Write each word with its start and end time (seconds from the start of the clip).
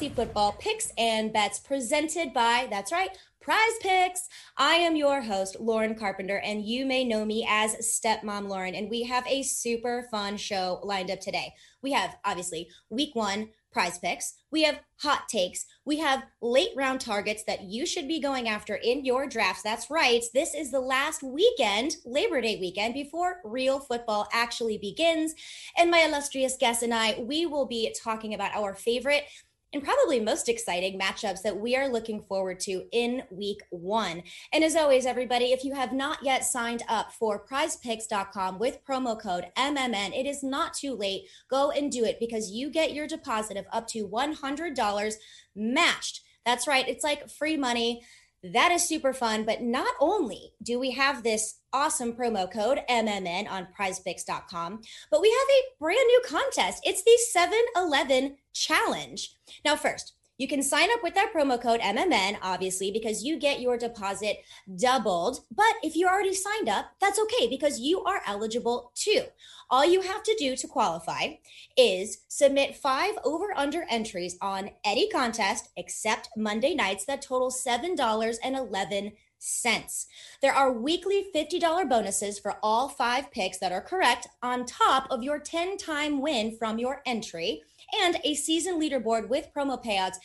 Fantasy 0.00 0.16
Football 0.16 0.52
Picks 0.52 0.90
and 0.96 1.30
Bets 1.30 1.58
presented 1.58 2.32
by, 2.32 2.66
that's 2.70 2.90
right, 2.90 3.10
Prize 3.38 3.58
Picks. 3.82 4.30
I 4.56 4.76
am 4.76 4.96
your 4.96 5.20
host, 5.20 5.60
Lauren 5.60 5.94
Carpenter, 5.94 6.38
and 6.38 6.64
you 6.64 6.86
may 6.86 7.04
know 7.04 7.26
me 7.26 7.46
as 7.46 7.76
Stepmom 7.76 8.48
Lauren. 8.48 8.74
And 8.74 8.88
we 8.88 9.02
have 9.02 9.26
a 9.26 9.42
super 9.42 10.08
fun 10.10 10.38
show 10.38 10.80
lined 10.84 11.10
up 11.10 11.20
today. 11.20 11.52
We 11.82 11.92
have, 11.92 12.16
obviously, 12.24 12.70
week 12.88 13.14
one 13.14 13.50
prize 13.72 13.98
picks. 13.98 14.34
We 14.50 14.62
have 14.62 14.80
hot 14.96 15.28
takes. 15.28 15.66
We 15.84 15.98
have 15.98 16.24
late 16.40 16.70
round 16.74 17.02
targets 17.02 17.44
that 17.44 17.64
you 17.64 17.84
should 17.84 18.08
be 18.08 18.20
going 18.20 18.48
after 18.48 18.76
in 18.76 19.04
your 19.04 19.26
drafts. 19.26 19.62
That's 19.62 19.90
right. 19.90 20.24
This 20.32 20.54
is 20.54 20.70
the 20.70 20.80
last 20.80 21.22
weekend, 21.22 21.96
Labor 22.06 22.40
Day 22.40 22.56
weekend, 22.58 22.94
before 22.94 23.40
real 23.44 23.80
football 23.80 24.28
actually 24.32 24.78
begins. 24.78 25.34
And 25.76 25.90
my 25.90 26.00
illustrious 26.00 26.56
guest 26.58 26.82
and 26.82 26.94
I, 26.94 27.20
we 27.20 27.44
will 27.44 27.66
be 27.66 27.94
talking 28.02 28.32
about 28.32 28.56
our 28.56 28.74
favorite 28.74 29.24
and 29.72 29.82
probably 29.82 30.20
most 30.20 30.48
exciting 30.48 30.98
matchups 30.98 31.42
that 31.42 31.58
we 31.58 31.76
are 31.76 31.88
looking 31.88 32.22
forward 32.22 32.60
to 32.60 32.84
in 32.92 33.22
week 33.30 33.60
one. 33.70 34.22
And 34.52 34.64
as 34.64 34.76
always, 34.76 35.06
everybody, 35.06 35.52
if 35.52 35.64
you 35.64 35.74
have 35.74 35.92
not 35.92 36.18
yet 36.22 36.44
signed 36.44 36.82
up 36.88 37.12
for 37.12 37.44
prizepicks.com 37.46 38.58
with 38.58 38.84
promo 38.84 39.20
code 39.20 39.46
MMN, 39.56 40.18
it 40.18 40.26
is 40.26 40.42
not 40.42 40.74
too 40.74 40.94
late. 40.94 41.22
Go 41.48 41.70
and 41.70 41.90
do 41.90 42.04
it 42.04 42.18
because 42.18 42.50
you 42.50 42.70
get 42.70 42.92
your 42.92 43.06
deposit 43.06 43.56
of 43.56 43.66
up 43.72 43.86
to 43.88 44.08
$100 44.08 45.14
matched. 45.54 46.20
That's 46.44 46.66
right, 46.66 46.88
it's 46.88 47.04
like 47.04 47.30
free 47.30 47.56
money. 47.56 48.02
That 48.42 48.72
is 48.72 48.88
super 48.88 49.12
fun. 49.12 49.44
But 49.44 49.62
not 49.62 49.94
only 50.00 50.54
do 50.62 50.80
we 50.80 50.92
have 50.92 51.22
this 51.22 51.59
awesome 51.72 52.12
promo 52.12 52.50
code 52.50 52.80
MMN 52.88 53.50
on 53.50 53.68
prizepicks.com, 53.78 54.80
but 55.10 55.20
we 55.20 55.28
have 55.28 55.48
a 55.48 55.78
brand 55.78 56.06
new 56.06 56.22
contest. 56.26 56.82
It's 56.84 57.02
the 57.02 57.18
7 57.32 57.58
Eleven 57.76 58.36
Challenge. 58.52 59.36
Now, 59.64 59.76
first, 59.76 60.14
you 60.40 60.48
can 60.48 60.62
sign 60.62 60.88
up 60.90 61.02
with 61.02 61.12
that 61.16 61.34
promo 61.34 61.60
code 61.60 61.80
MMN, 61.80 62.38
obviously, 62.40 62.90
because 62.90 63.22
you 63.22 63.38
get 63.38 63.60
your 63.60 63.76
deposit 63.76 64.38
doubled. 64.78 65.40
But 65.54 65.74
if 65.82 65.94
you 65.94 66.08
already 66.08 66.32
signed 66.32 66.66
up, 66.66 66.92
that's 66.98 67.20
okay 67.20 67.46
because 67.46 67.78
you 67.78 68.02
are 68.04 68.22
eligible 68.26 68.90
too. 68.94 69.24
All 69.68 69.84
you 69.84 70.00
have 70.00 70.22
to 70.22 70.34
do 70.38 70.56
to 70.56 70.66
qualify 70.66 71.34
is 71.76 72.22
submit 72.28 72.74
five 72.74 73.12
over 73.22 73.48
under 73.54 73.84
entries 73.90 74.38
on 74.40 74.70
any 74.82 75.10
contest 75.10 75.68
except 75.76 76.30
Monday 76.38 76.74
nights 76.74 77.04
that 77.04 77.20
total 77.20 77.50
$7.11 77.50 79.12
cents. 79.40 80.06
There 80.40 80.52
are 80.52 80.72
weekly 80.72 81.26
$50 81.34 81.88
bonuses 81.88 82.38
for 82.38 82.56
all 82.62 82.88
five 82.88 83.32
picks 83.32 83.58
that 83.58 83.72
are 83.72 83.80
correct 83.80 84.28
on 84.42 84.66
top 84.66 85.06
of 85.10 85.22
your 85.22 85.40
10 85.40 85.78
time 85.78 86.20
win 86.20 86.56
from 86.56 86.78
your 86.78 87.02
entry 87.04 87.62
and 88.02 88.18
a 88.22 88.34
season 88.34 88.80
leaderboard 88.80 89.28
with 89.28 89.48
promo 89.54 89.82
payouts 89.82 90.18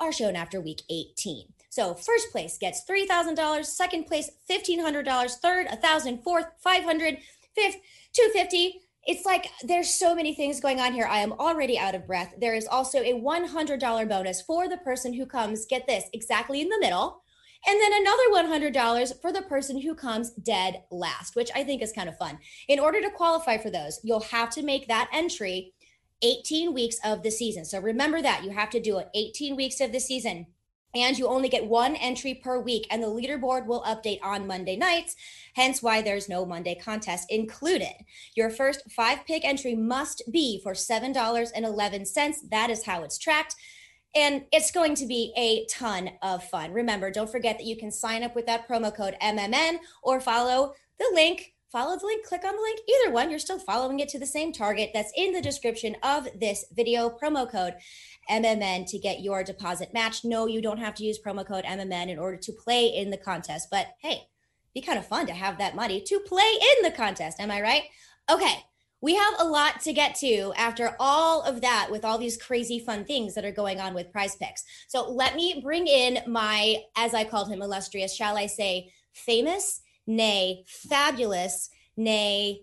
are 0.00 0.12
shown 0.12 0.36
after 0.36 0.60
week 0.60 0.82
18. 0.90 1.46
So 1.70 1.94
first 1.94 2.30
place 2.32 2.58
gets 2.58 2.84
$3,000, 2.84 3.64
second 3.64 4.06
place 4.06 4.30
$1,500, 4.50 5.30
third 5.34 5.66
$1,000, 5.68 6.22
fourth 6.22 6.46
$500, 6.64 7.18
fifth 7.54 7.76
250. 8.12 8.80
it's 9.06 9.24
like 9.24 9.50
there's 9.62 9.88
so 9.88 10.14
many 10.14 10.34
things 10.34 10.60
going 10.60 10.80
on 10.80 10.92
here. 10.92 11.06
I 11.06 11.20
am 11.20 11.32
already 11.32 11.78
out 11.78 11.94
of 11.94 12.06
breath. 12.06 12.34
There 12.40 12.54
is 12.54 12.66
also 12.66 12.98
a 13.00 13.14
$100 13.14 14.08
bonus 14.08 14.40
for 14.42 14.68
the 14.68 14.76
person 14.78 15.12
who 15.12 15.26
comes, 15.26 15.66
get 15.66 15.86
this, 15.86 16.04
exactly 16.12 16.60
in 16.60 16.68
the 16.68 16.80
middle. 16.80 17.22
And 17.66 17.80
then 17.80 17.92
another 17.92 18.72
$100 18.72 19.20
for 19.20 19.32
the 19.32 19.42
person 19.42 19.80
who 19.80 19.94
comes 19.94 20.30
dead 20.30 20.84
last, 20.90 21.36
which 21.36 21.50
I 21.54 21.64
think 21.64 21.82
is 21.82 21.92
kind 21.92 22.08
of 22.08 22.16
fun. 22.16 22.38
In 22.68 22.78
order 22.78 23.00
to 23.00 23.10
qualify 23.10 23.58
for 23.58 23.70
those, 23.70 24.00
you'll 24.02 24.20
have 24.20 24.50
to 24.50 24.62
make 24.62 24.88
that 24.88 25.10
entry 25.12 25.72
18 26.22 26.72
weeks 26.72 26.96
of 27.04 27.22
the 27.22 27.30
season. 27.30 27.64
So 27.64 27.80
remember 27.80 28.22
that 28.22 28.44
you 28.44 28.50
have 28.50 28.70
to 28.70 28.80
do 28.80 28.98
it 28.98 29.08
18 29.14 29.56
weeks 29.56 29.80
of 29.80 29.92
the 29.92 30.00
season. 30.00 30.46
And 30.94 31.18
you 31.18 31.28
only 31.28 31.50
get 31.50 31.66
one 31.66 31.96
entry 31.96 32.32
per 32.32 32.58
week, 32.58 32.86
and 32.90 33.02
the 33.02 33.08
leaderboard 33.08 33.66
will 33.66 33.82
update 33.82 34.20
on 34.22 34.46
Monday 34.46 34.74
nights, 34.74 35.16
hence 35.54 35.82
why 35.82 36.00
there's 36.00 36.30
no 36.30 36.46
Monday 36.46 36.74
contest 36.74 37.30
included. 37.30 37.92
Your 38.34 38.48
first 38.48 38.90
five 38.90 39.26
pick 39.26 39.44
entry 39.44 39.74
must 39.74 40.22
be 40.32 40.60
for 40.62 40.72
$7.11. 40.72 42.50
That 42.50 42.70
is 42.70 42.86
how 42.86 43.02
it's 43.02 43.18
tracked. 43.18 43.54
And 44.14 44.44
it's 44.52 44.70
going 44.70 44.94
to 44.96 45.06
be 45.06 45.32
a 45.36 45.66
ton 45.66 46.10
of 46.22 46.42
fun. 46.42 46.72
Remember, 46.72 47.10
don't 47.10 47.30
forget 47.30 47.58
that 47.58 47.66
you 47.66 47.76
can 47.76 47.90
sign 47.90 48.22
up 48.22 48.34
with 48.34 48.46
that 48.46 48.68
promo 48.68 48.94
code 48.94 49.16
MMN 49.22 49.78
or 50.02 50.20
follow 50.20 50.74
the 50.98 51.10
link 51.12 51.54
follow 51.70 51.98
the 51.98 52.06
link, 52.06 52.24
click 52.24 52.44
on 52.44 52.56
the 52.56 52.62
link, 52.62 52.80
either 52.88 53.12
one, 53.12 53.30
you're 53.30 53.38
still 53.38 53.58
following 53.58 54.00
it 54.00 54.08
to 54.08 54.18
the 54.18 54.26
same 54.26 54.52
target 54.52 54.90
that's 54.94 55.12
in 55.16 55.32
the 55.32 55.40
description 55.40 55.96
of 56.02 56.28
this 56.38 56.64
video. 56.72 57.10
Promo 57.10 57.50
code 57.50 57.74
MMN 58.30 58.86
to 58.90 58.98
get 58.98 59.20
your 59.20 59.44
deposit 59.44 59.92
matched. 59.92 60.24
No, 60.24 60.46
you 60.46 60.62
don't 60.62 60.78
have 60.78 60.94
to 60.96 61.04
use 61.04 61.18
promo 61.18 61.46
code 61.46 61.64
MMN 61.64 62.08
in 62.08 62.18
order 62.18 62.36
to 62.36 62.52
play 62.52 62.86
in 62.86 63.10
the 63.10 63.16
contest, 63.16 63.68
but 63.70 63.88
hey, 64.00 64.28
be 64.74 64.80
kind 64.80 64.98
of 64.98 65.06
fun 65.06 65.26
to 65.26 65.32
have 65.32 65.58
that 65.58 65.76
money 65.76 66.00
to 66.00 66.20
play 66.20 66.50
in 66.60 66.84
the 66.84 66.96
contest. 66.96 67.40
Am 67.40 67.50
I 67.50 67.60
right? 67.60 67.84
Okay. 68.30 68.64
We 69.00 69.14
have 69.14 69.34
a 69.38 69.44
lot 69.44 69.80
to 69.82 69.92
get 69.92 70.16
to 70.16 70.52
after 70.56 70.96
all 70.98 71.42
of 71.42 71.60
that 71.60 71.88
with 71.90 72.04
all 72.04 72.18
these 72.18 72.36
crazy 72.36 72.80
fun 72.80 73.04
things 73.04 73.34
that 73.34 73.44
are 73.44 73.52
going 73.52 73.80
on 73.80 73.94
with 73.94 74.12
prize 74.12 74.36
picks. 74.36 74.64
So 74.88 75.10
let 75.10 75.36
me 75.36 75.60
bring 75.62 75.86
in 75.86 76.18
my, 76.26 76.82
as 76.96 77.14
I 77.14 77.24
called 77.24 77.48
him, 77.48 77.62
illustrious, 77.62 78.14
shall 78.14 78.36
I 78.36 78.46
say, 78.46 78.90
famous 79.12 79.82
nay, 80.08 80.64
fabulous, 80.66 81.68
nay, 81.96 82.62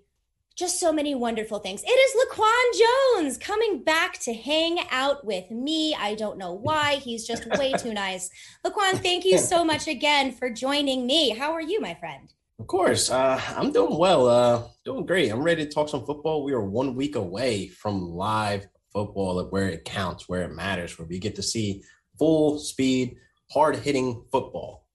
just 0.57 0.79
so 0.79 0.91
many 0.91 1.13
wonderful 1.13 1.59
things. 1.59 1.83
It 1.85 1.87
is 1.87 2.25
Laquan 2.25 3.21
Jones 3.21 3.37
coming 3.37 3.83
back 3.83 4.19
to 4.19 4.33
hang 4.33 4.79
out 4.89 5.25
with 5.25 5.51
me. 5.51 5.93
I 5.93 6.15
don't 6.15 6.37
know 6.37 6.53
why. 6.53 6.95
He's 6.95 7.27
just 7.27 7.45
way 7.57 7.73
too 7.73 7.93
nice. 7.93 8.29
Laquan, 8.65 9.01
thank 9.01 9.25
you 9.25 9.37
so 9.37 9.63
much 9.63 9.87
again 9.87 10.31
for 10.31 10.49
joining 10.49 11.05
me. 11.05 11.29
How 11.29 11.51
are 11.51 11.61
you, 11.61 11.79
my 11.81 11.93
friend? 11.93 12.33
Of 12.59 12.67
course. 12.67 13.09
Uh, 13.09 13.39
I'm 13.49 13.71
doing 13.71 13.97
well. 13.97 14.27
Uh, 14.27 14.63
doing 14.85 15.05
great. 15.05 15.29
I'm 15.29 15.43
ready 15.43 15.65
to 15.65 15.71
talk 15.71 15.89
some 15.89 16.05
football. 16.05 16.43
We 16.43 16.53
are 16.53 16.63
one 16.63 16.95
week 16.95 17.15
away 17.15 17.67
from 17.67 18.09
live 18.11 18.67
football 18.93 19.43
where 19.49 19.67
it 19.67 19.83
counts, 19.83 20.29
where 20.29 20.43
it 20.43 20.55
matters, 20.55 20.97
where 20.97 21.07
we 21.07 21.19
get 21.19 21.35
to 21.35 21.43
see 21.43 21.83
full 22.17 22.57
speed, 22.59 23.17
hard 23.51 23.75
hitting 23.75 24.23
football. 24.31 24.87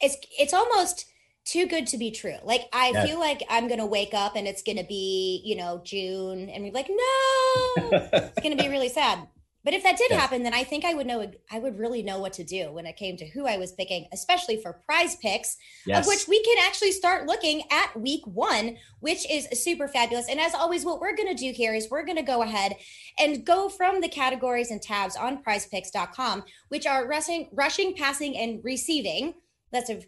It's 0.00 0.16
it's 0.38 0.54
almost 0.54 1.04
too 1.44 1.66
good 1.66 1.86
to 1.88 1.98
be 1.98 2.10
true. 2.10 2.36
Like 2.44 2.62
I 2.72 2.90
yes. 2.94 3.08
feel 3.08 3.20
like 3.20 3.42
I'm 3.50 3.68
gonna 3.68 3.86
wake 3.86 4.14
up 4.14 4.34
and 4.34 4.48
it's 4.48 4.62
gonna 4.62 4.84
be, 4.84 5.42
you 5.44 5.56
know, 5.56 5.82
June 5.84 6.48
and 6.48 6.64
we're 6.64 6.72
like, 6.72 6.88
no, 6.88 7.90
it's 7.92 8.40
gonna 8.42 8.56
be 8.56 8.68
really 8.68 8.88
sad. 8.88 9.28
But 9.62 9.74
if 9.74 9.82
that 9.82 9.98
did 9.98 10.10
yes. 10.10 10.20
happen, 10.20 10.42
then 10.42 10.54
I 10.54 10.64
think 10.64 10.84
I 10.84 10.94
would 10.94 11.06
know 11.06 11.30
I 11.50 11.58
would 11.58 11.78
really 11.78 12.02
know 12.02 12.18
what 12.18 12.32
to 12.34 12.44
do 12.44 12.72
when 12.72 12.86
it 12.86 12.96
came 12.96 13.16
to 13.18 13.28
who 13.28 13.46
I 13.46 13.58
was 13.58 13.72
picking, 13.72 14.06
especially 14.12 14.60
for 14.60 14.80
prize 14.86 15.16
picks, 15.16 15.56
yes. 15.86 16.00
of 16.00 16.06
which 16.06 16.26
we 16.26 16.42
can 16.42 16.56
actually 16.66 16.92
start 16.92 17.26
looking 17.26 17.62
at 17.70 17.98
week 18.00 18.26
one, 18.26 18.78
which 19.00 19.30
is 19.30 19.48
super 19.52 19.86
fabulous. 19.86 20.28
And 20.30 20.40
as 20.40 20.54
always, 20.54 20.84
what 20.84 21.00
we're 21.00 21.16
gonna 21.16 21.34
do 21.34 21.52
here 21.52 21.74
is 21.74 21.90
we're 21.90 22.06
gonna 22.06 22.22
go 22.22 22.42
ahead 22.42 22.76
and 23.18 23.44
go 23.44 23.68
from 23.68 24.00
the 24.00 24.08
categories 24.08 24.70
and 24.70 24.80
tabs 24.80 25.16
on 25.16 25.42
prizepicks.com, 25.42 26.44
which 26.68 26.86
are 26.86 27.06
rushing, 27.06 27.48
rushing, 27.52 27.94
passing, 27.94 28.36
and 28.38 28.60
receiving. 28.64 29.34
That's 29.72 29.90
a 29.90 30.00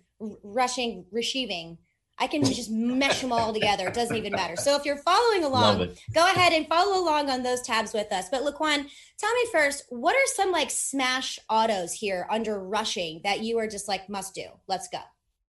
rushing, 0.42 1.04
receiving. 1.12 1.78
I 2.22 2.28
can 2.28 2.44
just 2.44 2.70
mesh 2.70 3.20
them 3.20 3.32
all 3.32 3.52
together. 3.52 3.88
It 3.88 3.94
doesn't 3.94 4.16
even 4.16 4.30
matter. 4.30 4.54
So 4.54 4.76
if 4.76 4.84
you're 4.84 4.96
following 4.98 5.42
along, 5.42 5.88
go 6.14 6.24
ahead 6.24 6.52
and 6.52 6.68
follow 6.68 7.02
along 7.02 7.28
on 7.28 7.42
those 7.42 7.62
tabs 7.62 7.92
with 7.92 8.12
us. 8.12 8.28
But 8.30 8.42
Laquan, 8.42 8.86
tell 9.18 9.34
me 9.34 9.46
first, 9.50 9.86
what 9.88 10.14
are 10.14 10.26
some 10.26 10.52
like 10.52 10.70
smash 10.70 11.40
autos 11.50 11.92
here 11.92 12.28
under 12.30 12.60
rushing 12.60 13.22
that 13.24 13.40
you 13.40 13.58
are 13.58 13.66
just 13.66 13.88
like 13.88 14.08
must 14.08 14.36
do? 14.36 14.44
Let's 14.68 14.86
go. 14.86 15.00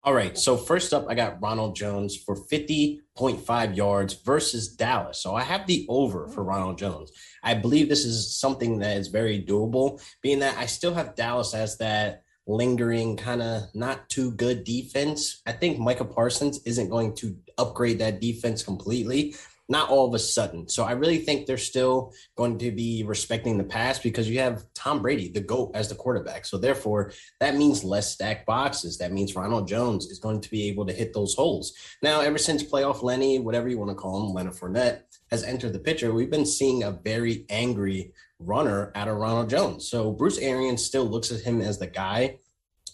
All 0.02 0.14
right. 0.14 0.38
So 0.38 0.56
first 0.56 0.94
up, 0.94 1.04
I 1.10 1.14
got 1.14 1.42
Ronald 1.42 1.76
Jones 1.76 2.16
for 2.16 2.36
50.5 2.36 3.76
yards 3.76 4.14
versus 4.14 4.74
Dallas. 4.74 5.19
So 5.19 5.34
I 5.34 5.42
have 5.42 5.66
the 5.66 5.84
over 5.90 6.26
for 6.26 6.42
Ronald 6.42 6.78
Jones. 6.78 7.12
I 7.42 7.52
believe 7.52 7.90
this 7.90 8.06
is 8.06 8.34
something 8.34 8.78
that 8.78 8.96
is 8.96 9.08
very 9.08 9.44
doable, 9.44 10.02
being 10.22 10.38
that 10.38 10.56
I 10.56 10.64
still 10.64 10.94
have 10.94 11.16
Dallas 11.16 11.52
as 11.52 11.76
that 11.76 12.22
lingering 12.46 13.16
kind 13.16 13.42
of 13.42 13.62
not 13.74 14.08
too 14.08 14.32
good 14.32 14.64
defense. 14.64 15.42
I 15.46 15.52
think 15.52 15.78
Micah 15.78 16.04
Parsons 16.04 16.60
isn't 16.64 16.90
going 16.90 17.14
to 17.16 17.36
upgrade 17.58 18.00
that 18.00 18.20
defense 18.20 18.62
completely, 18.62 19.36
not 19.68 19.88
all 19.88 20.08
of 20.08 20.14
a 20.14 20.18
sudden. 20.18 20.68
So 20.68 20.84
I 20.84 20.92
really 20.92 21.18
think 21.18 21.46
they're 21.46 21.56
still 21.56 22.12
going 22.36 22.58
to 22.58 22.72
be 22.72 23.04
respecting 23.06 23.58
the 23.58 23.64
pass 23.64 23.98
because 23.98 24.28
you 24.28 24.40
have 24.40 24.64
Tom 24.74 25.02
Brady, 25.02 25.28
the 25.28 25.40
GOAT, 25.40 25.70
as 25.74 25.88
the 25.88 25.94
quarterback. 25.94 26.44
So 26.44 26.58
therefore, 26.58 27.12
that 27.40 27.56
means 27.56 27.84
less 27.84 28.12
stacked 28.12 28.44
boxes. 28.44 28.98
That 28.98 29.12
means 29.12 29.36
Ronald 29.36 29.68
Jones 29.68 30.06
is 30.06 30.18
going 30.18 30.40
to 30.40 30.50
be 30.50 30.68
able 30.68 30.86
to 30.86 30.92
hit 30.92 31.14
those 31.14 31.34
holes. 31.34 31.72
Now, 32.02 32.20
ever 32.20 32.38
since 32.38 32.64
playoff 32.64 33.02
Lenny, 33.02 33.38
whatever 33.38 33.68
you 33.68 33.78
want 33.78 33.90
to 33.90 33.94
call 33.94 34.26
him, 34.26 34.34
Leonard 34.34 34.54
Fournette, 34.54 35.02
has 35.30 35.44
entered 35.44 35.72
the 35.72 35.78
picture, 35.78 36.12
we've 36.12 36.30
been 36.30 36.44
seeing 36.44 36.82
a 36.82 36.90
very 36.90 37.46
angry 37.48 38.12
runner 38.46 38.92
out 38.94 39.08
of 39.08 39.16
Ronald 39.16 39.50
Jones. 39.50 39.88
So 39.88 40.12
Bruce 40.12 40.38
Arians 40.38 40.84
still 40.84 41.04
looks 41.04 41.30
at 41.32 41.40
him 41.40 41.60
as 41.60 41.78
the 41.78 41.86
guy. 41.86 42.38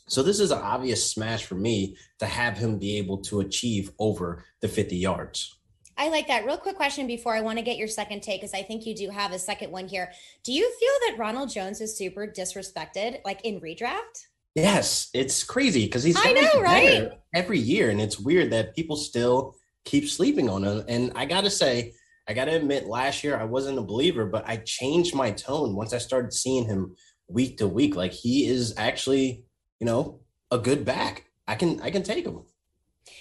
So 0.09 0.23
this 0.23 0.41
is 0.41 0.51
an 0.51 0.59
obvious 0.59 1.11
smash 1.11 1.45
for 1.45 1.55
me 1.55 1.97
to 2.19 2.27
have 2.27 2.57
him 2.57 2.79
be 2.79 2.97
able 2.99 3.19
to 3.19 3.41
achieve 3.41 3.91
over 3.99 4.45
the 4.61 4.69
50 4.69 4.97
yards. 4.97 5.59
I 5.99 6.09
like 6.09 6.29
that. 6.29 6.47
Real 6.47 6.57
quick 6.57 6.77
question 6.77 7.07
before 7.07 7.35
I 7.35 7.41
want 7.41 7.59
to 7.59 7.65
get 7.65 7.77
your 7.77 7.89
second 7.89 8.23
take, 8.23 8.41
because 8.41 8.55
I 8.55 8.63
think 8.63 8.87
you 8.87 8.95
do 8.95 9.11
have 9.11 9.33
a 9.33 9.39
second 9.39 9.73
one 9.73 9.89
here. 9.89 10.13
Do 10.45 10.53
you 10.53 10.73
feel 10.79 11.09
that 11.09 11.19
Ronald 11.19 11.51
Jones 11.51 11.81
is 11.81 11.99
super 11.99 12.27
disrespected, 12.27 13.19
like 13.25 13.45
in 13.45 13.61
redraft? 13.61 14.27
Yes, 14.55 15.11
it's 15.13 15.43
crazy 15.43 15.85
because 15.85 16.05
he's 16.05 16.17
I 16.17 16.33
know, 16.33 16.63
right? 16.63 17.11
every 17.35 17.59
year, 17.59 17.91
and 17.91 18.01
it's 18.01 18.19
weird 18.19 18.51
that 18.53 18.75
people 18.75 18.97
still 18.97 19.57
keep 19.85 20.09
sleeping 20.09 20.49
on 20.49 20.65
him. 20.65 20.85
And 20.89 21.13
I 21.17 21.27
gotta 21.27 21.51
say, 21.51 21.95
I 22.29 22.35
gotta 22.35 22.55
admit, 22.55 22.87
last 22.87 23.25
year 23.25 23.39
I 23.39 23.45
wasn't 23.45 23.79
a 23.79 23.83
believer, 23.83 24.27
but 24.27 24.47
I 24.47 24.59
changed 24.59 25.15
my 25.15 25.31
tone 25.31 25.75
once 25.75 25.95
I 25.95 25.99
started 25.99 26.35
seeing 26.35 26.67
him 26.67 26.95
week 27.27 27.57
to 27.59 27.67
week. 27.67 27.97
Like 27.97 28.13
he 28.13 28.47
is 28.47 28.75
actually, 28.77 29.45
you 29.81 29.87
know, 29.87 30.21
a 30.51 30.59
good 30.59 30.85
back. 30.85 31.25
I 31.47 31.55
can 31.55 31.81
I 31.81 31.91
can 31.91 32.03
take 32.03 32.27
him. 32.27 32.43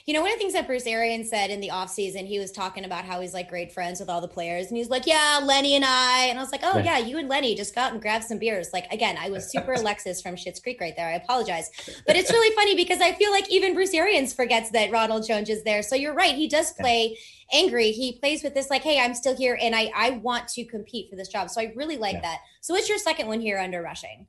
You 0.08 0.14
know, 0.14 0.22
one 0.22 0.32
of 0.32 0.38
the 0.38 0.40
things 0.40 0.54
that 0.54 0.68
Bruce 0.68 0.88
Arians 0.88 1.30
said 1.30 1.50
in 1.50 1.60
the 1.60 1.68
offseason, 1.68 2.26
he 2.26 2.40
was 2.40 2.54
talking 2.54 2.86
about 2.86 3.04
how 3.04 3.20
he's 3.20 3.34
like 3.34 3.50
great 3.50 3.74
friends 3.74 4.00
with 4.00 4.08
all 4.08 4.22
the 4.22 4.28
players. 4.30 4.68
And 4.68 4.78
he's 4.78 4.90
like, 4.90 5.06
Yeah, 5.06 5.42
Lenny 5.44 5.76
and 5.76 5.84
I. 5.84 6.28
And 6.30 6.40
I 6.40 6.42
was 6.42 6.54
like, 6.54 6.62
Oh, 6.64 6.78
yeah, 6.78 6.98
you 6.98 7.18
and 7.18 7.28
Lenny 7.28 7.56
just 7.56 7.76
got 7.76 7.92
and 7.92 8.02
grabbed 8.02 8.24
some 8.24 8.40
beers. 8.40 8.70
Like, 8.72 8.90
again, 8.94 9.18
I 9.20 9.30
was 9.30 9.52
super 9.52 9.74
Alexis 9.76 10.22
from 10.22 10.36
Schitt's 10.36 10.62
Creek 10.62 10.80
right 10.80 10.96
there. 10.96 11.10
I 11.10 11.16
apologize. 11.16 11.70
But 12.08 12.16
it's 12.16 12.32
really 12.32 12.56
funny 12.56 12.74
because 12.74 13.02
I 13.02 13.12
feel 13.16 13.32
like 13.32 13.52
even 13.52 13.74
Bruce 13.74 13.94
Arians 13.94 14.34
forgets 14.34 14.72
that 14.72 14.92
Ronald 14.92 15.28
Jones 15.28 15.50
is 15.50 15.64
there. 15.64 15.84
So 15.84 15.98
you're 15.98 16.14
right. 16.14 16.36
He 16.36 16.48
does 16.48 16.72
play 16.80 17.18
angry. 17.52 17.92
He 17.92 18.18
plays 18.18 18.44
with 18.44 18.54
this, 18.54 18.70
like, 18.70 18.84
Hey, 18.84 19.02
I'm 19.02 19.14
still 19.14 19.36
here 19.36 19.60
and 19.62 19.76
I, 19.76 19.92
I 19.94 20.12
want 20.12 20.48
to 20.50 20.64
compete 20.64 21.10
for 21.10 21.18
this 21.18 21.28
job. 21.28 21.50
So 21.50 21.60
I 21.60 21.74
really 21.76 21.98
like 21.98 22.14
yeah. 22.14 22.22
that. 22.22 22.38
So 22.62 22.74
what's 22.74 22.88
your 22.88 22.98
second 22.98 23.28
one 23.28 23.42
here 23.42 23.58
under 23.58 23.82
rushing? 23.82 24.28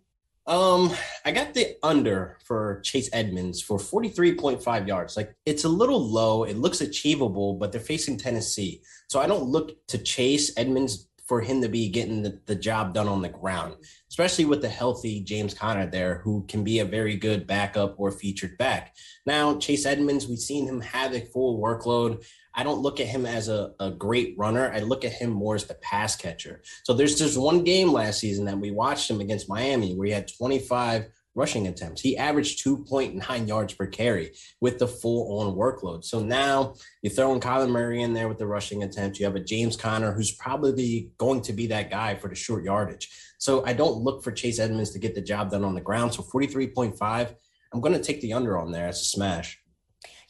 Um, 0.49 0.91
I 1.27 1.31
got 1.31 1.53
the 1.53 1.77
under 1.83 2.39
for 2.43 2.81
Chase 2.81 3.11
Edmonds 3.13 3.61
for 3.61 3.77
43.5 3.77 4.89
yards. 4.89 5.15
Like 5.15 5.37
it's 5.45 5.65
a 5.65 5.69
little 5.69 6.01
low. 6.01 6.45
It 6.45 6.57
looks 6.57 6.81
achievable, 6.81 7.55
but 7.55 7.71
they're 7.71 7.83
facing 7.83 8.17
Tennessee. 8.17 8.81
So 9.09 9.21
I 9.21 9.27
don't 9.27 9.45
look 9.45 9.77
to 9.89 9.99
Chase 9.99 10.51
Edmonds 10.57 11.09
for 11.27 11.43
him 11.43 11.61
to 11.61 11.69
be 11.69 11.91
getting 11.91 12.23
the, 12.23 12.41
the 12.47 12.55
job 12.55 12.95
done 12.95 13.07
on 13.07 13.21
the 13.21 13.29
ground, 13.29 13.75
especially 14.09 14.47
with 14.47 14.63
the 14.63 14.69
healthy 14.71 15.21
James 15.21 15.53
Conner 15.53 15.87
there, 15.87 16.23
who 16.25 16.47
can 16.49 16.65
be 16.65 16.79
a 16.79 16.87
very 16.87 17.17
good 17.17 17.47
backup 17.47 17.97
or 18.01 18.11
featured 18.11 18.57
back. 18.57 18.95
Now, 19.27 19.59
Chase 19.59 19.85
Edmonds, 19.85 20.27
we've 20.27 20.39
seen 20.39 20.67
him 20.67 20.81
have 20.81 21.13
a 21.13 21.27
full 21.27 21.61
workload. 21.61 22.25
I 22.55 22.63
don't 22.63 22.81
look 22.81 23.01
at 23.01 23.07
him 23.07 23.27
as 23.27 23.49
a, 23.49 23.73
a 23.79 23.91
great 23.91 24.35
runner. 24.37 24.73
I 24.73 24.81
look 24.81 25.05
at 25.05 25.13
him 25.13 25.31
more 25.31 25.55
as 25.55 25.65
the 25.65 25.75
pass 25.75 26.17
catcher. 26.17 26.63
So 26.85 26.93
there's 26.93 27.19
just 27.19 27.39
one 27.39 27.65
game 27.65 27.93
last 27.93 28.21
season 28.21 28.45
that 28.47 28.59
we 28.59 28.71
watched 28.71 29.11
him 29.11 29.21
against 29.21 29.49
Miami 29.49 29.95
where 29.95 30.07
he 30.07 30.13
had 30.13 30.29
25 30.37 31.07
rushing 31.39 31.69
attempts. 31.69 32.01
He 32.01 32.17
averaged 32.17 32.65
2.9 32.65 33.49
yards 33.49 33.73
per 33.73 33.87
carry 33.87 34.33
with 34.61 34.79
the 34.79 34.89
full 34.89 35.41
on 35.41 35.55
workload. 35.55 36.05
So 36.05 36.21
now 36.21 36.75
you 37.01 37.11
throw 37.11 37.33
in 37.33 37.41
Kyler 37.41 37.71
Murray 37.71 38.03
in 38.03 38.13
there 38.13 38.29
with 38.29 38.39
the 38.39 38.47
rushing 38.47 38.83
attempts. 38.83 39.21
You 39.21 39.27
have 39.27 39.37
a 39.37 39.41
James 39.41 39.77
Conner 39.77 40.13
who's 40.13 40.33
probably 40.33 41.11
going 41.17 41.43
to 41.43 41.53
be 41.53 41.69
that 41.69 41.91
guy 41.91 42.17
for 42.17 42.29
the 42.29 42.35
short 42.35 42.65
yardage. 42.65 43.09
So 43.39 43.65
I 43.65 43.73
don't 43.73 44.03
look 44.03 44.25
for 44.25 44.33
Chase 44.33 44.59
Edmonds 44.59 44.91
to 44.91 44.99
get 44.99 45.15
the 45.15 45.21
job 45.21 45.53
done 45.53 45.65
on 45.65 45.77
the 45.77 45.81
ground. 45.81 46.13
So 46.13 46.25
43.5, 46.25 47.35
I'm 47.73 47.81
going 47.81 47.95
to 47.95 48.03
take 48.03 48.21
the 48.21 48.33
under 48.33 48.59
on 48.59 48.73
there 48.73 48.89
as 48.89 49.01
a 49.01 49.05
smash. 49.05 49.61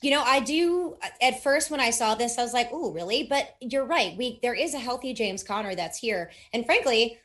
You 0.03 0.13
know, 0.13 0.23
I 0.23 0.41
do 0.41 0.97
at 1.21 1.43
first 1.43 1.71
when 1.71 1.81
I 1.81 1.91
saw 1.91 2.15
this, 2.15 2.39
I 2.39 2.43
was 2.43 2.53
like, 2.53 2.69
oh, 2.73 2.93
really? 2.93 3.25
But 3.25 3.57
you're 3.61 3.85
right. 3.85 4.17
We 4.17 4.39
there 4.43 4.55
is 4.55 4.75
a 4.75 4.79
healthy 4.79 5.13
James 5.13 5.43
Conner 5.43 5.75
that's 5.75 5.99
here. 5.99 6.31
And 6.53 6.65
frankly, 6.65 7.19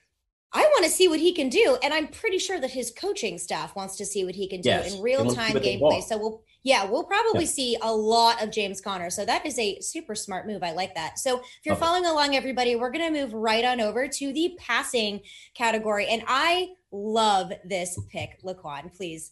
I 0.53 0.61
want 0.61 0.85
to 0.85 0.91
see 0.91 1.07
what 1.07 1.19
he 1.19 1.33
can 1.33 1.49
do. 1.49 1.77
And 1.83 1.93
I'm 1.93 2.07
pretty 2.07 2.37
sure 2.37 2.59
that 2.59 2.71
his 2.71 2.91
coaching 2.91 3.37
staff 3.37 3.75
wants 3.75 3.95
to 3.97 4.05
see 4.05 4.23
what 4.23 4.35
he 4.35 4.47
can 4.47 4.61
do 4.61 4.69
yes. 4.69 4.93
in 4.93 5.01
real 5.01 5.33
time 5.33 5.53
gameplay. 5.53 6.03
So 6.03 6.17
we'll 6.17 6.43
yeah, 6.63 6.85
we'll 6.85 7.03
probably 7.03 7.43
yeah. 7.43 7.49
see 7.49 7.77
a 7.81 7.93
lot 7.93 8.41
of 8.41 8.49
James 8.49 8.79
Conner. 8.79 9.09
So 9.09 9.25
that 9.25 9.45
is 9.45 9.59
a 9.59 9.79
super 9.81 10.15
smart 10.15 10.47
move. 10.47 10.63
I 10.63 10.71
like 10.71 10.95
that. 10.95 11.19
So 11.19 11.39
if 11.39 11.65
you're 11.65 11.75
okay. 11.75 11.83
following 11.83 12.05
along, 12.05 12.35
everybody, 12.35 12.77
we're 12.77 12.91
going 12.91 13.13
to 13.13 13.19
move 13.21 13.33
right 13.33 13.65
on 13.65 13.81
over 13.81 14.07
to 14.07 14.33
the 14.33 14.55
passing 14.57 15.19
category. 15.53 16.07
And 16.07 16.23
I 16.25 16.69
love 16.91 17.51
this 17.65 17.99
pick. 18.09 18.41
Laquan, 18.43 18.95
please 18.95 19.31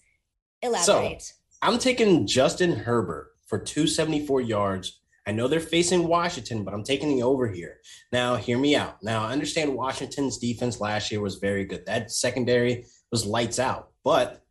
elaborate. 0.61 1.21
So, 1.21 1.33
I'm 1.61 1.77
taking 1.77 2.27
Justin 2.27 2.73
Herbert 2.73 3.30
for 3.51 3.59
274 3.59 4.39
yards. 4.39 5.01
I 5.27 5.33
know 5.33 5.49
they're 5.49 5.59
facing 5.59 6.07
Washington, 6.07 6.63
but 6.63 6.73
I'm 6.73 6.85
taking 6.85 7.09
the 7.09 7.23
over 7.23 7.49
here. 7.49 7.79
Now, 8.13 8.37
hear 8.37 8.57
me 8.57 8.77
out. 8.77 9.03
Now, 9.03 9.25
I 9.25 9.33
understand 9.33 9.75
Washington's 9.75 10.37
defense 10.37 10.79
last 10.79 11.11
year 11.11 11.19
was 11.19 11.35
very 11.35 11.65
good. 11.65 11.85
That 11.85 12.11
secondary 12.11 12.85
was 13.11 13.25
lights 13.25 13.59
out, 13.59 13.89
but 14.05 14.41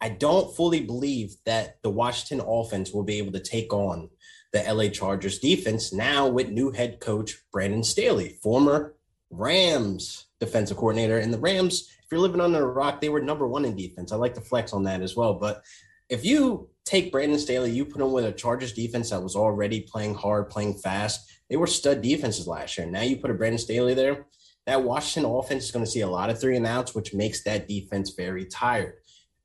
I 0.00 0.10
don't 0.10 0.54
fully 0.54 0.80
believe 0.80 1.34
that 1.44 1.82
the 1.82 1.90
Washington 1.90 2.46
offense 2.48 2.92
will 2.92 3.02
be 3.02 3.18
able 3.18 3.32
to 3.32 3.40
take 3.40 3.72
on 3.72 4.10
the 4.52 4.62
LA 4.62 4.90
Chargers 4.90 5.40
defense 5.40 5.92
now 5.92 6.28
with 6.28 6.48
new 6.48 6.70
head 6.70 7.00
coach 7.00 7.42
Brandon 7.52 7.82
Staley, 7.82 8.38
former 8.44 8.94
Rams 9.30 10.26
defensive 10.38 10.76
coordinator. 10.76 11.18
And 11.18 11.34
the 11.34 11.38
Rams, 11.38 11.88
if 11.98 12.12
you're 12.12 12.20
living 12.20 12.40
under 12.40 12.62
a 12.62 12.72
rock, 12.72 13.00
they 13.00 13.08
were 13.08 13.20
number 13.20 13.48
one 13.48 13.64
in 13.64 13.74
defense. 13.74 14.12
I 14.12 14.16
like 14.16 14.34
to 14.34 14.40
flex 14.40 14.72
on 14.72 14.84
that 14.84 15.02
as 15.02 15.16
well. 15.16 15.34
But 15.34 15.62
if 16.08 16.24
you 16.24 16.70
take 16.86 17.12
Brandon 17.12 17.38
Staley, 17.38 17.72
you 17.72 17.84
put 17.84 18.00
him 18.00 18.12
with 18.12 18.24
a 18.24 18.32
Chargers 18.32 18.72
defense 18.72 19.10
that 19.10 19.22
was 19.22 19.36
already 19.36 19.80
playing 19.80 20.14
hard, 20.14 20.48
playing 20.48 20.74
fast. 20.74 21.28
They 21.50 21.56
were 21.56 21.66
stud 21.66 22.00
defenses 22.00 22.46
last 22.46 22.78
year. 22.78 22.86
Now 22.86 23.02
you 23.02 23.16
put 23.16 23.30
a 23.30 23.34
Brandon 23.34 23.58
Staley 23.58 23.92
there. 23.92 24.26
That 24.66 24.82
Washington 24.82 25.30
offense 25.30 25.64
is 25.64 25.70
going 25.70 25.84
to 25.84 25.90
see 25.90 26.00
a 26.00 26.08
lot 26.08 26.30
of 26.30 26.40
three 26.40 26.56
and 26.56 26.66
outs, 26.66 26.94
which 26.94 27.12
makes 27.12 27.42
that 27.44 27.68
defense 27.68 28.10
very 28.10 28.46
tired. 28.46 28.94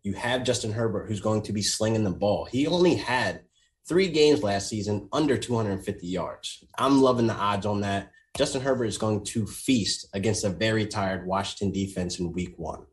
You 0.04 0.14
have 0.14 0.44
Justin 0.44 0.72
Herbert, 0.72 1.08
who's 1.08 1.20
going 1.20 1.42
to 1.44 1.54
be 1.54 1.62
slinging 1.62 2.04
the 2.04 2.12
ball. 2.12 2.46
He 2.46 2.66
only 2.66 2.96
had 2.96 3.42
three 3.88 4.08
games 4.08 4.42
last 4.42 4.70
season 4.70 5.10
under 5.12 5.38
250 5.38 6.08
yards. 6.08 6.64
I'm 6.78 7.02
loving 7.02 7.28
the 7.28 7.36
odds 7.36 7.66
on 7.66 7.82
that. 7.82 8.12
Justin 8.38 8.62
Herbert 8.62 8.86
is 8.86 8.98
going 8.98 9.24
to 9.26 9.46
feast 9.46 10.08
against 10.14 10.44
a 10.44 10.50
very 10.50 10.86
tired 10.88 11.28
Washington 11.28 11.72
defense 11.72 12.20
in 12.20 12.32
week 12.32 12.54
one. 12.58 12.86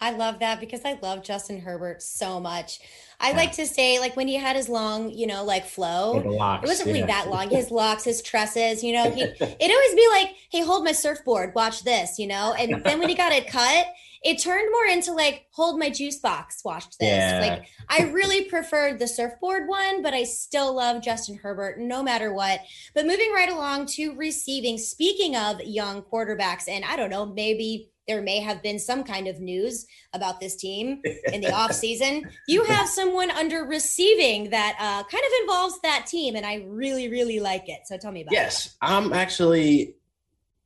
I 0.00 0.12
love 0.12 0.38
that 0.38 0.60
because 0.60 0.82
I 0.84 0.98
love 1.02 1.24
Justin 1.24 1.60
Herbert 1.60 2.02
so 2.02 2.38
much. 2.38 2.80
I 3.20 3.30
yeah. 3.30 3.36
like 3.36 3.52
to 3.52 3.66
say, 3.66 3.98
like 3.98 4.16
when 4.16 4.28
he 4.28 4.36
had 4.36 4.54
his 4.54 4.68
long, 4.68 5.10
you 5.10 5.26
know, 5.26 5.42
like 5.42 5.66
flow, 5.66 6.22
locks, 6.24 6.64
it 6.64 6.68
wasn't 6.68 6.88
yeah. 6.88 6.94
really 6.94 7.06
that 7.06 7.28
long. 7.28 7.50
His 7.50 7.72
locks, 7.72 8.04
his 8.04 8.22
tresses, 8.22 8.84
you 8.84 8.92
know, 8.92 9.10
he 9.10 9.22
it'd 9.40 9.40
always 9.40 9.94
be 9.94 10.08
like, 10.12 10.34
"Hey, 10.50 10.62
hold 10.62 10.84
my 10.84 10.92
surfboard, 10.92 11.52
watch 11.54 11.82
this," 11.82 12.18
you 12.18 12.28
know. 12.28 12.54
And 12.56 12.84
then 12.84 13.00
when 13.00 13.08
he 13.08 13.16
got 13.16 13.32
it 13.32 13.48
cut, 13.48 13.86
it 14.22 14.38
turned 14.38 14.70
more 14.70 14.86
into 14.86 15.12
like, 15.12 15.46
"Hold 15.50 15.80
my 15.80 15.90
juice 15.90 16.18
box, 16.20 16.62
watch 16.64 16.96
this." 16.98 17.08
Yeah. 17.08 17.40
Like 17.40 17.64
I 17.88 18.08
really 18.10 18.44
preferred 18.44 19.00
the 19.00 19.08
surfboard 19.08 19.66
one, 19.66 20.00
but 20.00 20.14
I 20.14 20.22
still 20.22 20.76
love 20.76 21.02
Justin 21.02 21.36
Herbert 21.42 21.80
no 21.80 22.04
matter 22.04 22.32
what. 22.32 22.60
But 22.94 23.06
moving 23.06 23.32
right 23.32 23.50
along 23.50 23.86
to 23.96 24.14
receiving. 24.14 24.78
Speaking 24.78 25.34
of 25.34 25.60
young 25.62 26.02
quarterbacks, 26.02 26.68
and 26.68 26.84
I 26.84 26.94
don't 26.94 27.10
know, 27.10 27.26
maybe 27.26 27.90
there 28.08 28.22
may 28.22 28.40
have 28.40 28.62
been 28.62 28.78
some 28.78 29.04
kind 29.04 29.28
of 29.28 29.38
news 29.38 29.86
about 30.14 30.40
this 30.40 30.56
team 30.56 31.02
in 31.32 31.42
the 31.42 31.48
offseason. 31.48 32.24
You 32.48 32.64
have 32.64 32.88
someone 32.88 33.30
under 33.30 33.64
receiving 33.64 34.50
that 34.50 34.76
uh, 34.80 35.04
kind 35.04 35.24
of 35.24 35.32
involves 35.42 35.80
that 35.82 36.06
team, 36.06 36.34
and 36.34 36.44
I 36.44 36.64
really, 36.66 37.08
really 37.08 37.38
like 37.38 37.68
it. 37.68 37.80
So 37.84 37.98
tell 37.98 38.10
me 38.10 38.22
about 38.22 38.32
yes, 38.32 38.66
it. 38.66 38.68
Yes, 38.68 38.76
I'm 38.80 39.12
actually 39.12 39.94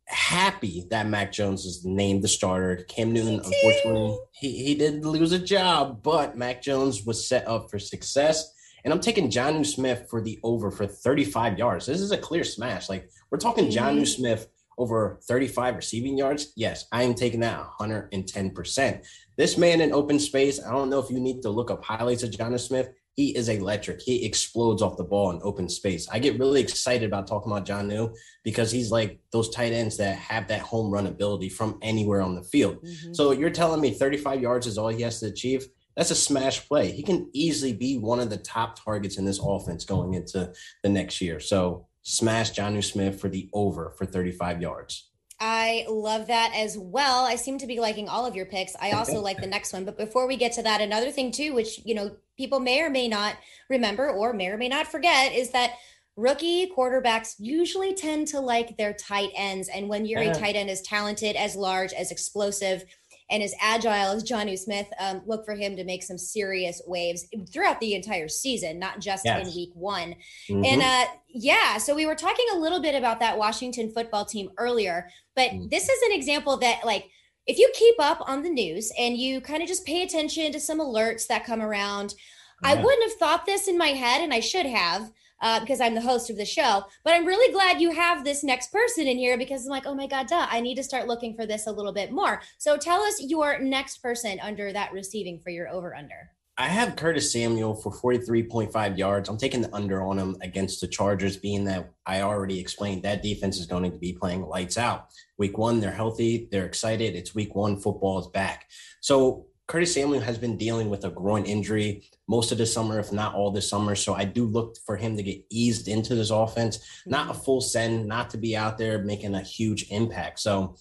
happy 0.07 0.87
that 0.91 1.07
Mac 1.07 1.33
Jones 1.33 1.65
is 1.65 1.85
named 1.85 2.23
the 2.23 2.29
starter. 2.29 2.85
Cam 2.89 3.13
Newton, 3.13 3.41
unfortunately, 3.45 4.19
he, 4.33 4.65
he 4.65 4.75
did 4.75 5.05
lose 5.05 5.33
a 5.33 5.39
job, 5.39 6.03
but 6.03 6.37
Mac 6.37 6.63
Jones 6.63 7.05
was 7.05 7.27
set 7.27 7.47
up 7.49 7.71
for 7.71 7.79
success. 7.79 8.53
And 8.85 8.93
I'm 8.93 9.01
taking 9.01 9.31
Jonnu 9.31 9.65
Smith 9.65 10.07
for 10.11 10.21
the 10.21 10.41
over 10.43 10.71
for 10.71 10.87
35 10.87 11.59
yards. 11.59 11.87
This 11.87 12.01
is 12.01 12.11
a 12.11 12.19
clear 12.19 12.43
smash. 12.43 12.89
Like 12.89 13.09
we're 13.31 13.39
talking 13.39 13.69
mm-hmm. 13.69 13.99
Jonnu 13.99 14.07
Smith 14.07 14.49
over 14.79 15.21
35 15.29 15.77
receiving 15.77 16.17
yards, 16.19 16.53
yes, 16.57 16.87
I 16.93 17.03
am 17.03 17.15
taking 17.15 17.41
that 17.41 17.65
110%. 17.81 19.07
This 19.37 19.57
man 19.57 19.81
in 19.81 19.93
open 19.93 20.19
space, 20.19 20.63
I 20.65 20.73
don't 20.73 20.91
know 20.91 20.99
if 20.99 21.11
you 21.11 21.21
need 21.21 21.43
to 21.43 21.51
look 21.51 21.71
up 21.71 21.85
highlights 21.85 22.23
of 22.23 22.31
Jonnu 22.31 22.61
Smith. 22.61 22.91
He 23.15 23.37
is 23.37 23.49
electric. 23.49 24.01
He 24.01 24.25
explodes 24.25 24.81
off 24.81 24.97
the 24.97 25.05
ball 25.05 25.31
in 25.31 25.41
open 25.43 25.69
space. 25.69 26.09
I 26.11 26.19
get 26.19 26.39
really 26.39 26.63
excited 26.63 27.07
about 27.07 27.27
talking 27.27 27.53
about 27.53 27.67
Jonnu 27.67 28.15
because 28.43 28.73
he's 28.73 28.91
like 28.91 29.21
those 29.33 29.51
tight 29.51 29.73
ends 29.73 29.99
that 29.99 30.17
have 30.17 30.49
that 30.49 30.61
home 30.61 30.91
run 30.91 31.07
ability 31.07 31.51
from 31.51 31.79
anywhere 31.83 32.23
on 32.23 32.35
the 32.35 32.43
field. 32.43 32.83
Mm-hmm. 32.83 33.13
So 33.13 33.33
you're 33.33 33.51
telling 33.51 33.83
me 33.83 33.93
35 33.93 34.41
yards 34.41 34.67
is 34.67 34.79
all 34.79 34.89
he 34.89 35.03
has 35.03 35.21
to 35.21 35.27
achieve? 35.27 35.67
That's 35.97 36.11
a 36.11 36.15
smash 36.15 36.67
play. 36.67 36.91
He 36.91 37.03
can 37.03 37.29
easily 37.35 37.75
be 37.75 37.99
one 37.99 38.19
of 38.19 38.31
the 38.31 38.39
top 38.39 38.83
targets 38.83 39.19
in 39.19 39.27
this 39.27 39.41
offense 39.43 39.85
going 39.85 40.15
into 40.15 40.51
the 40.83 40.89
next 40.89 41.21
year. 41.21 41.39
So 41.39 41.87
smash 42.03 42.53
Jonnu 42.53 42.85
Smith 42.85 43.21
for 43.21 43.29
the 43.29 43.49
over 43.53 43.91
for 43.97 44.05
35 44.07 44.61
yards. 44.61 45.09
I 45.41 45.87
love 45.89 46.29
that 46.29 46.53
as 46.55 46.79
well. 46.79 47.25
I 47.25 47.35
seem 47.35 47.59
to 47.59 47.67
be 47.67 47.81
liking 47.81 48.09
all 48.09 48.25
of 48.25 48.37
your 48.37 48.47
picks. 48.47 48.77
I 48.81 48.93
also 48.93 49.21
like 49.21 49.41
the 49.41 49.47
next 49.49 49.73
one. 49.73 49.85
But 49.85 49.99
before 49.99 50.29
we 50.29 50.37
get 50.37 50.53
to 50.53 50.63
that, 50.63 50.81
another 50.81 51.11
thing 51.11 51.33
too, 51.33 51.53
which 51.53 51.81
you 51.85 51.97
know 51.97 52.15
people 52.37 52.61
may 52.61 52.81
or 52.81 52.91
may 52.91 53.09
not 53.09 53.35
remember 53.69 54.09
or 54.09 54.33
may 54.33 54.49
or 54.49 54.57
may 54.57 54.69
not 54.69 54.87
forget, 54.87 55.33
is 55.33 55.51
that 55.51 55.73
rookie 56.17 56.71
quarterbacks 56.71 57.35
usually 57.39 57.93
tend 57.93 58.29
to 58.29 58.39
like 58.39 58.77
their 58.77 58.93
tight 58.93 59.31
ends. 59.35 59.69
And 59.69 59.89
when 59.89 60.07
you're 60.07 60.21
a 60.21 60.33
tight 60.33 60.55
end 60.55 60.71
as 60.71 60.83
talented, 60.83 61.35
as 61.35 61.57
large, 61.57 61.93
as 61.93 62.13
explosive, 62.13 62.85
and 63.33 63.43
as 63.43 63.55
agile 63.61 64.13
as 64.13 64.23
Jonnu 64.23 64.59
Smith, 64.59 64.87
um, 65.01 65.23
look 65.27 65.45
for 65.45 65.55
him 65.55 65.75
to 65.77 65.85
make 65.85 66.03
some 66.03 66.19
serious 66.19 66.83
waves 66.87 67.27
throughout 67.51 67.81
the 67.81 67.95
entire 67.95 68.29
season, 68.29 68.79
not 68.79 69.01
just 69.01 69.25
yes. 69.25 69.49
in 69.49 69.55
week 69.55 69.71
one. 69.75 70.15
Mm-hmm. 70.49 70.65
And 70.65 70.83
uh, 70.83 71.07
yeah, 71.29 71.79
so 71.79 71.95
we 71.95 72.07
were 72.07 72.15
talking 72.15 72.47
a 72.53 72.59
little 72.59 72.81
bit 72.81 72.95
about 72.95 73.19
that 73.21 73.39
Washington 73.39 73.91
football 73.91 74.25
team 74.25 74.51
earlier, 74.59 75.09
but 75.35 75.51
mm-hmm. 75.51 75.69
this 75.69 75.89
is 75.89 76.03
an 76.03 76.13
example 76.13 76.59
that, 76.59 76.85
like, 76.85 77.09
if 77.47 77.59
you 77.59 77.69
keep 77.75 77.97
up 77.99 78.23
on 78.29 78.43
the 78.43 78.51
news 78.51 78.93
and 78.99 79.17
you 79.17 79.41
kind 79.41 79.63
of 79.63 79.69
just 79.69 79.85
pay 79.85 80.03
attention 80.03 80.53
to 80.53 80.61
some 80.61 80.79
alerts 80.79 81.27
that 81.27 81.45
come 81.45 81.61
around, 81.61 82.15
yeah. 82.63 82.71
I 82.71 82.75
wouldn't 82.75 83.11
have 83.11 83.19
thought 83.19 83.47
this 83.47 83.67
in 83.67 83.77
my 83.77 83.89
head, 83.89 84.23
and 84.23 84.33
I 84.33 84.41
should 84.41 84.67
have 84.67 85.11
uh, 85.43 85.61
because 85.61 85.81
I'm 85.81 85.95
the 85.95 86.01
host 86.01 86.31
of 86.31 86.37
the 86.37 86.47
show. 86.47 86.85
But 87.05 87.15
I'm 87.15 87.27
really 87.27 87.53
glad 87.53 87.81
you 87.81 87.91
have 87.91 88.25
this 88.25 88.43
next 88.43 88.73
person 88.73 89.07
in 89.07 89.19
here 89.19 89.37
because 89.37 89.67
I'm 89.67 89.71
like, 89.71 89.87
oh 89.87 89.95
my 89.95 90.07
God, 90.07 90.29
duh, 90.29 90.47
I 90.49 90.61
need 90.61 90.77
to 90.77 90.85
start 90.85 91.09
looking 91.09 91.35
for 91.35 91.45
this 91.45 91.67
a 91.67 91.73
little 91.73 91.93
bit 91.93 92.13
more. 92.13 92.41
So 92.59 92.77
tell 92.77 93.03
us 93.03 93.23
your 93.23 93.59
next 93.59 93.99
person 93.99 94.39
under 94.41 94.73
that 94.73 94.93
receiving 94.93 95.41
for 95.41 95.51
your 95.51 95.69
over 95.69 95.95
under. 95.95 96.31
I 96.59 96.69
have 96.69 96.97
Curtis 96.97 97.33
Samuel 97.33 97.75
for 97.75 97.91
43.5 97.91 98.99
yards. 98.99 99.29
I'm 99.29 99.39
taking 99.39 99.63
the 99.63 99.75
under 99.75 100.03
on 100.03 100.19
him 100.19 100.37
against 100.43 100.83
the 100.83 100.87
Chargers, 100.87 101.39
being 101.39 101.65
that 101.65 101.91
I 102.07 102.21
already 102.21 102.61
explained 102.61 103.03
that 103.03 103.23
defense 103.23 103.59
is 103.59 103.67
going 103.67 103.91
to 103.91 103.99
be 103.99 104.13
playing 104.13 104.43
lights 104.43 104.77
out. 104.77 105.09
Week 105.39 105.57
one, 105.57 105.81
they're 105.81 105.91
healthy, 105.91 106.49
they're 106.53 106.67
excited. 106.67 107.17
It's 107.17 107.35
week 107.35 107.55
one, 107.55 107.81
football 107.81 108.19
is 108.19 108.27
back. 108.27 108.69
So 109.01 109.47
Curtis 109.69 109.95
Samuel 109.95 110.21
has 110.21 110.39
been 110.39 110.59
dealing 110.59 110.91
with 110.91 111.05
a 111.05 111.11
groin 111.11 111.45
injury 111.45 112.05
most 112.29 112.53
of 112.53 112.59
the 112.59 112.67
summer, 112.67 112.99
if 112.99 113.13
not 113.13 113.35
all 113.35 113.51
the 113.51 113.63
summer. 113.63 113.95
So 113.95 114.15
I 114.15 114.25
do 114.25 114.45
look 114.47 114.77
for 114.85 114.97
him 114.97 115.17
to 115.17 115.23
get 115.23 115.45
eased 115.51 115.89
into 115.89 116.15
this 116.15 116.31
offense, 116.31 117.03
not 117.07 117.29
a 117.29 117.33
mm-hmm. 117.33 117.43
full 117.43 117.61
send, 117.61 118.07
not 118.07 118.31
to 118.31 118.39
be 118.39 118.57
out 118.57 118.77
there 118.77 119.03
making 119.03 119.35
a 119.35 119.41
huge 119.41 119.87
impact. 119.91 120.41
So 120.41 120.77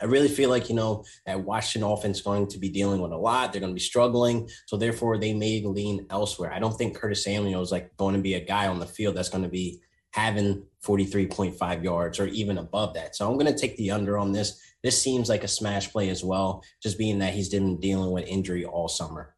I 0.00 0.06
really 0.06 0.28
feel 0.28 0.50
like, 0.50 0.68
you 0.68 0.74
know, 0.74 1.04
that 1.26 1.44
Washington 1.44 1.90
offense 1.90 2.18
is 2.18 2.24
going 2.24 2.48
to 2.48 2.58
be 2.58 2.68
dealing 2.68 3.00
with 3.00 3.12
a 3.12 3.16
lot. 3.16 3.52
They're 3.52 3.60
going 3.60 3.72
to 3.72 3.74
be 3.74 3.80
struggling. 3.80 4.48
So 4.66 4.76
therefore, 4.76 5.18
they 5.18 5.34
may 5.34 5.62
lean 5.64 6.06
elsewhere. 6.10 6.52
I 6.52 6.58
don't 6.58 6.76
think 6.76 6.96
Curtis 6.96 7.24
Samuel 7.24 7.62
is 7.62 7.70
like 7.70 7.96
going 7.96 8.14
to 8.14 8.20
be 8.20 8.34
a 8.34 8.44
guy 8.44 8.66
on 8.66 8.80
the 8.80 8.86
field 8.86 9.14
that's 9.14 9.28
going 9.28 9.44
to 9.44 9.50
be 9.50 9.80
having 10.12 10.64
43.5 10.84 11.84
yards 11.84 12.18
or 12.18 12.26
even 12.26 12.58
above 12.58 12.94
that. 12.94 13.14
So 13.14 13.28
I'm 13.28 13.38
going 13.38 13.52
to 13.52 13.58
take 13.58 13.76
the 13.76 13.90
under 13.90 14.18
on 14.18 14.32
this. 14.32 14.60
This 14.82 15.00
seems 15.00 15.28
like 15.28 15.44
a 15.44 15.48
smash 15.48 15.90
play 15.90 16.08
as 16.08 16.24
well, 16.24 16.64
just 16.82 16.98
being 16.98 17.20
that 17.20 17.34
he's 17.34 17.48
been 17.48 17.78
dealing 17.78 18.10
with 18.10 18.26
injury 18.26 18.64
all 18.64 18.88
summer. 18.88 19.34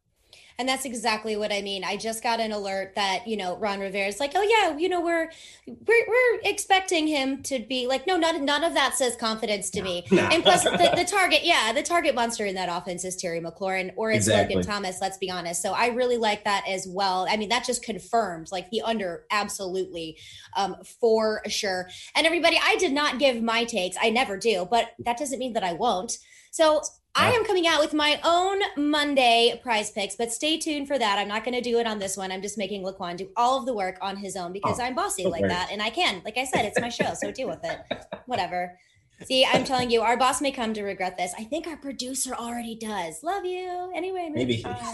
And 0.57 0.69
that's 0.69 0.85
exactly 0.85 1.35
what 1.35 1.51
I 1.51 1.61
mean. 1.61 1.83
I 1.83 1.97
just 1.97 2.23
got 2.23 2.39
an 2.39 2.51
alert 2.51 2.95
that, 2.95 3.27
you 3.27 3.35
know, 3.35 3.57
Ron 3.57 3.79
Rivera 3.79 4.07
is 4.07 4.19
like, 4.19 4.31
oh 4.35 4.41
yeah, 4.41 4.77
you 4.77 4.87
know, 4.87 5.01
we're 5.01 5.29
we're 5.67 6.07
we're 6.07 6.39
expecting 6.43 7.07
him 7.07 7.43
to 7.43 7.59
be 7.59 7.87
like, 7.87 8.07
no, 8.07 8.15
none 8.17 8.45
none 8.45 8.63
of 8.63 8.73
that 8.73 8.95
says 8.95 9.15
confidence 9.17 9.69
to 9.71 9.79
no, 9.79 9.85
me. 9.85 10.05
No. 10.11 10.21
And 10.21 10.43
plus 10.43 10.63
the, 10.63 10.93
the, 10.95 11.03
target, 11.03 11.41
yeah, 11.43 11.73
the 11.73 11.83
target 11.83 12.15
monster 12.15 12.45
in 12.45 12.55
that 12.55 12.69
offense 12.69 13.03
is 13.03 13.17
Terry 13.17 13.41
McLaurin 13.41 13.91
or 13.97 14.11
it's 14.11 14.27
exactly. 14.27 14.55
Logan 14.55 14.67
Thomas, 14.67 15.01
let's 15.01 15.17
be 15.17 15.29
honest. 15.29 15.61
So 15.61 15.73
I 15.73 15.87
really 15.87 16.17
like 16.17 16.45
that 16.45 16.65
as 16.67 16.87
well. 16.87 17.27
I 17.29 17.35
mean, 17.35 17.49
that 17.49 17.65
just 17.65 17.83
confirms 17.83 18.51
like 18.51 18.69
the 18.69 18.81
under 18.81 19.25
absolutely 19.31 20.17
um 20.55 20.77
for 21.01 21.41
sure. 21.47 21.89
And 22.15 22.25
everybody, 22.25 22.57
I 22.63 22.77
did 22.77 22.93
not 22.93 23.19
give 23.19 23.41
my 23.41 23.65
takes. 23.65 23.97
I 24.01 24.09
never 24.09 24.37
do, 24.37 24.65
but 24.69 24.91
that 24.99 25.17
doesn't 25.17 25.39
mean 25.39 25.53
that 25.53 25.63
I 25.63 25.73
won't. 25.73 26.17
So 26.51 26.81
I 27.17 27.31
am 27.31 27.45
coming 27.45 27.65
out 27.65 27.79
with 27.79 27.93
my 27.93 28.19
own 28.25 28.59
Monday 28.75 29.57
prize 29.63 29.89
picks, 29.89 30.17
but 30.17 30.33
stay 30.33 30.57
tuned 30.57 30.85
for 30.87 30.99
that. 30.99 31.17
I'm 31.17 31.29
not 31.29 31.45
going 31.45 31.55
to 31.55 31.61
do 31.61 31.79
it 31.79 31.87
on 31.87 31.97
this 31.97 32.17
one. 32.17 32.29
I'm 32.29 32.41
just 32.41 32.57
making 32.57 32.83
Laquan 32.83 33.15
do 33.15 33.29
all 33.37 33.57
of 33.57 33.65
the 33.65 33.73
work 33.73 33.97
on 34.01 34.17
his 34.17 34.35
own 34.35 34.51
because 34.51 34.81
oh, 34.81 34.83
I'm 34.83 34.95
bossy 34.95 35.25
like 35.25 35.47
that 35.47 35.69
and 35.71 35.81
I 35.81 35.91
can. 35.91 36.21
Like 36.25 36.37
I 36.37 36.43
said, 36.43 36.65
it's 36.65 36.77
my 36.79 36.89
show, 36.89 37.13
so 37.13 37.31
deal 37.31 37.47
with 37.47 37.63
it. 37.63 37.79
Whatever. 38.25 38.77
See, 39.23 39.45
I'm 39.45 39.63
telling 39.63 39.89
you, 39.89 40.01
our 40.01 40.17
boss 40.17 40.41
may 40.41 40.51
come 40.51 40.73
to 40.73 40.83
regret 40.83 41.15
this. 41.15 41.33
I 41.39 41.45
think 41.45 41.67
our 41.67 41.77
producer 41.77 42.33
already 42.33 42.75
does. 42.75 43.23
Love 43.23 43.45
you. 43.45 43.93
Anyway, 43.95 44.29
maybe. 44.33 44.55
we 44.65 44.67
have 44.67 44.91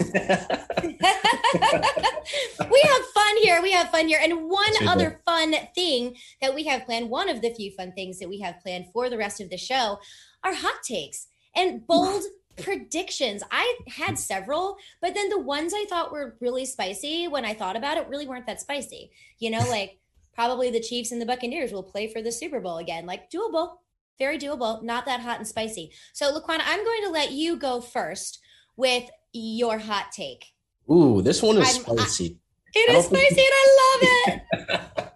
fun 3.14 3.36
here. 3.42 3.60
We 3.60 3.72
have 3.72 3.90
fun 3.90 4.06
here. 4.06 4.20
And 4.22 4.48
one 4.48 4.86
other 4.86 5.20
fun 5.26 5.56
thing 5.74 6.14
that 6.40 6.54
we 6.54 6.62
have 6.66 6.86
planned, 6.86 7.10
one 7.10 7.28
of 7.28 7.42
the 7.42 7.52
few 7.52 7.72
fun 7.72 7.90
things 7.92 8.20
that 8.20 8.28
we 8.28 8.38
have 8.38 8.60
planned 8.60 8.86
for 8.92 9.10
the 9.10 9.18
rest 9.18 9.40
of 9.40 9.50
the 9.50 9.58
show 9.58 9.98
are 10.44 10.54
hot 10.54 10.84
takes 10.84 11.26
and 11.54 11.86
bold 11.86 12.22
predictions. 12.60 13.42
I 13.50 13.78
had 13.88 14.18
several, 14.18 14.76
but 15.00 15.14
then 15.14 15.28
the 15.28 15.38
ones 15.38 15.72
I 15.74 15.86
thought 15.88 16.12
were 16.12 16.36
really 16.40 16.66
spicy 16.66 17.28
when 17.28 17.44
I 17.44 17.54
thought 17.54 17.76
about 17.76 17.96
it 17.96 18.08
really 18.08 18.26
weren't 18.26 18.46
that 18.46 18.60
spicy. 18.60 19.10
You 19.38 19.50
know, 19.50 19.58
like 19.70 19.98
probably 20.34 20.70
the 20.70 20.80
Chiefs 20.80 21.12
and 21.12 21.20
the 21.20 21.26
Buccaneers 21.26 21.72
will 21.72 21.82
play 21.82 22.12
for 22.12 22.22
the 22.22 22.32
Super 22.32 22.60
Bowl 22.60 22.78
again. 22.78 23.06
Like 23.06 23.30
doable, 23.30 23.76
very 24.18 24.38
doable, 24.38 24.82
not 24.82 25.06
that 25.06 25.20
hot 25.20 25.38
and 25.38 25.46
spicy. 25.46 25.92
So, 26.12 26.32
Laquan, 26.32 26.60
I'm 26.64 26.84
going 26.84 27.02
to 27.04 27.10
let 27.10 27.32
you 27.32 27.56
go 27.56 27.80
first 27.80 28.40
with 28.76 29.08
your 29.32 29.78
hot 29.78 30.12
take. 30.12 30.46
Ooh, 30.90 31.22
this 31.22 31.42
one 31.42 31.56
is 31.58 31.76
I'm, 31.76 31.96
spicy. 31.96 32.38
I, 32.74 32.78
it 32.78 32.96
is 32.96 33.04
spicy 33.06 33.34
think- 33.34 33.48
and 33.48 33.54
I 33.54 33.78
love 33.78 34.02
it. 34.02 35.02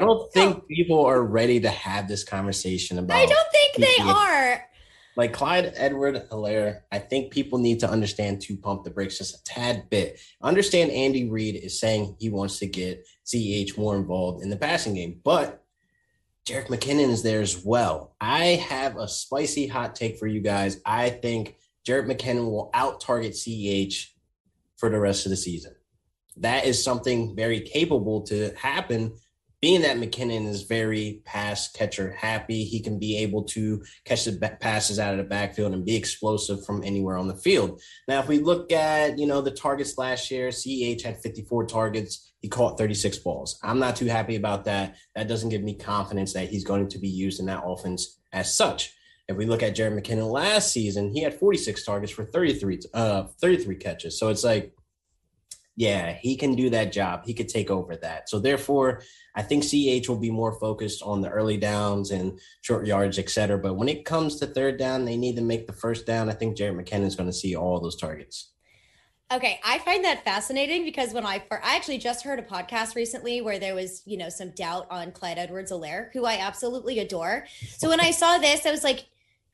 I 0.00 0.04
don't 0.04 0.32
think 0.32 0.66
people 0.66 1.04
are 1.04 1.22
ready 1.22 1.60
to 1.60 1.68
have 1.68 2.08
this 2.08 2.24
conversation 2.24 2.98
about. 2.98 3.16
I 3.16 3.26
don't 3.26 3.48
think 3.52 3.76
they 3.76 4.02
are 4.02 4.64
like 5.20 5.34
Clyde 5.34 5.74
Edward 5.76 6.30
Helaire, 6.30 6.80
I 6.90 6.98
think 6.98 7.30
people 7.30 7.58
need 7.58 7.80
to 7.80 7.90
understand 7.90 8.40
to 8.40 8.56
pump 8.56 8.84
the 8.84 8.90
brakes 8.90 9.18
just 9.18 9.34
a 9.34 9.44
tad 9.44 9.90
bit. 9.90 10.18
Understand 10.40 10.90
Andy 10.92 11.28
Reid 11.28 11.56
is 11.56 11.78
saying 11.78 12.16
he 12.18 12.30
wants 12.30 12.58
to 12.60 12.66
get 12.66 13.06
CEH 13.26 13.76
more 13.76 13.96
involved 13.96 14.42
in 14.42 14.48
the 14.48 14.56
passing 14.56 14.94
game, 14.94 15.20
but 15.22 15.62
Jerick 16.46 16.68
McKinnon 16.68 17.10
is 17.10 17.22
there 17.22 17.42
as 17.42 17.62
well. 17.62 18.14
I 18.18 18.64
have 18.70 18.96
a 18.96 19.06
spicy 19.06 19.66
hot 19.66 19.94
take 19.94 20.16
for 20.16 20.26
you 20.26 20.40
guys. 20.40 20.80
I 20.86 21.10
think 21.10 21.56
Jerick 21.86 22.06
McKinnon 22.06 22.50
will 22.50 22.70
out 22.72 23.02
target 23.02 23.32
CEH 23.32 24.06
for 24.78 24.88
the 24.88 24.98
rest 24.98 25.26
of 25.26 25.30
the 25.30 25.36
season. 25.36 25.74
That 26.38 26.64
is 26.64 26.82
something 26.82 27.36
very 27.36 27.60
capable 27.60 28.22
to 28.22 28.54
happen 28.56 29.12
being 29.60 29.82
that 29.82 29.98
McKinnon 29.98 30.46
is 30.46 30.62
very 30.62 31.20
pass 31.24 31.70
catcher 31.70 32.12
happy, 32.12 32.64
he 32.64 32.80
can 32.80 32.98
be 32.98 33.18
able 33.18 33.44
to 33.44 33.82
catch 34.04 34.24
the 34.24 34.56
passes 34.60 34.98
out 34.98 35.12
of 35.12 35.18
the 35.18 35.24
backfield 35.24 35.74
and 35.74 35.84
be 35.84 35.96
explosive 35.96 36.64
from 36.64 36.82
anywhere 36.82 37.18
on 37.18 37.28
the 37.28 37.36
field. 37.36 37.80
Now, 38.08 38.20
if 38.20 38.28
we 38.28 38.38
look 38.38 38.72
at 38.72 39.18
you 39.18 39.26
know 39.26 39.40
the 39.40 39.50
targets 39.50 39.98
last 39.98 40.30
year, 40.30 40.48
CEH 40.48 41.02
had 41.02 41.20
54 41.20 41.66
targets. 41.66 42.32
He 42.40 42.48
caught 42.48 42.78
36 42.78 43.18
balls. 43.18 43.58
I'm 43.62 43.78
not 43.78 43.96
too 43.96 44.06
happy 44.06 44.36
about 44.36 44.64
that. 44.64 44.96
That 45.14 45.28
doesn't 45.28 45.50
give 45.50 45.62
me 45.62 45.74
confidence 45.74 46.32
that 46.32 46.48
he's 46.48 46.64
going 46.64 46.88
to 46.88 46.98
be 46.98 47.08
used 47.08 47.38
in 47.38 47.46
that 47.46 47.62
offense 47.64 48.18
as 48.32 48.54
such. 48.54 48.94
If 49.28 49.36
we 49.36 49.46
look 49.46 49.62
at 49.62 49.76
Jerick 49.76 50.00
McKinnon 50.00 50.30
last 50.30 50.72
season, 50.72 51.12
he 51.14 51.22
had 51.22 51.34
46 51.34 51.84
targets 51.84 52.12
for 52.12 52.24
33 52.24 52.80
uh 52.94 53.24
33 53.40 53.76
catches. 53.76 54.18
So 54.18 54.28
it's 54.28 54.42
like 54.42 54.72
yeah, 55.76 56.12
he 56.12 56.36
can 56.36 56.54
do 56.54 56.70
that 56.70 56.92
job. 56.92 57.22
He 57.24 57.34
could 57.34 57.48
take 57.48 57.70
over 57.70 57.96
that. 57.96 58.28
So 58.28 58.38
therefore, 58.38 59.02
I 59.34 59.42
think 59.42 59.64
CH 59.64 60.08
will 60.08 60.18
be 60.18 60.30
more 60.30 60.58
focused 60.58 61.02
on 61.02 61.20
the 61.20 61.30
early 61.30 61.56
downs 61.56 62.10
and 62.10 62.38
short 62.60 62.86
yards, 62.86 63.18
et 63.18 63.30
cetera. 63.30 63.58
But 63.58 63.74
when 63.74 63.88
it 63.88 64.04
comes 64.04 64.36
to 64.36 64.46
third 64.46 64.78
down, 64.78 65.04
they 65.04 65.16
need 65.16 65.36
to 65.36 65.42
make 65.42 65.66
the 65.66 65.72
first 65.72 66.06
down. 66.06 66.28
I 66.28 66.32
think 66.32 66.56
Jerick 66.56 66.84
McKinnon 66.84 67.06
is 67.06 67.16
going 67.16 67.28
to 67.28 67.36
see 67.36 67.56
all 67.56 67.80
those 67.80 67.96
targets. 67.96 68.52
Okay, 69.32 69.60
I 69.64 69.78
find 69.78 70.04
that 70.04 70.24
fascinating 70.24 70.84
because 70.84 71.14
when 71.14 71.24
I 71.24 71.38
for 71.38 71.64
I 71.64 71.76
actually 71.76 71.98
just 71.98 72.24
heard 72.24 72.40
a 72.40 72.42
podcast 72.42 72.96
recently 72.96 73.40
where 73.40 73.60
there 73.60 73.76
was, 73.76 74.02
you 74.04 74.18
know, 74.18 74.28
some 74.28 74.50
doubt 74.50 74.88
on 74.90 75.12
Clyde 75.12 75.38
Edwards-Helaire, 75.38 76.12
who 76.12 76.24
I 76.24 76.38
absolutely 76.38 76.98
adore. 76.98 77.46
So 77.78 77.88
when 77.88 78.00
I 78.00 78.10
saw 78.10 78.38
this, 78.38 78.66
I 78.66 78.72
was 78.72 78.82
like, 78.82 79.06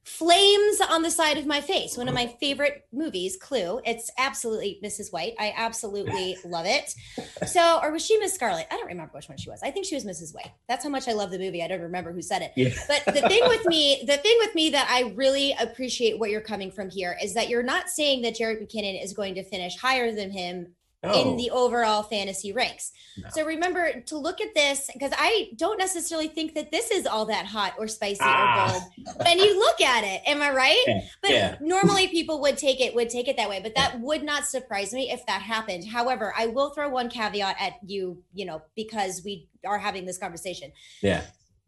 flames 0.07 0.81
on 0.81 1.03
the 1.03 1.11
side 1.11 1.37
of 1.37 1.47
my 1.47 1.61
face. 1.61 1.97
One 1.97 2.07
of 2.07 2.15
my 2.15 2.29
favorite 2.39 2.87
movies, 2.93 3.37
Clue. 3.37 3.81
It's 3.85 4.09
absolutely 4.19 4.79
Mrs. 4.83 5.13
White. 5.13 5.35
I 5.39 5.53
absolutely 5.57 6.37
love 6.45 6.65
it. 6.65 6.95
So, 7.49 7.81
or 7.83 7.91
was 7.91 8.07
she 8.07 8.17
Miss 8.19 8.33
Scarlet? 8.33 8.69
I 8.71 8.77
don't 8.77 8.87
remember 8.87 9.11
which 9.15 9.29
one 9.29 9.37
she 9.37 9.51
was. 9.51 9.61
I 9.65 9.73
think 9.73 9.85
she 9.85 9.97
was 9.97 10.05
Mrs. 10.05 10.33
White. 10.33 10.53
That's 10.69 10.85
how 10.85 10.91
much 10.91 11.09
I 11.09 11.13
love 11.13 11.33
the 11.33 11.41
movie. 11.41 11.63
I 11.63 11.67
don't 11.67 11.81
remember 11.81 12.13
who 12.13 12.23
said 12.23 12.43
it. 12.43 12.53
Yeah. 12.55 12.71
But 12.87 13.05
the 13.15 13.29
thing 13.29 13.43
with 13.49 13.67
me, 13.67 14.05
the 14.07 14.17
thing 14.19 14.37
with 14.39 14.55
me 14.55 14.71
that 14.71 14.87
I 14.89 15.13
really 15.17 15.57
appreciate 15.59 16.21
what 16.21 16.31
you're 16.31 16.41
coming 16.41 16.71
from 16.71 16.89
here 16.89 17.19
is 17.21 17.35
that 17.35 17.49
you're 17.49 17.65
not 17.65 17.91
saying 17.91 18.23
that 18.23 18.37
Jerick 18.37 18.63
McKinnon 18.63 19.03
is 19.03 19.13
going 19.13 19.35
to 19.35 19.43
finish 19.43 19.77
higher 19.77 20.15
than 20.15 20.31
him 20.31 20.69
in 21.03 21.37
the 21.37 21.51
overall 21.51 22.03
fantasy 22.03 22.53
ranks. 22.53 22.93
No. 23.17 23.29
So 23.31 23.45
remember 23.45 24.01
to 24.03 24.19
look 24.19 24.41
at 24.41 24.55
this 24.55 24.91
because 24.93 25.13
I 25.17 25.51
don't 25.57 25.79
necessarily 25.79 26.29
think 26.29 26.55
that 26.55 26.71
this 26.71 26.91
is 26.91 27.07
all 27.07 27.27
that 27.27 27.47
hot 27.47 27.75
or 27.79 27.89
spicy 27.89 28.21
ah. 28.23 28.67
or 28.67 29.05
bold. 29.05 29.27
And 29.27 29.41
you 29.41 29.59
look 29.59 29.81
at 29.81 30.05
it, 30.05 30.23
am 30.27 30.43
I 30.43 30.51
right? 30.51 30.85
Yeah. 30.87 31.01
But 31.23 31.31
yeah. 31.31 31.57
normally 31.61 32.09
people 32.09 32.41
would 32.43 32.59
take 32.59 32.81
it 32.81 32.95
would 32.95 33.11
take 33.11 33.29
it 33.29 33.37
that 33.37 33.49
way, 33.49 33.61
but 33.63 33.75
that 33.75 34.01
would 34.01 34.23
not 34.23 34.47
surprise 34.47 34.93
me 34.93 35.11
if 35.11 35.25
that 35.27 35.43
happened. 35.43 35.87
However, 35.87 36.35
I 36.37 36.47
will 36.47 36.71
throw 36.71 36.89
one 36.89 37.09
caveat 37.09 37.57
at 37.61 37.75
you, 37.87 38.23
you 38.35 38.45
know, 38.45 38.63
because 38.75 39.23
we 39.25 39.49
are 39.65 39.79
having 39.79 40.07
this 40.07 40.19
conversation. 40.19 40.73
Yeah. 41.03 41.23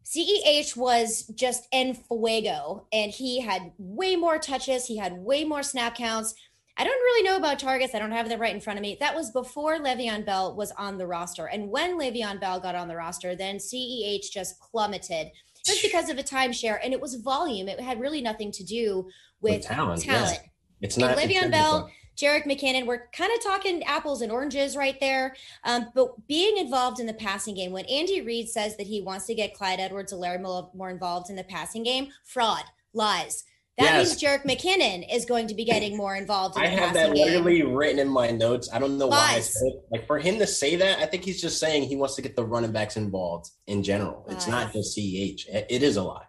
CEH 0.05 0.75
was 0.75 1.27
just 1.35 1.67
en 1.71 1.93
fuego 1.93 2.87
and 2.91 3.11
he 3.11 3.41
had 3.41 3.71
way 3.77 4.15
more 4.15 4.39
touches, 4.39 4.87
he 4.87 4.97
had 4.97 5.13
way 5.13 5.43
more 5.43 5.61
snap 5.61 5.95
counts 5.95 6.33
I 6.79 6.85
don't 6.85 6.93
really 6.93 7.23
know 7.23 7.35
about 7.35 7.59
targets. 7.59 7.93
I 7.93 7.99
don't 7.99 8.11
have 8.11 8.29
them 8.29 8.39
right 8.39 8.55
in 8.55 8.61
front 8.61 8.79
of 8.79 8.81
me. 8.81 8.95
That 9.01 9.13
was 9.13 9.31
before 9.31 9.77
Le'Veon 9.79 10.25
Bell 10.25 10.55
was 10.55 10.71
on 10.77 10.97
the 10.97 11.05
roster. 11.05 11.47
And 11.47 11.69
when 11.69 11.99
Le'Veon 11.99 12.39
Bell 12.39 12.59
got 12.59 12.73
on 12.73 12.87
the 12.87 12.95
roster, 12.95 13.35
then 13.35 13.57
CEH 13.57 14.31
just 14.31 14.59
plummeted. 14.61 15.27
just 15.65 15.81
because 15.81 16.09
of 16.09 16.17
a 16.17 16.23
timeshare 16.23 16.79
and 16.83 16.93
it 16.93 17.01
was 17.01 17.15
volume. 17.15 17.67
It 17.67 17.79
had 17.79 17.99
really 17.99 18.21
nothing 18.21 18.51
to 18.53 18.63
do 18.63 19.09
with, 19.41 19.55
with 19.57 19.65
talent. 19.65 20.03
talent. 20.03 20.39
Yeah. 20.41 20.49
It's 20.81 20.97
not 20.97 21.17
Le'Veon 21.17 21.51
Bell, 21.51 21.91
Jerick 22.17 22.45
McKinnon. 22.45 22.85
We're 22.85 23.07
kind 23.11 23.31
of 23.35 23.43
talking 23.43 23.83
apples 23.83 24.21
and 24.21 24.31
oranges 24.31 24.77
right 24.77 24.97
there. 24.99 25.35
Um, 25.65 25.87
but 25.93 26.27
being 26.27 26.57
involved 26.57 27.01
in 27.01 27.05
the 27.05 27.13
passing 27.13 27.55
game, 27.55 27.71
when 27.71 27.85
Andy 27.85 28.21
Reid 28.21 28.47
says 28.47 28.77
that 28.77 28.87
he 28.87 29.01
wants 29.01 29.25
to 29.25 29.35
get 29.35 29.53
Clyde 29.53 29.79
Edwards-Helaire 29.79 30.41
more, 30.41 30.69
more 30.73 30.89
involved 30.89 31.29
in 31.29 31.35
the 31.35 31.43
passing 31.43 31.83
game, 31.83 32.09
fraud, 32.23 32.63
lies. 32.93 33.43
That 33.79 33.95
yes. 33.95 34.09
means 34.09 34.21
Jerick 34.21 34.43
McKinnon 34.43 35.07
is 35.09 35.23
going 35.23 35.47
to 35.47 35.55
be 35.55 35.63
getting 35.63 35.95
more 35.95 36.13
involved. 36.13 36.57
In 36.57 36.63
I 36.63 36.67
have 36.67 36.93
that 36.95 37.11
literally 37.11 37.63
written 37.63 37.97
in 37.99 38.09
my 38.09 38.29
notes. 38.29 38.69
I 38.73 38.77
don't 38.77 38.97
know 38.97 39.07
Lies. 39.07 39.55
why. 39.61 39.71
Like 39.89 40.05
for 40.05 40.19
him 40.19 40.37
to 40.39 40.47
say 40.47 40.75
that, 40.75 40.99
I 40.99 41.05
think 41.05 41.23
he's 41.23 41.41
just 41.41 41.61
saying 41.61 41.83
he 41.83 41.95
wants 41.95 42.15
to 42.15 42.21
get 42.21 42.35
the 42.35 42.43
running 42.43 42.73
backs 42.73 42.97
involved 42.97 43.51
in 43.67 43.81
general. 43.81 44.25
Lies. 44.27 44.35
It's 44.35 44.47
not 44.49 44.73
just 44.73 44.97
CEH. 44.97 45.45
It 45.69 45.81
is 45.81 45.95
a 45.95 46.03
lie. 46.03 46.25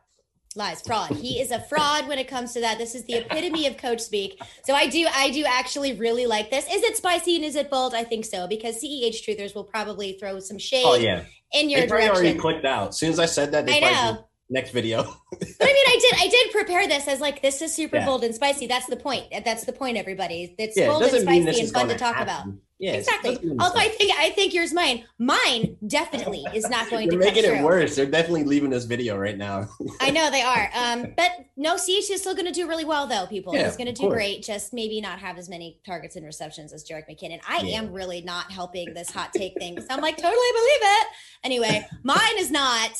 Lies, 0.54 0.80
fraud. 0.82 1.10
He 1.10 1.40
is 1.40 1.50
a 1.50 1.60
fraud 1.60 2.06
when 2.06 2.20
it 2.20 2.28
comes 2.28 2.52
to 2.54 2.60
that. 2.60 2.78
This 2.78 2.94
is 2.94 3.04
the 3.04 3.14
epitome 3.14 3.66
of 3.66 3.76
coach 3.76 4.00
speak. 4.00 4.40
So 4.64 4.74
I 4.74 4.86
do, 4.86 5.08
I 5.12 5.30
do 5.30 5.44
actually 5.44 5.94
really 5.94 6.26
like 6.26 6.50
this. 6.50 6.66
Is 6.66 6.84
it 6.84 6.96
spicy 6.96 7.34
and 7.34 7.44
is 7.44 7.56
it 7.56 7.68
bold? 7.68 7.94
I 7.94 8.04
think 8.04 8.24
so 8.24 8.46
because 8.46 8.80
CEH 8.80 9.24
truthers 9.24 9.56
will 9.56 9.64
probably 9.64 10.12
throw 10.12 10.38
some 10.38 10.56
oh, 10.56 10.58
shade. 10.58 10.84
Oh 10.86 10.94
yeah, 10.94 11.24
in 11.52 11.68
your 11.68 11.80
they 11.80 11.86
direction. 11.88 12.10
already 12.14 12.38
clicked 12.38 12.64
out. 12.64 12.90
As 12.90 12.98
soon 12.98 13.10
as 13.10 13.18
I 13.18 13.26
said 13.26 13.52
that, 13.52 13.66
they 13.66 13.82
I 13.82 13.90
know 13.90 14.24
next 14.50 14.72
video. 14.72 15.02
but 15.30 15.40
I 15.62 15.72
mean, 15.72 15.86
I 15.86 15.98
did 16.00 16.14
I 16.18 16.28
did 16.28 16.50
prepare 16.52 16.86
this 16.88 17.08
as 17.08 17.20
like 17.20 17.40
this 17.40 17.62
is 17.62 17.74
super 17.74 17.96
yeah. 17.96 18.06
bold 18.06 18.24
and 18.24 18.34
spicy. 18.34 18.66
That's 18.66 18.86
the 18.86 18.96
point. 18.96 19.26
That's 19.44 19.64
the 19.64 19.72
point, 19.72 19.96
everybody. 19.96 20.54
It's 20.58 20.76
yeah, 20.76 20.88
bold 20.88 21.02
and 21.04 21.22
spicy 21.22 21.60
and 21.60 21.70
fun 21.70 21.88
to 21.88 21.96
talk 21.96 22.16
happen. 22.16 22.50
about. 22.50 22.58
Yeah, 22.80 22.92
exactly. 22.92 23.36
Also, 23.58 23.78
I 23.78 23.88
think 23.88 24.10
I 24.18 24.30
think 24.30 24.54
yours 24.54 24.72
mine. 24.72 25.04
Mine 25.18 25.76
definitely 25.86 26.46
is 26.54 26.68
not 26.70 26.88
going 26.88 27.10
to 27.10 27.18
making 27.18 27.44
it 27.44 27.62
worse. 27.62 27.94
They're 27.94 28.06
definitely 28.06 28.44
leaving 28.44 28.70
this 28.70 28.86
video 28.86 29.18
right 29.18 29.36
now. 29.36 29.68
I 30.00 30.10
know 30.10 30.30
they 30.30 30.42
are. 30.42 30.68
Um, 30.80 31.12
but 31.14 31.32
no, 31.56 31.76
CH 31.76 32.08
is 32.10 32.20
still 32.20 32.34
going 32.34 32.46
to 32.46 32.52
do 32.52 32.66
really 32.66 32.86
well 32.86 33.06
though. 33.06 33.26
People, 33.26 33.54
yeah, 33.54 33.66
he's 33.66 33.76
going 33.76 33.86
to 33.88 33.92
do 33.92 34.04
course. 34.04 34.14
great. 34.14 34.42
Just 34.42 34.72
maybe 34.72 34.98
not 35.02 35.18
have 35.18 35.36
as 35.36 35.48
many 35.48 35.78
targets 35.84 36.16
and 36.16 36.24
receptions 36.24 36.72
as 36.72 36.84
Jerick 36.84 37.04
McKinnon. 37.06 37.38
I 37.46 37.60
yeah. 37.60 37.78
am 37.78 37.92
really 37.92 38.22
not 38.22 38.50
helping 38.50 38.94
this 38.94 39.10
hot 39.10 39.34
take 39.34 39.58
thing. 39.58 39.78
So 39.78 39.86
I'm 39.90 40.00
like 40.00 40.16
totally 40.16 40.32
believe 40.32 40.80
it. 40.80 41.06
Anyway, 41.44 41.86
mine 42.02 42.38
is 42.38 42.50
not. 42.50 42.92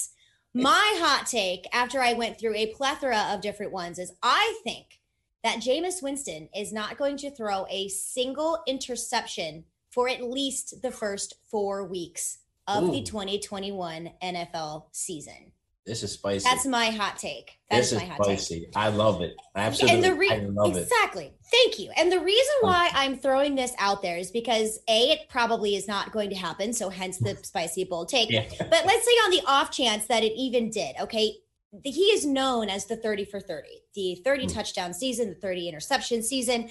My 0.55 0.97
hot 0.99 1.27
take 1.27 1.67
after 1.73 2.01
I 2.01 2.13
went 2.13 2.39
through 2.39 2.57
a 2.57 2.73
plethora 2.75 3.29
of 3.31 3.41
different 3.41 3.73
ones 3.73 3.99
is 3.99 4.13
I 4.23 4.59
think 4.65 5.01
that 5.45 5.59
Jameis 5.59 6.03
Winston 6.03 6.49
is 6.55 6.73
not 6.73 6.99
going 6.99 7.17
to 7.19 7.31
throw 7.31 7.67
a 7.71 7.89
single 7.89 8.59
interception 8.67 9.65
for 9.91 10.09
at 10.09 10.23
least 10.23 10.83
the 10.83 10.91
first 10.91 11.35
four 11.49 11.85
weeks 11.85 12.39
of 12.67 12.85
Ooh. 12.85 12.91
the 12.91 13.03
2021 13.03 14.11
NFL 14.23 14.87
season. 14.93 15.53
This 15.87 16.03
is 16.03 16.13
spicy. 16.13 16.45
That's 16.45 16.67
my 16.67 16.87
hot 16.87 17.17
take. 17.17 17.59
That 17.71 17.79
this 17.79 17.93
is 17.93 18.01
spicy. 18.01 18.61
take. 18.61 18.77
I 18.77 18.89
love 18.89 19.23
it. 19.23 19.35
Absolutely. 19.57 19.95
And 19.95 20.05
the 20.05 20.15
re- 20.15 20.31
I 20.31 20.39
love 20.39 20.77
exactly. 20.77 21.27
It. 21.27 21.40
Thank 21.51 21.79
you. 21.79 21.91
And 21.97 22.13
the 22.13 22.21
reason 22.21 22.55
why 22.61 22.91
I'm 22.95 23.17
throwing 23.17 23.57
this 23.57 23.73
out 23.79 24.03
there 24.03 24.17
is 24.17 24.31
because 24.31 24.79
A, 24.89 25.11
it 25.11 25.29
probably 25.29 25.75
is 25.75 25.89
not 25.89 26.13
going 26.13 26.31
to 26.31 26.37
happen. 26.37 26.73
So 26.73 26.89
hence 26.89 27.19
the 27.19 27.37
spicy 27.43 27.85
bold 27.85 28.09
take. 28.09 28.31
Yeah. 28.31 28.45
But 28.59 28.87
let's 28.87 29.05
say 29.05 29.13
on 29.25 29.31
the 29.31 29.43
off 29.47 29.71
chance 29.71 30.07
that 30.07 30.23
it 30.23 30.33
even 30.37 30.71
did, 30.71 30.97
okay. 31.01 31.37
He 31.85 32.07
is 32.07 32.27
known 32.27 32.69
as 32.69 32.87
the 32.87 32.97
30 32.97 33.27
for 33.27 33.39
30, 33.39 33.69
the 33.95 34.17
30 34.25 34.47
mm-hmm. 34.47 34.57
touchdown 34.57 34.93
season, 34.93 35.29
the 35.29 35.35
30 35.37 35.69
interception 35.69 36.21
season. 36.21 36.69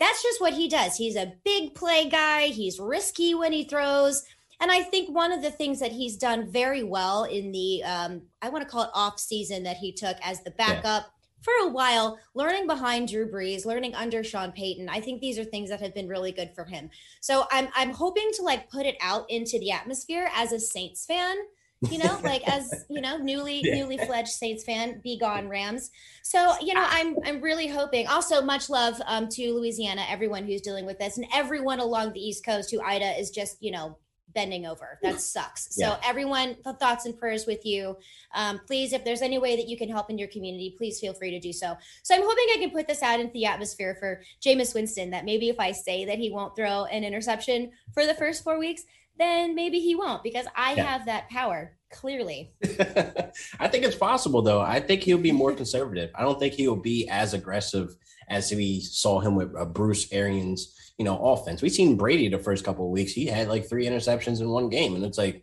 That's 0.00 0.22
just 0.24 0.40
what 0.40 0.54
he 0.54 0.68
does. 0.68 0.96
He's 0.96 1.14
a 1.14 1.34
big 1.44 1.76
play 1.76 2.08
guy. 2.08 2.46
He's 2.46 2.80
risky 2.80 3.32
when 3.32 3.52
he 3.52 3.62
throws. 3.62 4.24
And 4.60 4.72
I 4.72 4.82
think 4.82 5.14
one 5.14 5.30
of 5.30 5.40
the 5.40 5.52
things 5.52 5.78
that 5.78 5.92
he's 5.92 6.16
done 6.16 6.50
very 6.50 6.82
well 6.82 7.24
in 7.24 7.52
the, 7.52 7.84
um, 7.84 8.22
I 8.42 8.48
want 8.48 8.64
to 8.64 8.68
call 8.68 8.82
it 8.82 8.90
off 8.92 9.20
season 9.20 9.62
that 9.62 9.76
he 9.76 9.92
took 9.92 10.16
as 10.20 10.42
the 10.42 10.50
backup. 10.50 11.04
Yeah. 11.04 11.19
For 11.42 11.52
a 11.62 11.68
while, 11.68 12.18
learning 12.34 12.66
behind 12.66 13.08
Drew 13.08 13.30
Brees, 13.30 13.64
learning 13.64 13.94
under 13.94 14.22
Sean 14.22 14.52
Payton, 14.52 14.88
I 14.88 15.00
think 15.00 15.20
these 15.20 15.38
are 15.38 15.44
things 15.44 15.70
that 15.70 15.80
have 15.80 15.94
been 15.94 16.08
really 16.08 16.32
good 16.32 16.50
for 16.54 16.64
him. 16.64 16.90
So 17.20 17.46
I'm 17.50 17.68
I'm 17.74 17.92
hoping 17.92 18.30
to 18.34 18.42
like 18.42 18.70
put 18.70 18.86
it 18.86 18.96
out 19.00 19.30
into 19.30 19.58
the 19.58 19.70
atmosphere 19.70 20.28
as 20.34 20.52
a 20.52 20.60
Saints 20.60 21.06
fan, 21.06 21.36
you 21.88 21.98
know 21.98 22.18
like 22.24 22.46
as 22.48 22.84
you 22.88 23.00
know 23.00 23.16
newly 23.16 23.60
yeah. 23.64 23.74
newly 23.74 23.98
fledged 23.98 24.28
saints 24.28 24.64
fan 24.64 25.00
be 25.02 25.18
gone 25.18 25.48
rams 25.48 25.90
so 26.22 26.54
you 26.60 26.74
know 26.74 26.84
i'm 26.88 27.16
i'm 27.24 27.40
really 27.40 27.68
hoping 27.68 28.06
also 28.06 28.42
much 28.42 28.68
love 28.68 29.00
um, 29.06 29.28
to 29.28 29.52
louisiana 29.52 30.04
everyone 30.08 30.44
who's 30.44 30.60
dealing 30.60 30.86
with 30.86 30.98
this 30.98 31.16
and 31.16 31.26
everyone 31.32 31.80
along 31.80 32.12
the 32.12 32.20
east 32.20 32.44
coast 32.44 32.70
who 32.70 32.80
ida 32.82 33.18
is 33.18 33.30
just 33.30 33.56
you 33.60 33.70
know 33.70 33.96
bending 34.34 34.66
over. 34.66 34.98
That 35.02 35.20
sucks. 35.20 35.74
So 35.74 35.88
yeah. 35.88 36.00
everyone, 36.04 36.56
thoughts 36.78 37.06
and 37.06 37.18
prayers 37.18 37.46
with 37.46 37.64
you. 37.64 37.96
Um, 38.34 38.60
please, 38.66 38.92
if 38.92 39.04
there's 39.04 39.22
any 39.22 39.38
way 39.38 39.56
that 39.56 39.68
you 39.68 39.76
can 39.76 39.88
help 39.88 40.10
in 40.10 40.18
your 40.18 40.28
community, 40.28 40.74
please 40.76 41.00
feel 41.00 41.12
free 41.12 41.30
to 41.30 41.40
do 41.40 41.52
so. 41.52 41.76
So 42.02 42.14
I'm 42.14 42.22
hoping 42.22 42.46
I 42.54 42.58
can 42.58 42.70
put 42.70 42.86
this 42.86 43.02
out 43.02 43.20
into 43.20 43.32
the 43.32 43.46
atmosphere 43.46 43.96
for 43.98 44.22
Jameis 44.42 44.74
Winston. 44.74 45.10
That 45.10 45.24
maybe 45.24 45.48
if 45.48 45.58
I 45.58 45.72
say 45.72 46.04
that 46.04 46.18
he 46.18 46.30
won't 46.30 46.56
throw 46.56 46.84
an 46.84 47.04
interception 47.04 47.70
for 47.92 48.06
the 48.06 48.14
first 48.14 48.44
four 48.44 48.58
weeks, 48.58 48.84
then 49.18 49.54
maybe 49.54 49.80
he 49.80 49.94
won't 49.94 50.22
because 50.22 50.46
I 50.56 50.74
yeah. 50.74 50.84
have 50.84 51.06
that 51.06 51.28
power. 51.28 51.76
Clearly, 51.92 52.52
I 52.62 53.66
think 53.66 53.84
it's 53.84 53.96
possible 53.96 54.42
though. 54.42 54.60
I 54.60 54.78
think 54.78 55.02
he'll 55.02 55.18
be 55.18 55.32
more 55.32 55.52
conservative. 55.52 56.10
I 56.14 56.22
don't 56.22 56.38
think 56.38 56.54
he'll 56.54 56.76
be 56.76 57.08
as 57.08 57.34
aggressive 57.34 57.96
as 58.28 58.52
we 58.52 58.78
saw 58.78 59.18
him 59.18 59.34
with 59.34 59.52
uh, 59.56 59.64
Bruce 59.64 60.10
Arians 60.12 60.89
you 61.00 61.04
know, 61.04 61.16
offense. 61.16 61.62
We've 61.62 61.72
seen 61.72 61.96
Brady 61.96 62.28
the 62.28 62.38
first 62.38 62.62
couple 62.62 62.84
of 62.84 62.90
weeks. 62.90 63.12
He 63.12 63.24
had 63.24 63.48
like 63.48 63.66
three 63.66 63.86
interceptions 63.86 64.42
in 64.42 64.50
one 64.50 64.68
game. 64.68 64.94
And 64.94 65.02
it's 65.02 65.16
like, 65.16 65.42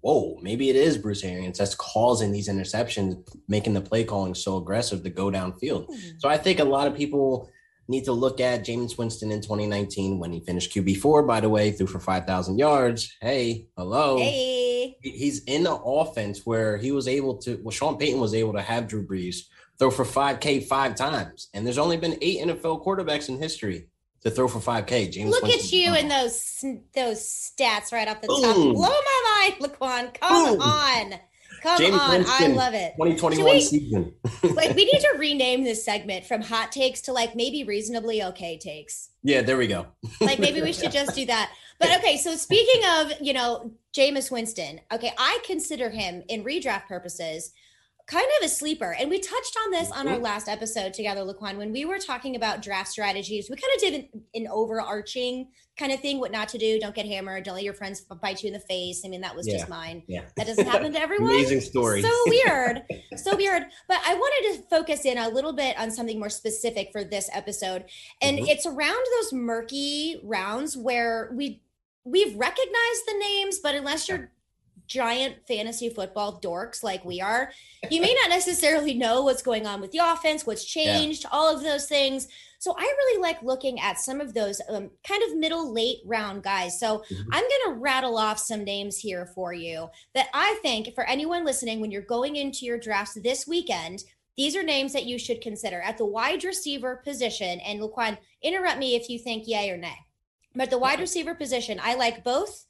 whoa, 0.00 0.36
maybe 0.42 0.68
it 0.68 0.74
is 0.74 0.98
Bruce 0.98 1.22
Arians 1.22 1.58
that's 1.58 1.76
causing 1.76 2.32
these 2.32 2.48
interceptions, 2.48 3.24
making 3.46 3.74
the 3.74 3.80
play 3.80 4.02
calling 4.02 4.34
so 4.34 4.56
aggressive 4.56 5.04
to 5.04 5.10
go 5.10 5.30
downfield. 5.30 5.86
Mm-hmm. 5.86 6.18
So 6.18 6.28
I 6.28 6.36
think 6.36 6.58
a 6.58 6.64
lot 6.64 6.88
of 6.88 6.96
people 6.96 7.48
need 7.86 8.04
to 8.06 8.12
look 8.12 8.40
at 8.40 8.64
Jameis 8.64 8.98
Winston 8.98 9.30
in 9.30 9.42
2019 9.42 10.18
when 10.18 10.32
he 10.32 10.40
finished 10.40 10.74
QB4, 10.74 11.24
by 11.24 11.38
the 11.38 11.48
way, 11.48 11.70
threw 11.70 11.86
for 11.86 12.00
5,000 12.00 12.58
yards. 12.58 13.16
Hey, 13.20 13.68
hello. 13.76 14.18
Hey. 14.18 14.96
He's 15.02 15.44
in 15.44 15.62
the 15.62 15.76
offense 15.76 16.44
where 16.44 16.78
he 16.78 16.90
was 16.90 17.06
able 17.06 17.36
to, 17.42 17.60
well, 17.62 17.70
Sean 17.70 17.96
Payton 17.96 18.20
was 18.20 18.34
able 18.34 18.54
to 18.54 18.60
have 18.60 18.88
Drew 18.88 19.06
Brees 19.06 19.42
throw 19.78 19.92
for 19.92 20.04
5K 20.04 20.64
five 20.66 20.96
times. 20.96 21.48
And 21.54 21.64
there's 21.64 21.78
only 21.78 21.96
been 21.96 22.18
eight 22.20 22.40
NFL 22.40 22.84
quarterbacks 22.84 23.28
in 23.28 23.38
history 23.38 23.86
to 24.24 24.30
throw 24.30 24.48
for 24.48 24.58
5K. 24.58 25.12
Jameis 25.12 25.30
Look 25.30 25.42
Winston. 25.42 25.60
at 25.60 25.72
you 25.72 25.94
and 25.94 26.10
those 26.10 26.64
those 26.94 27.20
stats 27.20 27.92
right 27.92 28.08
off 28.08 28.20
the 28.22 28.28
Boom. 28.28 28.42
top. 28.42 28.56
Blow 28.56 28.88
my 28.88 29.50
mind, 29.50 29.54
Laquan. 29.62 30.20
Come 30.20 30.52
Boom. 30.52 30.62
on. 30.62 31.14
Come 31.62 31.80
Jameis 31.80 31.98
on. 31.98 32.10
Winston, 32.10 32.52
I 32.52 32.54
love 32.54 32.74
it. 32.74 32.92
2021 32.96 33.44
we, 33.44 33.60
season. 33.60 34.14
like 34.54 34.74
we 34.74 34.84
need 34.84 35.00
to 35.00 35.14
rename 35.18 35.62
this 35.62 35.84
segment 35.84 36.24
from 36.24 36.40
hot 36.40 36.72
takes 36.72 37.02
to 37.02 37.12
like 37.12 37.36
maybe 37.36 37.64
reasonably 37.64 38.22
okay 38.22 38.58
takes. 38.58 39.10
Yeah, 39.22 39.42
there 39.42 39.58
we 39.58 39.66
go. 39.66 39.86
like 40.20 40.38
maybe 40.38 40.62
we 40.62 40.72
should 40.72 40.92
just 40.92 41.14
do 41.14 41.26
that. 41.26 41.52
But 41.78 41.98
okay, 41.98 42.16
so 42.16 42.36
speaking 42.36 42.82
of, 42.98 43.12
you 43.20 43.32
know, 43.32 43.72
Jameis 43.92 44.30
Winston, 44.30 44.80
okay, 44.92 45.12
I 45.18 45.40
consider 45.44 45.90
him 45.90 46.22
in 46.28 46.44
redraft 46.44 46.86
purposes 46.86 47.52
kind 48.06 48.26
of 48.38 48.44
a 48.44 48.48
sleeper. 48.48 48.94
And 48.98 49.08
we 49.08 49.18
touched 49.18 49.56
on 49.64 49.70
this 49.70 49.90
on 49.90 50.06
our 50.06 50.14
mm-hmm. 50.14 50.24
last 50.24 50.48
episode 50.48 50.92
together, 50.92 51.22
Laquan, 51.22 51.56
when 51.56 51.72
we 51.72 51.86
were 51.86 51.98
talking 51.98 52.36
about 52.36 52.60
draft 52.60 52.90
strategies. 52.90 53.48
We 53.48 53.56
kind 53.56 53.72
of 53.74 53.80
did 53.80 53.94
an, 53.94 54.22
an, 54.34 54.48
overarching 54.50 55.48
kind 55.78 55.90
of 55.90 56.00
thing, 56.00 56.20
what 56.20 56.30
not 56.30 56.48
to 56.50 56.58
do. 56.58 56.78
Don't 56.78 56.94
get 56.94 57.06
hammered. 57.06 57.44
Don't 57.44 57.54
let 57.54 57.64
your 57.64 57.72
friends 57.72 58.02
bite 58.20 58.42
you 58.42 58.48
in 58.48 58.52
the 58.52 58.60
face. 58.60 59.02
I 59.06 59.08
mean, 59.08 59.22
that 59.22 59.34
was 59.34 59.48
yeah. 59.48 59.56
just 59.56 59.70
mine. 59.70 60.02
Yeah. 60.06 60.22
That 60.36 60.46
doesn't 60.46 60.66
happen 60.66 60.92
to 60.92 61.00
everyone. 61.00 61.30
Amazing 61.30 61.62
story. 61.62 62.02
So 62.02 62.14
weird. 62.26 62.82
so 63.16 63.36
weird. 63.36 63.64
But 63.88 64.00
I 64.06 64.14
wanted 64.14 64.56
to 64.56 64.68
focus 64.68 65.06
in 65.06 65.16
a 65.16 65.28
little 65.28 65.54
bit 65.54 65.78
on 65.78 65.90
something 65.90 66.18
more 66.18 66.30
specific 66.30 66.90
for 66.92 67.04
this 67.04 67.30
episode. 67.32 67.86
And 68.20 68.38
mm-hmm. 68.38 68.48
it's 68.48 68.66
around 68.66 69.02
those 69.16 69.32
murky 69.32 70.20
rounds 70.22 70.76
where 70.76 71.32
we 71.34 71.62
we've 72.04 72.36
recognized 72.36 73.02
the 73.06 73.18
names, 73.18 73.60
but 73.60 73.74
unless 73.74 74.08
you're 74.08 74.30
giant 74.86 75.36
fantasy 75.46 75.88
football 75.88 76.40
dorks 76.40 76.82
like 76.82 77.04
we 77.04 77.20
are, 77.20 77.50
you 77.90 78.00
may 78.00 78.14
not 78.22 78.30
necessarily 78.30 78.94
know 78.94 79.22
what's 79.22 79.42
going 79.42 79.66
on 79.66 79.80
with 79.80 79.90
the 79.92 79.98
offense, 79.98 80.46
what's 80.46 80.64
changed, 80.64 81.24
yeah. 81.24 81.30
all 81.32 81.54
of 81.54 81.62
those 81.62 81.86
things. 81.86 82.28
So 82.58 82.74
I 82.78 82.82
really 82.82 83.20
like 83.20 83.42
looking 83.42 83.78
at 83.78 83.98
some 83.98 84.22
of 84.22 84.32
those 84.32 84.60
um, 84.70 84.90
kind 85.06 85.22
of 85.24 85.36
middle 85.36 85.72
late 85.72 85.98
round 86.06 86.42
guys. 86.42 86.80
So 86.80 86.98
mm-hmm. 86.98 87.28
I'm 87.30 87.42
going 87.42 87.74
to 87.74 87.80
rattle 87.80 88.16
off 88.16 88.38
some 88.38 88.64
names 88.64 88.96
here 88.96 89.26
for 89.34 89.52
you 89.52 89.88
that 90.14 90.28
I 90.32 90.58
think 90.62 90.94
for 90.94 91.04
anyone 91.04 91.44
listening, 91.44 91.80
when 91.80 91.90
you're 91.90 92.02
going 92.02 92.36
into 92.36 92.64
your 92.64 92.78
drafts 92.78 93.18
this 93.22 93.46
weekend, 93.46 94.04
these 94.36 94.56
are 94.56 94.62
names 94.62 94.92
that 94.94 95.04
you 95.04 95.18
should 95.18 95.40
consider 95.40 95.80
at 95.80 95.98
the 95.98 96.06
wide 96.06 96.42
receiver 96.42 96.96
position. 97.04 97.60
And 97.60 97.80
Laquan, 97.80 98.16
interrupt 98.42 98.78
me 98.78 98.96
if 98.96 99.08
you 99.08 99.18
think 99.18 99.46
yay 99.46 99.70
or 99.70 99.76
nay. 99.76 99.98
But 100.54 100.70
the 100.70 100.78
wide 100.78 101.00
receiver 101.00 101.34
position, 101.34 101.80
I 101.82 101.94
like 101.94 102.24
both 102.24 102.64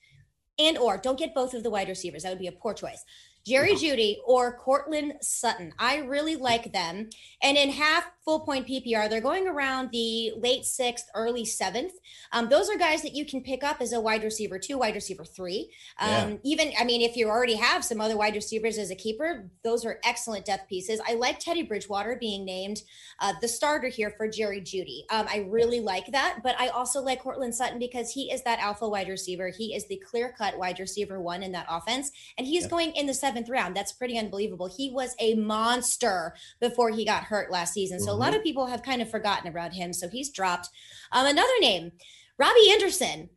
and 0.59 0.79
or 0.79 0.97
don't 0.97 1.19
get 1.19 1.35
both 1.35 1.55
of 1.55 1.63
the 1.63 1.71
wide 1.71 1.89
receivers. 1.89 2.23
That 2.23 2.31
would 2.31 2.39
be 2.39 2.47
a 2.47 2.53
poor 2.53 2.75
choice. 2.75 3.05
Jerry 3.47 3.75
Jeudy 3.75 4.17
or 4.25 4.57
Courtland 4.57 5.15
Sutton. 5.21 5.75
I 5.79 5.99
really 5.99 6.37
like 6.37 6.73
them. 6.73 7.11
And 7.43 7.59
in 7.59 7.71
half 7.71 8.11
full 8.25 8.41
point 8.41 8.67
PPR, 8.67 9.11
they're 9.11 9.21
going 9.21 9.47
around 9.47 9.91
the 9.91 10.33
late 10.39 10.65
sixth, 10.65 11.11
early 11.15 11.45
seventh. 11.45 11.93
Um, 12.33 12.49
those 12.49 12.71
are 12.71 12.79
guys 12.79 13.03
that 13.03 13.15
you 13.15 13.27
can 13.27 13.43
pick 13.43 13.63
up 13.63 13.83
as 13.83 13.93
a 13.93 14.01
wide 14.01 14.25
receiver 14.25 14.59
two, 14.59 14.79
wide 14.79 14.95
receiver 14.95 15.25
three. 15.25 15.71
Um, 15.99 16.11
yeah. 16.11 16.37
Even, 16.43 16.73
I 16.81 16.85
mean, 16.85 17.03
if 17.03 17.17
you 17.17 17.29
already 17.29 17.57
have 17.57 17.85
some 17.85 18.01
other 18.01 18.17
wide 18.17 18.35
receivers 18.35 18.79
as 18.79 18.91
a 18.91 18.95
keeper, 18.95 19.51
those 19.63 19.85
are 19.85 20.01
excellent 20.05 20.47
depth 20.47 20.69
pieces. 20.69 21.01
I 21.07 21.15
like 21.15 21.39
Teddy 21.39 21.63
Bridgewater 21.63 22.17
being 22.19 22.47
named 22.47 22.83
uh, 23.21 23.35
the 23.43 23.49
starter 23.49 23.89
here 23.89 24.15
for 24.17 24.27
Jerry 24.27 24.63
Jeudy. 24.63 25.05
Um, 25.11 25.27
I 25.29 25.47
really 25.51 25.81
like 25.81 26.07
that, 26.13 26.39
but 26.43 26.59
I 26.59 26.69
also 26.69 27.03
like 27.03 27.23
Courtland 27.23 27.55
Sutton 27.55 27.79
because 27.79 28.11
he 28.11 28.33
is 28.33 28.43
that 28.45 28.59
alpha 28.59 28.89
wide 28.89 29.09
receiver. 29.09 29.49
He 29.49 29.75
is 29.75 29.87
the 29.87 29.97
clear 29.97 30.35
cut 30.37 30.59
wide 30.59 30.79
receiver 30.79 31.21
one 31.21 31.43
in 31.43 31.53
that 31.53 31.67
offense, 31.69 32.11
and 32.39 32.47
he 32.47 32.57
is 32.57 32.65
yeah. 32.65 32.71
going 32.71 32.93
in 32.93 33.07
the 33.07 33.13
seventh 33.13 33.34
round. 33.49 33.77
That's 33.77 33.93
pretty 33.93 34.19
unbelievable. 34.19 34.73
He 34.75 34.91
was 34.91 35.15
a 35.19 35.35
monster 35.35 36.35
before 36.61 36.91
he 36.91 37.05
got 37.05 37.25
hurt 37.25 37.51
last 37.51 37.75
season. 37.75 38.01
So 38.01 38.07
mm-hmm. 38.07 38.15
a 38.15 38.19
lot 38.19 38.29
mm-hmm. 38.29 38.37
of 38.37 38.45
people 38.45 38.67
have 38.67 38.83
kind 38.83 39.03
of 39.03 39.11
forgotten 39.11 39.49
about 39.49 39.73
him. 39.73 39.93
So 39.93 40.09
he's 40.09 40.31
dropped. 40.31 40.69
Um, 41.13 41.27
another 41.27 41.61
name, 41.61 41.93
Robbie 42.39 42.71
Anderson. 42.73 43.31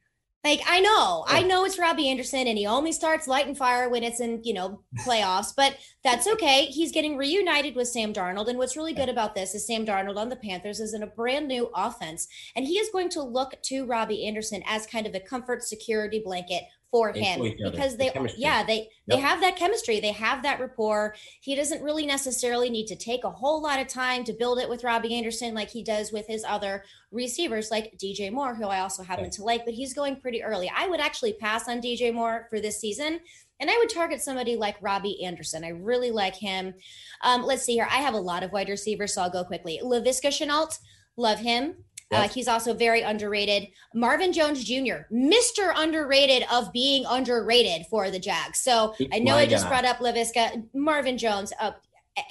Like 0.44 0.62
I 0.66 0.80
know, 0.80 1.26
I 1.28 1.44
know 1.44 1.66
it's 1.66 1.78
Robbie 1.80 2.10
Anderson, 2.10 2.48
and 2.48 2.58
he 2.58 2.66
only 2.66 2.94
starts 2.94 3.28
light 3.28 3.48
and 3.48 3.58
fire 3.58 3.90
when 3.90 4.02
it's 4.02 4.22
in 4.22 4.40
you 4.46 4.54
know 4.54 4.82
playoffs, 5.00 5.52
but 5.54 5.78
that's 6.06 6.26
okay. 6.26 6.68
He's 6.68 6.94
getting 6.94 7.18
reunited 7.18 7.76
with 7.76 7.90
Sam 7.90 8.14
Darnold, 8.14 8.48
and 8.48 8.58
what's 8.58 8.78
really 8.78 8.94
good 8.94 9.10
about 9.10 9.36
this 9.36 9.54
is 9.54 9.68
Sam 9.68 9.86
Darnold 9.86 10.16
on 10.16 10.30
the 10.30 10.38
Panthers 10.38 10.80
is 10.80 10.94
in 10.94 11.04
a 11.04 11.08
brand 11.08 11.50
new 11.50 11.70
offense, 11.76 12.30
and 12.56 12.66
he 12.66 12.76
is 12.76 12.90
going 12.92 13.10
to 13.10 13.22
look 13.22 13.62
to 13.64 13.86
Robbie 13.86 14.26
Anderson 14.26 14.64
as 14.68 14.86
kind 14.86 15.06
of 15.06 15.16
a 15.16 15.20
comfort 15.20 15.64
security 15.64 16.22
blanket 16.24 16.64
for 16.92 17.12
him 17.12 17.42
because 17.64 17.98
they 17.98 18.10
the 18.10 18.34
yeah 18.38 18.64
they 18.64 18.78
yep. 18.78 18.88
they 19.08 19.18
have 19.18 19.42
that 19.42 19.58
chemistry 19.58 20.00
they 20.00 20.14
have 20.14 20.42
that 20.42 20.60
rapport 20.60 21.14
he 21.42 21.54
doesn't 21.54 21.84
really 21.84 22.06
necessarily 22.06 22.70
need 22.70 22.88
to 22.88 22.96
take 22.96 23.26
a 23.26 23.30
whole 23.30 23.62
lot 23.62 23.80
of 23.80 23.88
time 23.88 24.24
to 24.24 24.32
build 24.32 24.58
it 24.58 24.70
with 24.70 24.86
robbie 24.86 25.14
anderson 25.14 25.54
like 25.54 25.70
he 25.70 25.84
does 25.84 26.14
with 26.14 26.26
his 26.28 26.46
other 26.48 26.84
receivers 27.12 27.70
like 27.72 27.94
dj 27.98 28.32
moore 28.32 28.56
who 28.56 28.66
i 28.66 28.80
also 28.80 29.04
happen 29.04 29.30
to 29.30 29.44
like 29.44 29.66
but 29.66 29.74
he's 29.74 29.94
going 29.94 30.16
pretty 30.16 30.42
early 30.42 30.72
i 30.76 30.88
would 30.88 31.02
actually 31.02 31.34
pass 31.34 31.68
on 31.68 31.82
dj 31.82 32.14
moore 32.14 32.48
for 32.50 32.62
this 32.62 32.80
season 32.80 33.20
and 33.60 33.72
I 33.72 33.78
would 33.80 33.90
target 33.90 34.22
somebody 34.22 34.56
like 34.56 34.78
Robbie 34.82 35.24
Anderson. 35.24 35.64
I 35.64 35.70
really 35.70 36.12
like 36.12 36.36
him. 36.36 36.76
Um, 37.22 37.44
let's 37.44 37.64
see 37.64 37.74
here. 37.74 37.88
I 37.90 37.98
have 37.98 38.14
a 38.14 38.20
lot 38.20 38.44
of 38.44 38.52
wide 38.52 38.70
receivers, 38.70 39.16
so 39.16 39.24
I'll 39.24 39.32
go 39.32 39.44
quickly. 39.44 39.82
Laviska 39.84 40.30
Shenault, 40.30 40.78
love 41.16 41.40
him. 41.40 41.84
Uh, 42.12 42.28
he's 42.28 42.48
also 42.48 42.74
very 42.74 43.02
underrated. 43.02 43.68
Marvin 43.94 44.32
Jones 44.32 44.64
Jr., 44.64 45.08
Mr. 45.12 45.74
Underrated 45.76 46.48
of 46.52 46.72
being 46.72 47.06
underrated 47.08 47.86
for 47.88 48.10
the 48.10 48.20
Jags. 48.20 48.60
So 48.60 48.96
I 49.12 49.20
know 49.20 49.34
My 49.34 49.42
I 49.42 49.46
just 49.46 49.66
God. 49.66 49.70
brought 49.70 49.86
up 49.86 49.98
Laviska. 49.98 50.64
Marvin 50.74 51.18
Jones, 51.18 51.52
uh, 51.60 51.72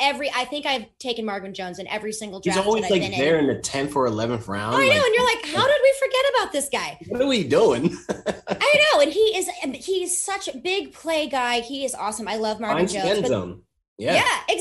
every 0.00 0.30
I 0.34 0.44
think 0.44 0.66
I've 0.66 0.86
taken 0.98 1.24
Marvin 1.24 1.54
Jones 1.54 1.78
in 1.78 1.86
every 1.88 2.12
single 2.12 2.40
draft. 2.40 2.58
He's 2.58 2.66
always 2.66 2.90
like 2.90 3.02
there 3.16 3.38
in. 3.38 3.50
in. 3.50 3.56
the 3.56 3.62
10th 3.62 3.94
or 3.94 4.08
11th 4.08 4.48
round. 4.48 4.76
I 4.76 4.78
know, 4.78 4.88
like, 4.88 5.02
and 5.04 5.14
you're 5.14 5.24
like, 5.24 5.46
how 5.46 5.66
did 5.66 5.80
we 5.82 5.94
forget 6.00 6.24
about 6.34 6.52
this 6.52 6.68
guy? 6.70 6.98
What 7.08 7.20
are 7.20 7.26
we 7.26 7.44
doing? 7.44 7.96
I 8.48 8.84
know, 8.94 9.00
and 9.00 9.12
he 9.12 9.20
is 9.36 9.48
he's 9.74 10.18
such 10.18 10.48
a 10.48 10.56
big 10.56 10.92
play 10.92 11.28
guy. 11.28 11.60
He 11.60 11.84
is 11.84 11.94
awesome. 11.94 12.28
I 12.28 12.36
love 12.36 12.60
Marvin 12.60 12.86
Jones. 12.86 13.04
End 13.04 13.26
zone. 13.26 13.62
Yeah. 13.98 14.14
yeah, 14.14 14.54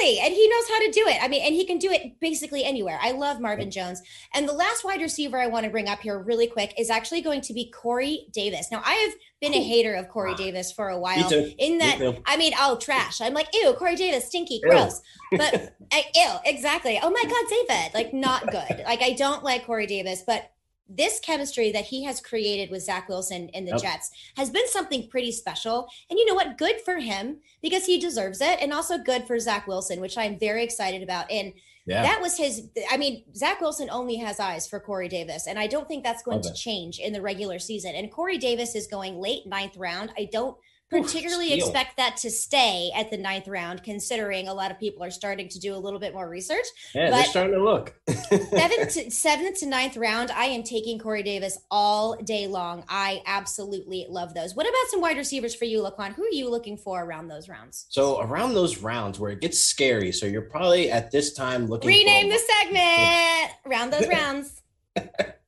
exactly. 0.00 0.20
And 0.20 0.34
he 0.34 0.48
knows 0.48 0.68
how 0.68 0.78
to 0.80 0.90
do 0.90 1.04
it. 1.06 1.22
I 1.22 1.28
mean, 1.28 1.42
and 1.44 1.54
he 1.54 1.64
can 1.64 1.78
do 1.78 1.90
it 1.90 2.18
basically 2.20 2.64
anywhere. 2.64 2.98
I 3.02 3.12
love 3.12 3.40
Marvin 3.40 3.70
Jones. 3.70 4.02
And 4.34 4.48
the 4.48 4.52
last 4.52 4.84
wide 4.84 5.00
receiver 5.00 5.38
I 5.38 5.46
want 5.46 5.64
to 5.64 5.70
bring 5.70 5.88
up 5.88 6.00
here 6.00 6.18
really 6.18 6.46
quick 6.46 6.74
is 6.78 6.90
actually 6.90 7.20
going 7.20 7.40
to 7.42 7.52
be 7.52 7.70
Corey 7.70 8.26
Davis. 8.32 8.68
Now, 8.70 8.82
I 8.84 8.94
have 8.94 9.14
been 9.40 9.54
a 9.54 9.62
hater 9.62 9.94
of 9.94 10.08
Corey 10.08 10.34
Davis 10.34 10.70
for 10.72 10.88
a 10.88 10.98
while. 10.98 11.30
In 11.32 11.78
that, 11.78 12.22
I 12.26 12.36
mean, 12.36 12.52
oh, 12.58 12.76
trash. 12.76 13.20
I'm 13.20 13.34
like, 13.34 13.48
ew, 13.52 13.72
Corey 13.74 13.96
Davis, 13.96 14.26
stinky, 14.26 14.60
gross. 14.60 15.00
Ew. 15.32 15.38
But 15.38 15.74
I, 15.92 16.04
ew, 16.14 16.30
exactly. 16.44 16.98
Oh 17.02 17.10
my 17.10 17.22
God, 17.22 17.66
David, 17.68 17.94
like 17.94 18.12
not 18.12 18.50
good. 18.50 18.84
Like 18.86 19.02
I 19.02 19.12
don't 19.12 19.42
like 19.42 19.66
Corey 19.66 19.86
Davis, 19.86 20.22
but 20.26 20.50
this 20.90 21.20
chemistry 21.20 21.70
that 21.72 21.84
he 21.84 22.02
has 22.04 22.20
created 22.20 22.70
with 22.70 22.82
Zach 22.82 23.08
Wilson 23.08 23.48
in 23.50 23.64
the 23.64 23.72
yep. 23.72 23.82
Jets 23.82 24.10
has 24.36 24.50
been 24.50 24.68
something 24.68 25.08
pretty 25.08 25.32
special. 25.32 25.88
And 26.10 26.18
you 26.18 26.26
know 26.26 26.34
what? 26.34 26.58
Good 26.58 26.80
for 26.84 26.98
him 26.98 27.38
because 27.62 27.86
he 27.86 27.98
deserves 27.98 28.40
it. 28.40 28.58
And 28.60 28.72
also 28.72 28.98
good 28.98 29.26
for 29.26 29.38
Zach 29.38 29.66
Wilson, 29.66 30.00
which 30.00 30.18
I'm 30.18 30.38
very 30.38 30.64
excited 30.64 31.02
about. 31.02 31.30
And 31.30 31.52
yeah. 31.86 32.02
that 32.02 32.20
was 32.20 32.36
his, 32.36 32.68
I 32.90 32.96
mean, 32.96 33.24
Zach 33.34 33.60
Wilson 33.60 33.88
only 33.90 34.16
has 34.16 34.40
eyes 34.40 34.66
for 34.66 34.80
Corey 34.80 35.08
Davis. 35.08 35.46
And 35.46 35.58
I 35.58 35.66
don't 35.66 35.86
think 35.86 36.02
that's 36.02 36.22
going 36.22 36.42
to 36.42 36.52
change 36.52 36.98
in 36.98 37.12
the 37.12 37.22
regular 37.22 37.58
season. 37.58 37.94
And 37.94 38.10
Corey 38.10 38.38
Davis 38.38 38.74
is 38.74 38.86
going 38.86 39.20
late 39.20 39.46
ninth 39.46 39.76
round. 39.76 40.12
I 40.18 40.28
don't 40.30 40.56
particularly 40.90 41.52
Ooh, 41.52 41.56
expect 41.56 41.96
that 41.96 42.16
to 42.18 42.30
stay 42.30 42.90
at 42.96 43.10
the 43.10 43.16
ninth 43.16 43.46
round, 43.48 43.82
considering 43.82 44.48
a 44.48 44.54
lot 44.54 44.70
of 44.70 44.78
people 44.78 45.04
are 45.04 45.10
starting 45.10 45.48
to 45.48 45.60
do 45.60 45.74
a 45.74 45.78
little 45.78 46.00
bit 46.00 46.12
more 46.12 46.28
research. 46.28 46.66
Yeah, 46.94 47.10
but 47.10 47.16
they're 47.16 47.24
starting 47.26 47.54
to 47.54 47.62
look. 47.62 47.94
seventh, 48.08 48.94
to, 48.94 49.10
seventh 49.10 49.60
to 49.60 49.66
ninth 49.66 49.96
round, 49.96 50.30
I 50.32 50.46
am 50.46 50.62
taking 50.62 50.98
Corey 50.98 51.22
Davis 51.22 51.58
all 51.70 52.16
day 52.16 52.46
long. 52.46 52.84
I 52.88 53.22
absolutely 53.26 54.06
love 54.08 54.34
those. 54.34 54.54
What 54.54 54.66
about 54.66 54.86
some 54.88 55.00
wide 55.00 55.16
receivers 55.16 55.54
for 55.54 55.64
you, 55.64 55.80
Laquan? 55.80 56.14
Who 56.14 56.24
are 56.24 56.32
you 56.32 56.50
looking 56.50 56.76
for 56.76 57.04
around 57.04 57.28
those 57.28 57.48
rounds? 57.48 57.86
So 57.88 58.20
around 58.20 58.54
those 58.54 58.78
rounds 58.78 59.20
where 59.20 59.30
it 59.30 59.40
gets 59.40 59.60
scary. 59.60 60.12
So 60.12 60.26
you're 60.26 60.42
probably 60.42 60.90
at 60.90 61.10
this 61.10 61.32
time 61.34 61.66
looking. 61.66 61.88
Rename 61.88 62.30
for- 62.30 62.36
the 62.36 62.42
segment. 62.60 63.52
Around 63.66 63.92
those 63.92 64.08
rounds. 64.12 64.62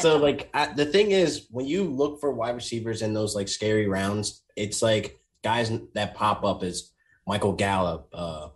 so 0.00 0.16
like 0.16 0.50
I, 0.54 0.72
the 0.72 0.86
thing 0.86 1.10
is 1.10 1.46
when 1.50 1.66
you 1.66 1.84
look 1.84 2.20
for 2.20 2.32
wide 2.32 2.54
receivers 2.54 3.02
in 3.02 3.14
those 3.14 3.34
like 3.34 3.48
scary 3.48 3.88
rounds 3.88 4.42
it's 4.56 4.82
like 4.82 5.20
guys 5.42 5.72
that 5.94 6.14
pop 6.14 6.44
up 6.44 6.62
is 6.62 6.92
michael 7.26 7.52
gallup 7.52 8.08
uh 8.12 8.48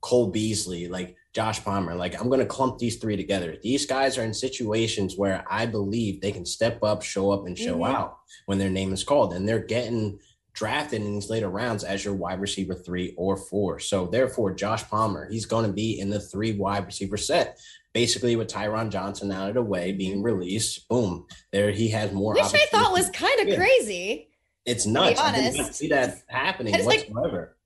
cole 0.00 0.30
beasley 0.30 0.88
like 0.88 1.16
josh 1.34 1.62
palmer 1.64 1.94
like 1.94 2.20
i'm 2.20 2.28
gonna 2.28 2.46
clump 2.46 2.78
these 2.78 2.96
three 2.96 3.16
together 3.16 3.56
these 3.62 3.86
guys 3.86 4.18
are 4.18 4.22
in 4.22 4.34
situations 4.34 5.16
where 5.16 5.44
i 5.50 5.66
believe 5.66 6.20
they 6.20 6.32
can 6.32 6.46
step 6.46 6.82
up 6.82 7.02
show 7.02 7.30
up 7.30 7.46
and 7.46 7.58
show 7.58 7.78
mm-hmm. 7.78 7.94
out 7.94 8.18
when 8.46 8.58
their 8.58 8.70
name 8.70 8.92
is 8.92 9.04
called 9.04 9.32
and 9.32 9.48
they're 9.48 9.58
getting 9.58 10.18
drafted 10.56 11.02
in 11.02 11.12
these 11.12 11.28
later 11.28 11.50
rounds 11.50 11.84
as 11.84 12.04
your 12.04 12.14
wide 12.14 12.40
receiver 12.40 12.74
three 12.74 13.14
or 13.18 13.36
four. 13.36 13.78
So 13.78 14.06
therefore, 14.06 14.54
Josh 14.54 14.88
Palmer, 14.88 15.28
he's 15.30 15.44
going 15.44 15.66
to 15.66 15.72
be 15.72 16.00
in 16.00 16.08
the 16.08 16.18
three 16.18 16.52
wide 16.52 16.86
receiver 16.86 17.18
set 17.18 17.60
basically 17.96 18.36
with 18.36 18.48
Tyron 18.48 18.90
Johnson 18.90 19.32
out 19.32 19.48
of 19.48 19.54
the 19.54 19.62
way, 19.62 19.90
being 19.90 20.22
released, 20.22 20.86
boom, 20.86 21.26
there 21.50 21.70
he 21.70 21.88
has 21.88 22.12
more. 22.12 22.34
Which 22.34 22.52
I 22.52 22.66
thought 22.66 22.92
was 22.92 23.08
kind 23.08 23.48
of 23.48 23.56
crazy. 23.56 24.28
It's 24.66 24.84
nuts. 24.84 25.18
I 25.18 25.34
did 25.34 25.56
not 25.56 25.74
see 25.74 25.88
that 25.88 26.20
happening 26.28 26.74
whatsoever. 26.84 27.56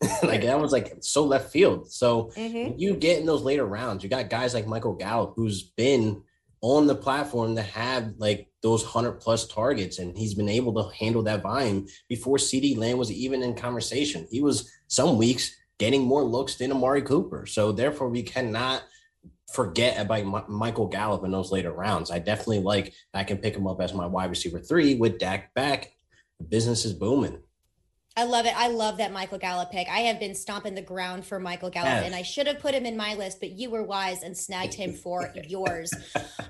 Like, 0.00 0.22
like 0.22 0.42
that 0.42 0.60
was 0.60 0.70
like 0.70 0.94
so 1.00 1.24
left 1.24 1.50
field. 1.50 1.90
So 1.90 2.30
mm-hmm. 2.36 2.78
you 2.78 2.94
get 2.94 3.18
in 3.18 3.26
those 3.26 3.42
later 3.42 3.66
rounds, 3.66 4.04
you 4.04 4.08
got 4.08 4.30
guys 4.30 4.54
like 4.54 4.68
Michael 4.68 4.94
Gallup, 4.94 5.32
who's 5.34 5.64
been 5.64 6.22
on 6.60 6.86
the 6.86 6.94
platform 6.94 7.56
to 7.56 7.62
have 7.62 8.14
like 8.18 8.46
those 8.62 8.84
hundred 8.84 9.14
plus 9.14 9.48
targets, 9.48 9.98
and 9.98 10.16
he's 10.16 10.34
been 10.34 10.48
able 10.48 10.72
to 10.74 10.96
handle 10.96 11.24
that 11.24 11.42
volume 11.42 11.88
before 12.08 12.36
CeeDee 12.36 12.78
Lamb 12.78 12.96
was 12.96 13.10
even 13.10 13.42
in 13.42 13.56
conversation. 13.56 14.28
He 14.30 14.40
was 14.40 14.70
some 14.86 15.18
weeks 15.18 15.50
getting 15.80 16.02
more 16.02 16.22
looks 16.22 16.54
than 16.54 16.70
Amari 16.70 17.02
Cooper. 17.02 17.44
So 17.46 17.72
therefore, 17.72 18.08
we 18.08 18.22
cannot 18.22 18.84
forget 19.52 20.00
about 20.00 20.48
Michael 20.50 20.88
Gallup 20.88 21.24
in 21.24 21.30
those 21.30 21.52
later 21.52 21.72
rounds. 21.72 22.10
I 22.10 22.18
definitely 22.18 22.60
like 22.60 22.94
I 23.12 23.24
can 23.24 23.38
pick 23.38 23.54
him 23.56 23.66
up 23.66 23.80
as 23.80 23.94
my 23.94 24.06
wide 24.06 24.30
receiver 24.30 24.58
three 24.58 24.94
with 24.94 25.18
Dak 25.18 25.54
back. 25.54 25.92
The 26.38 26.44
business 26.44 26.84
is 26.84 26.92
booming. 26.92 27.38
I 28.16 28.24
love 28.24 28.46
it. 28.46 28.56
I 28.56 28.68
love 28.68 28.98
that 28.98 29.12
Michael 29.12 29.38
Gallup 29.38 29.72
pick. 29.72 29.88
I 29.88 30.00
have 30.00 30.20
been 30.20 30.36
stomping 30.36 30.76
the 30.76 30.82
ground 30.82 31.26
for 31.26 31.40
Michael 31.40 31.70
Gallup, 31.70 31.88
yes. 31.88 32.06
and 32.06 32.14
I 32.14 32.22
should 32.22 32.46
have 32.46 32.60
put 32.60 32.72
him 32.72 32.86
in 32.86 32.96
my 32.96 33.14
list, 33.14 33.40
but 33.40 33.50
you 33.50 33.70
were 33.70 33.82
wise 33.82 34.22
and 34.22 34.36
snagged 34.36 34.74
him 34.74 34.92
for 34.92 35.32
yours. 35.48 35.92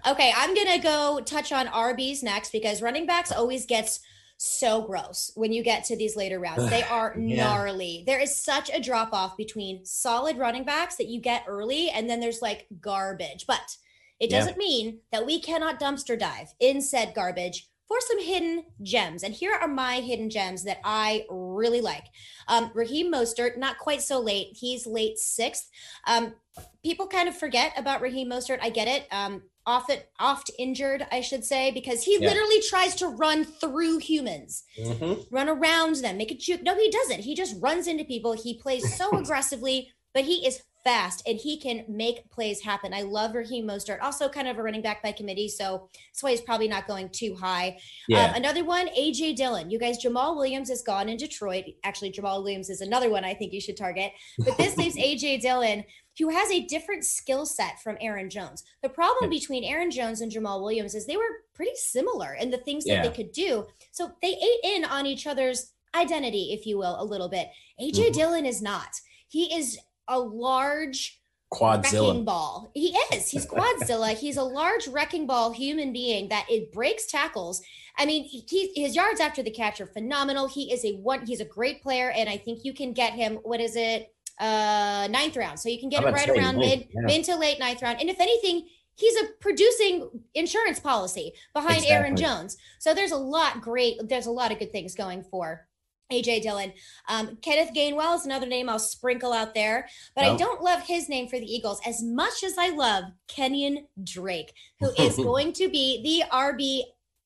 Okay, 0.07 0.33
I'm 0.37 0.55
gonna 0.55 0.83
go 0.83 1.21
touch 1.25 1.53
on 1.53 1.67
RBs 1.69 2.23
next 2.23 2.53
because 2.53 2.83
running 2.83 3.07
backs 3.07 3.33
always 3.33 3.65
gets 3.65 4.01
so 4.45 4.83
gross 4.83 5.31
when 5.35 5.53
you 5.53 5.63
get 5.63 5.85
to 5.85 5.97
these 5.97 6.17
later 6.17 6.39
rounds. 6.39 6.69
They 6.69 6.83
are 6.91 7.15
yeah. 7.19 7.37
gnarly. 7.37 8.05
There 8.07 8.21
is 8.21 8.37
such 8.37 8.71
a 8.73 8.81
drop 8.81 9.13
off 9.13 9.37
between 9.37 9.85
solid 9.85 10.39
running 10.39 10.65
backs 10.65 10.97
that 10.97 11.09
you 11.09 11.21
get 11.21 11.45
early 11.47 11.91
and 11.91 12.09
then 12.09 12.21
there's 12.21 12.43
like 12.43 12.67
garbage. 12.81 13.47
But 13.47 13.77
it 14.21 14.31
doesn't 14.31 14.55
yeah. 14.55 14.59
mean 14.59 14.99
that 15.13 15.27
we 15.27 15.41
cannot 15.41 15.81
dumpster 15.81 16.19
dive 16.19 16.55
in 16.61 16.81
said 16.81 17.15
garbage 17.15 17.69
for 17.89 17.99
some 18.01 18.23
hidden 18.23 18.65
gems. 18.83 19.23
And 19.23 19.35
here 19.35 19.53
are 19.53 19.69
my 19.69 19.97
hidden 19.97 20.31
gems 20.31 20.65
that 20.65 20.79
I 20.85 21.27
really 21.29 21.81
like. 21.81 22.05
Um, 22.49 22.71
Raheem 22.75 23.13
Mostert, 23.13 23.59
not 23.59 23.79
quite 23.79 24.03
so 24.03 24.21
late. 24.21 24.57
He's 24.59 24.87
late 24.87 25.19
sixth. 25.19 25.71
Um, 26.07 26.35
people 26.83 27.07
kind 27.07 27.29
of 27.29 27.37
forget 27.37 27.73
about 27.77 28.01
Raheem 28.01 28.31
Mostert. 28.31 28.59
I 28.63 28.71
get 28.71 28.89
it. 28.89 29.07
Um, 29.11 29.43
often 29.67 29.99
oft 30.19 30.51
injured, 30.59 31.07
I 31.11 31.21
should 31.21 31.45
say, 31.45 31.71
because 31.71 32.03
he 32.03 32.19
yeah. 32.19 32.29
literally 32.29 32.61
tries 32.69 32.95
to 32.97 33.09
run 33.09 33.45
through 33.45 33.99
humans, 33.99 34.65
mm-hmm. 34.79 35.35
run 35.35 35.49
around 35.49 35.97
them, 35.97 36.17
make 36.17 36.31
a 36.31 36.35
juke. 36.35 36.63
No, 36.63 36.77
he 36.77 36.91
doesn't. 36.91 37.21
He 37.21 37.35
just 37.35 37.61
runs 37.61 37.87
into 37.87 38.05
people. 38.05 38.33
He 38.33 38.55
plays 38.55 38.97
so 38.97 39.11
aggressively, 39.19 39.91
but 40.13 40.25
he 40.25 40.47
is 40.47 40.63
fast 40.85 41.23
and 41.27 41.39
he 41.39 41.59
can 41.59 41.85
make 41.89 42.31
plays 42.31 42.61
happen. 42.61 42.93
I 42.93 43.03
love 43.03 43.35
Raheem 43.35 43.67
Mostert, 43.67 44.03
also 44.03 44.29
kind 44.29 44.47
of 44.47 44.59
a 44.59 44.63
running 44.63 44.83
back 44.83 45.03
by 45.03 45.13
committee, 45.13 45.49
so 45.49 45.89
that's 46.11 46.23
why 46.23 46.31
he's 46.31 46.43
probably 46.43 46.69
not 46.69 46.87
going 46.87 47.09
too 47.09 47.35
high. 47.35 47.79
Yeah. 48.07 48.27
Um, 48.27 48.35
another 48.35 48.65
one, 48.65 48.89
AJ 48.89 49.37
Dillon. 49.37 49.71
You 49.71 49.79
guys, 49.79 49.99
Jamal 49.99 50.37
Williams 50.37 50.71
is 50.71 50.83
gone 50.83 51.09
in 51.09 51.17
Detroit. 51.17 51.65
Actually, 51.83 52.11
Jamal 52.11 52.43
Williams 52.43 52.69
is 52.69 52.83
another 52.83 53.11
one 53.11 53.25
I 53.25 53.35
think 53.35 53.53
you 53.53 53.61
should 53.61 53.77
target, 53.77 54.13
but 54.39 54.57
this 54.59 54.77
leaves 54.77 54.97
AJ 54.97 55.41
Dillon 55.41 55.85
who 56.19 56.29
has 56.29 56.51
a 56.51 56.65
different 56.67 57.05
skill 57.05 57.47
set 57.47 57.83
from 57.83 57.97
Aaron 58.01 58.31
Jones. 58.31 58.65
The 58.83 58.89
problem 58.89 59.31
between 59.31 59.65
Aaron 59.65 59.91
Jones 59.91 60.21
and 60.21 60.31
Jamal 60.31 60.63
Williams 60.63 60.95
is 60.95 61.07
they 61.07 61.17
were 61.17 61.43
pretty 61.55 61.75
similar 61.77 62.35
in 62.35 62.51
the 62.51 62.59
things 62.59 62.85
yeah. 62.87 63.03
that 63.03 63.09
they 63.09 63.23
could 63.23 63.33
do. 63.33 63.67
So 63.91 64.13
they 64.23 64.29
ate 64.29 64.77
in 64.77 64.85
on 64.85 65.07
each 65.07 65.27
other's 65.27 65.73
identity, 65.95 66.53
if 66.53 66.67
you 66.67 66.79
will, 66.79 67.01
a 67.01 67.05
little 67.05 67.29
bit. 67.29 67.49
AJ 67.81 67.93
mm-hmm. 67.93 68.13
Dillon 68.13 68.47
is 68.47 68.63
not. 68.63 69.01
He 69.29 69.55
is 69.55 69.79
a 70.09 70.19
large 70.19 71.21
Quadzilla 71.53 72.09
wrecking 72.09 72.25
ball. 72.25 72.71
He 72.75 72.97
is. 73.13 73.31
He's 73.31 73.47
Quadzilla. 73.47 74.15
He's 74.19 74.37
a 74.37 74.43
large 74.43 74.89
wrecking 74.89 75.27
ball 75.27 75.53
human 75.53 75.93
being 75.93 76.29
that 76.29 76.47
it 76.49 76.73
breaks 76.73 77.07
tackles. 77.07 77.63
I 77.97 78.07
mean, 78.07 78.25
he, 78.25 78.73
his 78.75 78.97
yards 78.97 79.21
after 79.21 79.43
the 79.43 79.51
catch 79.51 79.81
are 79.81 79.87
phenomenal. 79.87 80.49
He 80.49 80.73
is 80.73 80.85
a 80.85 80.95
one. 80.97 81.27
He's 81.27 81.41
a 81.41 81.45
great 81.45 81.83
player, 81.83 82.11
and 82.11 82.29
I 82.29 82.37
think 82.37 82.65
you 82.65 82.75
can 82.75 82.93
get 82.93 83.13
him. 83.13 83.37
What 83.43 83.61
is 83.61 83.77
it? 83.77 84.14
Uh 84.41 85.09
ninth 85.11 85.37
round. 85.37 85.59
So 85.59 85.69
you 85.69 85.79
can 85.79 85.89
get 85.89 86.05
it 86.05 86.13
right 86.13 86.29
around 86.29 86.57
mid 86.57 86.89
yeah. 86.93 87.03
mid 87.03 87.25
to 87.25 87.37
late 87.37 87.59
ninth 87.59 87.83
round. 87.83 88.01
And 88.01 88.11
if 88.11 88.21
anything, 88.21 88.67
he's 88.97 89.17
a 89.17 89.27
producing 89.41 90.09
insurance 90.35 90.81
policy 90.81 91.33
behind 91.53 91.79
exactly. 91.79 91.97
Aaron 91.97 92.17
Jones. 92.17 92.57
So 92.79 92.95
there's 92.95 93.13
a 93.13 93.17
lot 93.17 93.61
great, 93.61 93.97
there's 94.09 94.27
a 94.27 94.31
lot 94.31 94.53
of 94.53 94.59
good 94.59 94.73
things 94.73 94.95
going 94.95 95.25
for 95.25 95.67
AJ 96.13 96.43
Dillon. 96.43 96.73
Um, 97.09 97.39
Kenneth 97.43 97.75
Gainwell 97.75 98.15
is 98.17 98.27
another 98.27 98.47
name 98.47 98.69
I'll 98.69 98.79
sprinkle 98.79 99.33
out 99.33 99.55
there, 99.55 99.89
but 100.15 100.25
I 100.25 100.37
don't 100.37 100.63
love 100.63 100.83
his 100.83 101.09
name 101.09 101.29
for 101.29 101.39
the 101.39 101.47
Eagles 101.47 101.81
as 101.87 102.03
much 102.03 102.45
as 102.45 102.59
I 102.59 102.71
love 102.71 103.05
Kenyon 103.27 103.87
Drake, 104.03 104.53
who 104.81 104.91
is 104.99 105.17
going 105.17 105.53
to 105.55 105.69
be 105.69 106.03
the 106.03 106.31
RB 106.31 106.83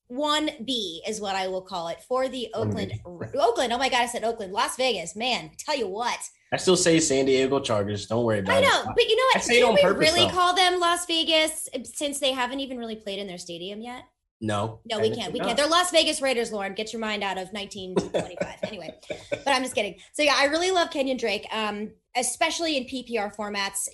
one 0.09 0.49
B 0.65 1.01
is 1.07 1.21
what 1.21 1.35
I 1.35 1.47
will 1.47 1.61
call 1.61 1.87
it 1.87 2.01
for 2.07 2.27
the 2.27 2.49
Oakland. 2.53 2.99
Oakland. 3.05 3.71
Oh 3.71 3.77
my 3.77 3.89
God, 3.89 4.01
I 4.01 4.05
said 4.07 4.23
Oakland. 4.23 4.51
Las 4.51 4.75
Vegas. 4.75 5.15
Man, 5.15 5.51
tell 5.57 5.77
you 5.77 5.87
what. 5.87 6.17
I 6.51 6.57
still 6.57 6.75
say 6.75 6.99
San 6.99 7.25
Diego 7.25 7.59
Chargers. 7.59 8.07
Don't 8.07 8.25
worry 8.25 8.39
about 8.39 8.63
it. 8.63 8.65
I 8.65 8.67
know, 8.67 8.81
it. 8.89 8.95
but 8.95 9.03
you 9.03 9.15
know 9.15 9.23
what? 9.25 9.37
I 9.37 9.39
say 9.39 9.61
Can 9.61 9.75
we 9.75 9.81
purpose, 9.81 9.99
really 9.99 10.27
though. 10.27 10.33
call 10.33 10.55
them 10.55 10.79
Las 10.79 11.05
Vegas 11.05 11.69
since 11.83 12.19
they 12.19 12.31
haven't 12.31 12.59
even 12.59 12.79
really 12.79 12.95
played 12.95 13.19
in 13.19 13.27
their 13.27 13.37
stadium 13.37 13.81
yet? 13.81 14.03
No. 14.41 14.79
No, 14.89 14.99
we 14.99 15.13
can't. 15.13 15.31
We 15.31 15.39
can't. 15.39 15.55
They're 15.55 15.67
Las 15.67 15.91
Vegas 15.91 16.21
Raiders, 16.21 16.51
Lauren. 16.51 16.73
Get 16.73 16.91
your 16.91 17.01
mind 17.01 17.23
out 17.23 17.37
of 17.37 17.49
1925. 17.51 18.59
anyway, 18.63 18.95
but 19.29 19.47
I'm 19.47 19.61
just 19.61 19.75
kidding. 19.75 19.95
So 20.13 20.23
yeah, 20.23 20.35
I 20.37 20.45
really 20.45 20.71
love 20.71 20.89
Kenyon 20.89 21.17
Drake, 21.17 21.45
um, 21.51 21.91
especially 22.15 22.77
in 22.77 22.85
PPR 22.85 23.35
formats. 23.35 23.87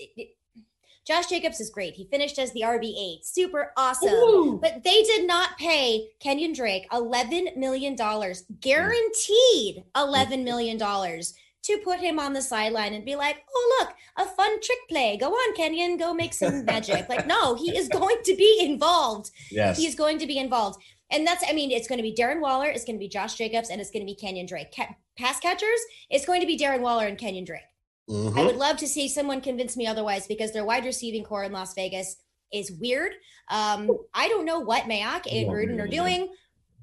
Josh 1.06 1.28
Jacobs 1.28 1.60
is 1.60 1.70
great. 1.70 1.94
He 1.94 2.08
finished 2.10 2.40
as 2.40 2.52
the 2.54 2.62
RB8. 2.62 3.24
Super 3.24 3.72
awesome. 3.78 4.10
Ooh. 4.10 4.60
But 4.60 4.84
they 4.84 5.04
did 5.04 5.28
not 5.28 5.58
pay 5.58 6.08
Kenyon 6.20 6.54
Drake 6.54 6.90
$11 6.92 7.56
million, 7.58 7.96
guaranteed 7.96 9.84
$11 9.96 10.44
million 10.44 10.80
to 10.80 11.78
put 11.84 12.00
him 12.00 12.20
on 12.20 12.34
the 12.34 12.42
sideline 12.42 12.94
and 12.94 13.06
be 13.06 13.16
like, 13.16 13.44
oh, 13.54 13.78
look, 13.80 13.96
a 14.18 14.26
fun 14.26 14.60
trick 14.62 14.80
play. 14.90 15.18
Go 15.18 15.32
on, 15.32 15.56
Kenyon, 15.56 15.98
go 15.98 16.14
make 16.14 16.34
some 16.34 16.66
magic. 16.66 17.08
like, 17.08 17.28
no, 17.28 17.56
he 17.56 17.76
is 17.78 17.88
going 17.88 18.18
to 18.24 18.36
be 18.36 18.58
involved. 18.62 19.30
Yes. 19.52 19.78
He's 19.78 19.96
going 19.96 20.18
to 20.20 20.28
be 20.28 20.38
involved. 20.40 20.82
And 21.12 21.26
that's, 21.26 21.44
I 21.48 21.54
mean, 21.54 21.70
it's 21.70 21.88
going 21.88 21.98
to 22.00 22.04
be 22.04 22.16
Darren 22.16 22.42
Waller, 22.42 22.68
it's 22.68 22.84
going 22.84 22.96
to 22.96 23.00
be 23.00 23.08
Josh 23.08 23.36
Jacobs, 23.36 23.70
and 23.70 23.80
it's 23.80 23.92
going 23.92 24.02
to 24.02 24.12
be 24.12 24.16
Kenyon 24.16 24.48
Drake. 24.48 24.74
Ca- 24.76 24.96
pass 25.18 25.40
catchers, 25.40 25.80
it's 26.10 26.26
going 26.26 26.42
to 26.42 26.48
be 26.48 26.58
Darren 26.58 26.82
Waller 26.82 27.06
and 27.06 27.18
Kenyon 27.18 27.46
Drake. 27.46 27.62
Mm-hmm. 28.10 28.38
I 28.38 28.44
would 28.46 28.58
love 28.58 28.78
to 28.78 28.88
see 28.88 29.08
someone 29.08 29.42
convince 29.42 29.76
me 29.76 29.88
otherwise 29.88 30.28
because 30.28 30.52
their 30.52 30.66
wide 30.66 30.86
receiving 30.86 31.24
core 31.24 31.44
in 31.44 31.52
Las 31.52 31.74
Vegas 31.74 32.18
is 32.54 32.72
weird. 32.72 33.14
Um, 33.50 33.90
I 34.14 34.28
don't 34.28 34.46
know 34.46 34.60
what 34.60 34.84
Mayock 34.84 35.26
and 35.32 35.50
Gruden 35.50 35.82
are 35.82 35.88
doing 35.88 36.30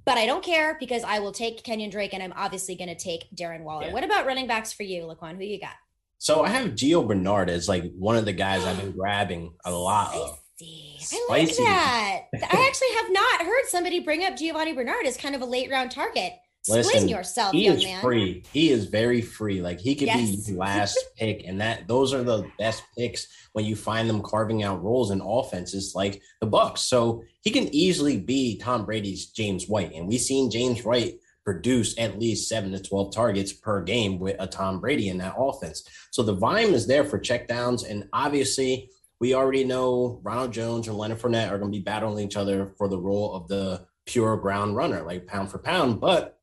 but 0.04 0.18
I 0.18 0.26
don't 0.26 0.44
care 0.44 0.76
because 0.80 1.04
I 1.04 1.20
will 1.20 1.32
take 1.32 1.62
Kenyon 1.62 1.90
Drake 1.90 2.14
and 2.14 2.22
I'm 2.22 2.32
obviously 2.36 2.74
going 2.74 2.88
to 2.88 2.96
take 2.96 3.28
Darren 3.34 3.62
Waller. 3.62 3.86
Yeah. 3.86 3.92
What 3.92 4.04
about 4.04 4.26
running 4.26 4.46
backs 4.46 4.72
for 4.72 4.82
you, 4.82 5.02
Laquan? 5.02 5.36
Who 5.36 5.44
you 5.44 5.60
got? 5.60 5.74
So 6.18 6.42
I 6.42 6.48
have 6.48 6.70
Gio 6.70 7.06
Bernard 7.06 7.50
as 7.50 7.68
like 7.68 7.92
one 7.94 8.16
of 8.16 8.24
the 8.24 8.32
guys 8.32 8.64
I've 8.64 8.78
been 8.78 8.92
grabbing 8.96 9.54
a 9.64 9.70
lot 9.70 10.14
of. 10.14 10.38
I 10.60 11.26
like 11.28 11.48
that. 11.56 12.20
I 12.34 12.66
actually 12.68 12.94
have 12.96 13.10
not 13.10 13.40
heard 13.40 13.64
somebody 13.66 13.98
bring 13.98 14.24
up 14.24 14.34
Giovani 14.36 14.74
Bernard 14.74 15.06
as 15.06 15.16
kind 15.16 15.34
of 15.34 15.42
a 15.42 15.44
late 15.44 15.70
round 15.70 15.90
target. 15.90 16.34
Listen, 16.68 17.08
yourself, 17.08 17.52
he 17.52 17.66
is 17.66 17.82
man. 17.84 18.00
free. 18.00 18.44
He 18.52 18.70
is 18.70 18.86
very 18.86 19.20
free. 19.20 19.60
Like 19.60 19.80
he 19.80 19.96
could 19.96 20.06
yes. 20.06 20.46
be 20.46 20.52
last 20.56 20.96
pick, 21.16 21.42
and 21.44 21.60
that 21.60 21.88
those 21.88 22.14
are 22.14 22.22
the 22.22 22.48
best 22.58 22.84
picks 22.96 23.26
when 23.52 23.64
you 23.64 23.74
find 23.74 24.08
them 24.08 24.22
carving 24.22 24.62
out 24.62 24.82
roles 24.82 25.10
in 25.10 25.20
offenses 25.20 25.94
like 25.94 26.22
the 26.40 26.46
Bucs. 26.46 26.78
So 26.78 27.24
he 27.40 27.50
can 27.50 27.72
easily 27.74 28.18
be 28.18 28.58
Tom 28.58 28.84
Brady's 28.84 29.26
James 29.26 29.68
White, 29.68 29.92
and 29.94 30.06
we've 30.06 30.20
seen 30.20 30.50
James 30.50 30.84
White 30.84 31.18
produce 31.44 31.98
at 31.98 32.20
least 32.20 32.48
seven 32.48 32.70
to 32.70 32.80
twelve 32.80 33.12
targets 33.12 33.52
per 33.52 33.82
game 33.82 34.20
with 34.20 34.36
a 34.38 34.46
Tom 34.46 34.78
Brady 34.80 35.08
in 35.08 35.18
that 35.18 35.34
offense. 35.36 35.82
So 36.12 36.22
the 36.22 36.34
volume 36.34 36.74
is 36.74 36.86
there 36.86 37.04
for 37.04 37.18
checkdowns, 37.18 37.88
and 37.88 38.08
obviously 38.12 38.88
we 39.18 39.34
already 39.34 39.64
know 39.64 40.20
Ronald 40.22 40.52
Jones 40.52 40.86
and 40.86 40.96
Leonard 40.96 41.18
Fournette 41.18 41.50
are 41.50 41.58
going 41.58 41.72
to 41.72 41.78
be 41.78 41.82
battling 41.82 42.24
each 42.24 42.36
other 42.36 42.72
for 42.76 42.88
the 42.88 42.98
role 42.98 43.34
of 43.34 43.48
the 43.48 43.84
pure 44.06 44.36
ground 44.36 44.76
runner, 44.76 45.02
like 45.02 45.26
pound 45.26 45.50
for 45.50 45.58
pound, 45.58 46.00
but 46.00 46.38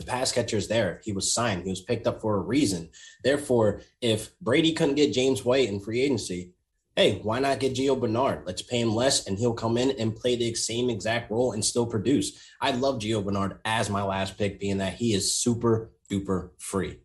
the 0.00 0.06
pass 0.06 0.32
catcher 0.32 0.56
is 0.56 0.66
there. 0.66 1.00
He 1.04 1.12
was 1.12 1.32
signed. 1.32 1.64
He 1.64 1.70
was 1.70 1.82
picked 1.82 2.06
up 2.06 2.22
for 2.22 2.36
a 2.36 2.40
reason. 2.40 2.88
Therefore, 3.22 3.82
if 4.00 4.36
Brady 4.40 4.72
couldn't 4.72 4.94
get 4.94 5.12
James 5.12 5.44
White 5.44 5.68
in 5.68 5.78
free 5.78 6.00
agency, 6.00 6.52
hey, 6.96 7.20
why 7.22 7.38
not 7.38 7.60
get 7.60 7.74
Gio 7.74 8.00
Bernard? 8.00 8.44
Let's 8.46 8.62
pay 8.62 8.80
him 8.80 8.94
less 8.94 9.26
and 9.26 9.38
he'll 9.38 9.52
come 9.52 9.76
in 9.76 9.90
and 9.92 10.16
play 10.16 10.36
the 10.36 10.54
same 10.54 10.88
exact 10.88 11.30
role 11.30 11.52
and 11.52 11.62
still 11.62 11.86
produce. 11.86 12.32
I 12.62 12.70
love 12.72 12.98
Gio 12.98 13.22
Bernard 13.22 13.58
as 13.66 13.90
my 13.90 14.02
last 14.02 14.38
pick, 14.38 14.58
being 14.58 14.78
that 14.78 14.94
he 14.94 15.12
is 15.12 15.34
super 15.34 15.92
duper 16.10 16.50
free. 16.58 16.98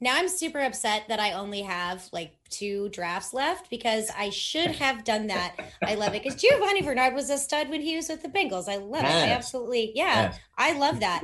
Now 0.00 0.16
I'm 0.16 0.28
super 0.28 0.60
upset 0.60 1.04
that 1.08 1.20
I 1.20 1.32
only 1.32 1.62
have 1.62 2.08
like 2.12 2.36
two 2.50 2.88
drafts 2.90 3.32
left 3.32 3.70
because 3.70 4.10
I 4.16 4.30
should 4.30 4.70
have 4.76 5.04
done 5.04 5.28
that. 5.28 5.56
I 5.82 5.94
love 5.94 6.14
it 6.14 6.22
because 6.22 6.40
Giovani 6.40 6.82
Bernard 6.82 7.14
was 7.14 7.30
a 7.30 7.38
stud 7.38 7.68
when 7.68 7.80
he 7.80 7.96
was 7.96 8.08
with 8.08 8.22
the 8.22 8.28
Bengals. 8.28 8.68
I 8.68 8.76
love 8.76 9.02
yes. 9.02 9.24
it. 9.24 9.28
I 9.28 9.32
absolutely, 9.32 9.92
yeah, 9.94 10.22
yes. 10.22 10.38
I 10.58 10.78
love 10.78 11.00
that. 11.00 11.22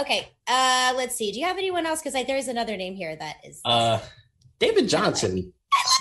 Okay, 0.00 0.28
uh, 0.46 0.94
let's 0.96 1.16
see. 1.16 1.32
Do 1.32 1.40
you 1.40 1.46
have 1.46 1.58
anyone 1.58 1.86
else? 1.86 2.02
Because 2.02 2.26
there's 2.26 2.48
another 2.48 2.76
name 2.76 2.94
here 2.94 3.16
that 3.16 3.36
is. 3.44 3.60
Uh, 3.64 4.00
David 4.58 4.88
Johnson. 4.88 5.52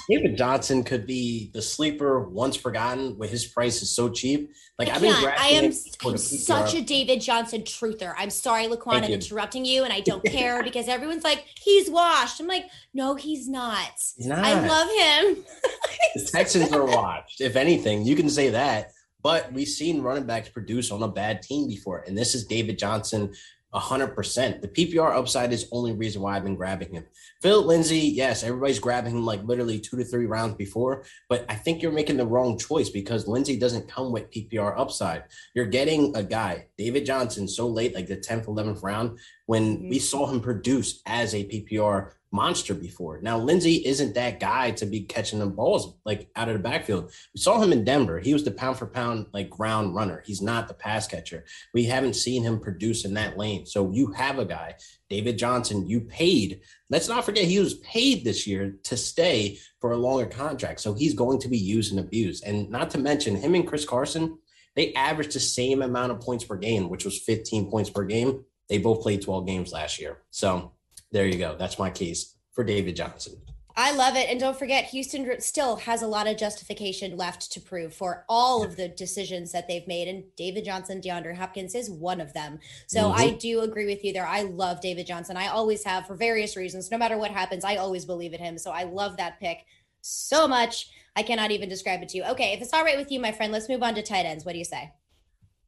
David 0.10 0.38
Johnson 0.38 0.84
could 0.84 1.06
be 1.06 1.52
the 1.54 1.62
sleeper 1.62 2.28
once 2.28 2.56
forgotten 2.56 3.18
when 3.18 3.30
his 3.30 3.46
price 3.46 3.82
is 3.82 3.96
so 3.96 4.10
cheap. 4.10 4.52
Like 4.80 4.90
I 4.90 4.96
I've 4.96 5.02
been 5.02 5.14
I 5.14 5.48
am 5.50 5.72
such 5.72 6.74
a 6.74 6.82
David 6.82 7.22
Johnson 7.22 7.62
truther. 7.62 8.14
I'm 8.18 8.30
sorry, 8.30 8.68
Laquan, 8.68 9.04
I'm 9.04 9.12
interrupting 9.12 9.66
you, 9.66 9.84
and 9.84 9.94
I 9.94 10.00
don't 10.00 10.24
care 10.26 10.64
because 10.64 10.88
everyone's 10.88 11.24
like, 11.24 11.46
he's 11.62 11.90
washed. 11.90 12.40
I'm 12.40 12.48
like, 12.48 12.66
no, 12.94 13.16
he's 13.16 13.48
not. 13.48 13.92
He's 14.18 14.26
not. 14.26 14.40
I 14.40 14.68
love 14.68 14.88
him. 14.88 15.44
the 16.16 16.30
Texans 16.32 16.72
are 16.72 16.86
washed. 16.86 17.42
If 17.42 17.56
anything, 17.56 18.04
you 18.04 18.16
can 18.16 18.30
say 18.30 18.50
that. 18.50 18.92
But 19.22 19.52
we've 19.52 19.68
seen 19.68 20.02
running 20.02 20.26
backs 20.26 20.50
produce 20.50 20.92
on 20.92 21.04
a 21.04 21.08
bad 21.08 21.42
team 21.42 21.68
before. 21.68 22.06
And 22.08 22.18
this 22.18 22.34
is 22.34 22.46
David 22.46 22.80
Johnson 22.80 23.34
hundred 23.74 24.16
percent. 24.16 24.62
The 24.62 24.68
PPR 24.68 25.16
upside 25.16 25.54
is 25.54 25.68
only 25.72 25.94
reason 25.94 26.22
why 26.22 26.36
I've 26.36 26.44
been 26.44 26.56
grabbing 26.56 26.94
him. 26.94 27.06
Phil 27.42 27.64
Lindsay, 27.64 28.00
yes, 28.00 28.44
everybody's 28.44 28.80
grabbing 28.80 29.16
him 29.16 29.26
like 29.26 29.44
literally 29.44 29.80
two 29.80 29.98
to 29.98 30.04
three 30.04 30.26
rounds 30.26 30.56
before, 30.56 31.04
but 31.30 31.46
I 31.50 31.56
think 31.56 31.82
you're 31.82 31.92
making 31.92 32.18
the 32.18 32.26
wrong 32.26 32.58
choice 32.58 32.90
because 32.90 33.28
Lindsay 33.28 33.58
doesn't 33.58 33.88
come 33.88 34.12
with 34.12 34.32
PPR 34.32 34.74
upside. 34.78 35.24
You're 35.54 35.68
getting 35.68 36.16
a 36.16 36.24
guy, 36.24 36.68
David 36.78 37.06
Johnson, 37.06 37.48
so 37.48 37.68
late, 37.68 37.94
like 37.94 38.08
the 38.08 38.18
10th, 38.18 38.46
11th 38.46 38.82
round, 38.82 39.20
when 39.46 39.78
mm-hmm. 39.78 39.90
we 39.90 40.00
saw 40.00 40.26
him 40.26 40.42
produce 40.42 41.02
as 41.06 41.36
a 41.36 41.46
PPR 41.46 42.14
monster 42.32 42.74
before. 42.74 43.20
Now, 43.22 43.38
Lindsay 43.38 43.76
isn't 43.86 44.14
that 44.14 44.40
guy 44.40 44.72
to 44.72 44.86
be 44.86 45.02
catching 45.02 45.40
the 45.40 45.48
balls 45.48 45.96
like 46.06 46.30
out 46.36 46.48
of 46.48 46.54
the 46.54 46.64
backfield. 46.64 47.12
We 47.34 47.40
saw 47.40 47.62
him 47.62 47.72
in 47.72 47.84
Denver. 47.84 48.20
He 48.20 48.34
was 48.34 48.44
the 48.44 48.52
pound 48.52 48.78
for 48.78 48.86
pound 48.86 49.28
like 49.34 49.50
ground 49.50 49.96
runner. 49.96 50.22
He's 50.26 50.42
not 50.42 50.68
the 50.68 50.74
pass 50.74 51.08
catcher. 51.08 51.46
We 51.74 51.86
haven't 51.86 52.16
seen 52.16 52.44
him 52.44 52.60
produce 52.60 53.06
in 53.06 53.16
that 53.16 53.38
lane. 53.38 53.66
So 53.66 53.92
you 53.92 54.12
have 54.12 54.38
a 54.38 54.46
guy, 54.46 54.76
David 55.10 55.38
Johnson, 55.40 55.88
you 55.88 56.02
paid. 56.02 56.62
Let's 56.90 57.10
not 57.10 57.26
forget 57.26 57.46
he 57.46 57.60
was 57.60 57.76
paid 57.76 58.24
this 58.24 58.46
year 58.46 58.76
to 58.84 58.98
stay 58.98 59.58
for 59.80 59.92
a 59.92 59.98
longer 59.98 60.28
contract. 60.28 60.82
So 60.82 60.94
he's 60.94 61.14
going 61.14 61.40
to 61.40 61.48
be 61.48 61.58
used 61.58 61.92
and 61.92 62.00
abused. 62.00 62.44
And 62.46 62.70
not 62.70 62.92
to 62.92 63.00
mention 63.00 63.36
him 63.36 63.56
and 63.56 63.68
Chris 63.68 63.86
Carson, 63.86 64.38
they 64.76 64.94
averaged 64.94 65.34
the 65.34 65.40
same 65.40 65.82
amount 65.82 66.12
of 66.12 66.22
points 66.22 66.44
per 66.44 66.56
game, 66.56 66.90
which 66.90 67.06
was 67.06 67.20
15 67.20 67.72
points 67.72 67.90
per 67.90 68.04
game. 68.04 68.46
They 68.70 68.78
both 68.78 69.02
played 69.02 69.24
12 69.24 69.48
games 69.48 69.72
last 69.72 70.00
year. 70.00 70.20
So 70.30 70.74
there 71.12 71.26
you 71.28 71.38
go. 71.38 71.56
That's 71.58 71.80
my 71.80 71.90
case 71.90 72.36
for 72.52 72.64
David 72.64 72.96
Johnson. 72.96 73.36
I 73.82 73.94
love 73.94 74.18
it. 74.18 74.30
And 74.30 74.42
don't 74.42 74.60
forget, 74.60 74.86
Houston 74.86 75.40
still 75.40 75.78
has 75.78 76.02
a 76.02 76.08
lot 76.08 76.28
of 76.28 76.36
justification 76.36 77.16
left 77.16 77.50
to 77.54 77.62
prove 77.62 77.94
for 77.94 78.26
all 78.28 78.62
of 78.62 78.76
the 78.76 78.90
decisions 78.90 79.54
that 79.54 79.70
they've 79.70 79.88
made. 79.88 80.10
And 80.10 80.26
David 80.36 80.66
Johnson, 80.66 81.00
DeAndre 81.00 81.34
Hopkins 81.36 81.76
is 81.76 81.90
one 81.90 82.20
of 82.20 82.34
them. 82.34 82.60
So 82.88 83.04
mm-hmm. 83.04 83.22
I 83.22 83.30
do 83.30 83.62
agree 83.62 83.86
with 83.86 84.04
you 84.04 84.12
there. 84.12 84.28
I 84.28 84.42
love 84.42 84.82
David 84.82 85.08
Johnson. 85.08 85.38
I 85.38 85.48
always 85.48 85.86
have 85.86 86.08
for 86.08 86.16
various 86.16 86.58
reasons. 86.58 86.92
No 86.92 86.98
matter 86.98 87.18
what 87.18 87.32
happens, 87.32 87.64
I 87.64 87.78
always 87.78 88.04
believe 88.04 88.34
in 88.34 88.42
him. 88.42 88.58
So 88.58 88.72
I 88.72 88.84
love 88.84 89.16
that 89.16 89.40
pick. 89.40 89.66
so 90.02 90.48
much. 90.48 90.90
I 91.16 91.24
cannot 91.24 91.52
even 91.52 91.70
describe 91.70 92.02
it 92.02 92.10
to 92.10 92.18
you. 92.18 92.24
Okay, 92.26 92.54
if 92.54 92.62
it's 92.62 92.74
all 92.74 92.84
right 92.84 92.98
with 92.98 93.12
you, 93.12 93.20
my 93.20 93.32
friend, 93.32 93.52
let's 93.52 93.70
move 93.70 93.84
on 93.84 93.96
to 93.96 94.04
tight 94.04 94.26
ends. 94.26 94.46
What 94.46 94.54
do 94.54 94.60
you 94.60 94.66
say? 94.66 94.92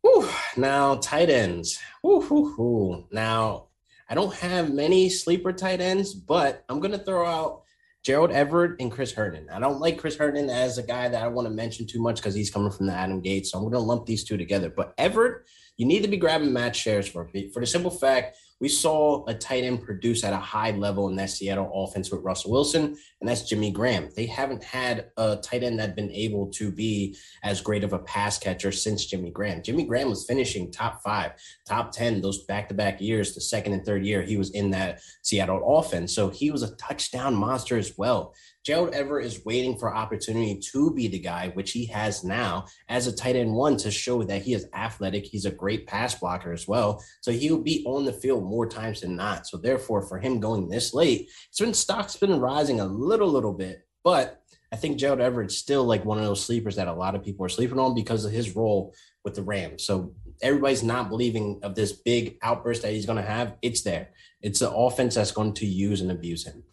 Whew, 0.02 0.30
now, 0.58 0.96
tight 0.96 1.30
ends. 1.30 1.80
Whew, 2.02 2.22
whew, 2.22 3.08
now, 3.12 3.68
I 4.12 4.14
don't 4.14 4.36
have 4.36 4.74
many 4.74 5.08
sleeper 5.08 5.54
tight 5.54 5.80
ends, 5.80 6.14
but 6.14 6.66
I'm 6.68 6.82
going 6.82 6.92
to 6.92 6.98
throw 6.98 7.26
out 7.26 7.64
Gerald 8.04 8.32
Everett 8.32 8.82
and 8.82 8.92
Chris 8.92 9.14
Herndon. 9.14 9.48
I 9.50 9.58
don't 9.58 9.80
like 9.80 10.00
Chris 10.00 10.18
Herndon 10.18 10.50
as 10.50 10.78
a 10.78 10.84
guy 10.84 11.08
that 11.08 11.24
I 11.24 11.30
want 11.30 11.48
to 11.48 11.54
mention 11.54 11.88
too 11.88 12.02
much 12.02 12.18
because 12.18 12.36
he's 12.36 12.52
coming 12.52 12.72
from 12.72 12.88
the 12.88 12.94
Adam 12.94 13.22
Gase. 13.22 13.46
So 13.46 13.58
I'm 13.58 13.64
going 13.64 13.74
to 13.74 13.80
lump 13.80 14.06
these 14.06 14.26
two 14.26 14.36
together. 14.36 14.70
But 14.70 14.94
Everett, 14.98 15.46
you 15.78 15.86
need 15.86 16.02
to 16.02 16.10
be 16.10 16.18
grabbing 16.18 16.52
Matt 16.52 16.76
shares 16.76 17.08
for 17.08 17.30
for 17.54 17.62
the 17.62 17.66
simple 17.66 17.90
fact 17.90 18.36
we 18.62 18.70
saw 18.70 19.26
a 19.26 19.34
tight 19.34 19.64
end 19.64 19.84
produce 19.84 20.24
at 20.24 20.34
a 20.34 20.38
high 20.38 20.72
level 20.72 21.10
in 21.10 21.16
that 21.16 21.32
Seattle 21.32 21.72
offense 21.74 22.12
with 22.12 22.24
Russell 22.24 22.52
Wilson, 22.52 22.96
and 23.20 23.28
that's 23.28 23.50
Jimmy 23.50 23.72
Graham. 23.72 24.10
They 24.16 24.28
haven't 24.28 24.64
had 24.64 25.10
a 25.18 25.38
tight 25.38 25.64
end 25.64 25.80
that 25.80 25.96
been 25.96 26.12
able 26.12 26.48
to 26.52 26.72
be 26.72 27.18
as 27.44 27.60
great 27.60 27.84
of 27.84 27.94
a 27.94 28.00
pass 28.00 28.38
catcher 28.38 28.72
since 28.72 29.08
Jimmy 29.08 29.32
Graham. 29.32 29.64
Jimmy 29.64 29.84
Graham 29.84 30.12
was 30.12 30.26
finishing 30.26 30.72
top 30.72 31.02
five, 31.04 31.32
top 31.66 31.92
10 31.92 32.22
those 32.22 32.44
back 32.46 32.70
to 32.70 32.76
back 32.76 33.02
years, 33.02 33.34
the 33.34 33.42
second 33.42 33.74
and 33.74 33.84
third 33.84 34.06
year 34.06 34.22
he 34.22 34.38
was 34.38 34.52
in 34.52 34.70
that 34.70 35.02
Seattle 35.24 35.80
offense. 35.80 36.14
So 36.14 36.30
he 36.30 36.52
was 36.52 36.62
a 36.62 36.76
touchdown 36.76 37.34
monster 37.34 37.78
as 37.78 37.98
well. 37.98 38.36
Gerald 38.64 38.94
Everett 38.94 39.26
is 39.26 39.44
waiting 39.44 39.78
for 39.78 39.94
opportunity 39.94 40.60
to 40.72 40.94
be 40.94 41.08
the 41.08 41.20
guy, 41.20 41.50
which 41.56 41.72
he 41.72 41.86
has 41.88 42.24
now 42.24 42.66
as 42.90 43.08
a 43.08 43.16
tight 43.16 43.36
end 43.36 43.54
one 43.54 43.76
to 43.78 43.90
show 43.90 44.24
that 44.24 44.44
he 44.44 44.54
is 44.54 44.68
athletic. 44.74 45.26
He's 45.26 45.46
a 45.46 45.52
great 45.52 45.88
pass 45.88 46.14
blocker 46.16 46.54
as 46.54 46.68
well. 46.68 47.04
So 47.22 47.32
he'll 47.32 47.62
be 47.62 47.84
on 47.86 48.06
the 48.06 48.14
field 48.14 48.44
more 48.44 48.68
times 48.68 49.02
than 49.02 49.16
not. 49.16 49.48
So 49.48 49.58
therefore, 49.58 50.04
for 50.04 50.20
him 50.20 50.40
going 50.40 50.70
this 50.70 50.94
late, 50.94 51.30
it's 51.50 51.60
been 51.60 51.74
stock's 51.74 52.16
been 52.18 52.40
rising 52.40 52.80
a 52.80 52.86
little, 52.86 53.30
little 53.30 53.54
bit, 53.54 53.88
but 54.04 54.42
I 54.72 54.78
think 54.78 54.98
Gerald 54.98 55.20
Everett's 55.20 55.58
still 55.58 55.84
like 55.84 56.06
one 56.06 56.18
of 56.18 56.24
those 56.24 56.46
sleepers 56.46 56.78
that 56.78 56.88
a 56.88 56.94
lot 56.94 57.16
of 57.16 57.24
people 57.24 57.46
are 57.46 57.50
sleeping 57.50 57.80
on 57.80 57.94
because 57.94 58.24
of 58.24 58.32
his 58.32 58.56
role 58.56 58.94
with 59.24 59.36
the 59.36 59.44
Rams. 59.44 59.84
So 59.84 60.14
everybody's 60.42 60.84
not 60.84 61.10
believing 61.10 61.60
of 61.64 61.76
this 61.76 61.92
big 61.92 62.38
outburst 62.42 62.84
that 62.84 62.94
he's 62.94 63.06
going 63.06 63.18
to 63.18 63.30
have. 63.30 63.56
It's 63.62 63.82
there. 63.82 64.12
It's 64.42 64.62
an 64.62 64.72
offense 64.74 65.16
that's 65.16 65.32
going 65.32 65.54
to 65.56 65.66
use 65.66 66.00
and 66.00 66.12
abuse 66.12 66.48
him. 66.48 66.64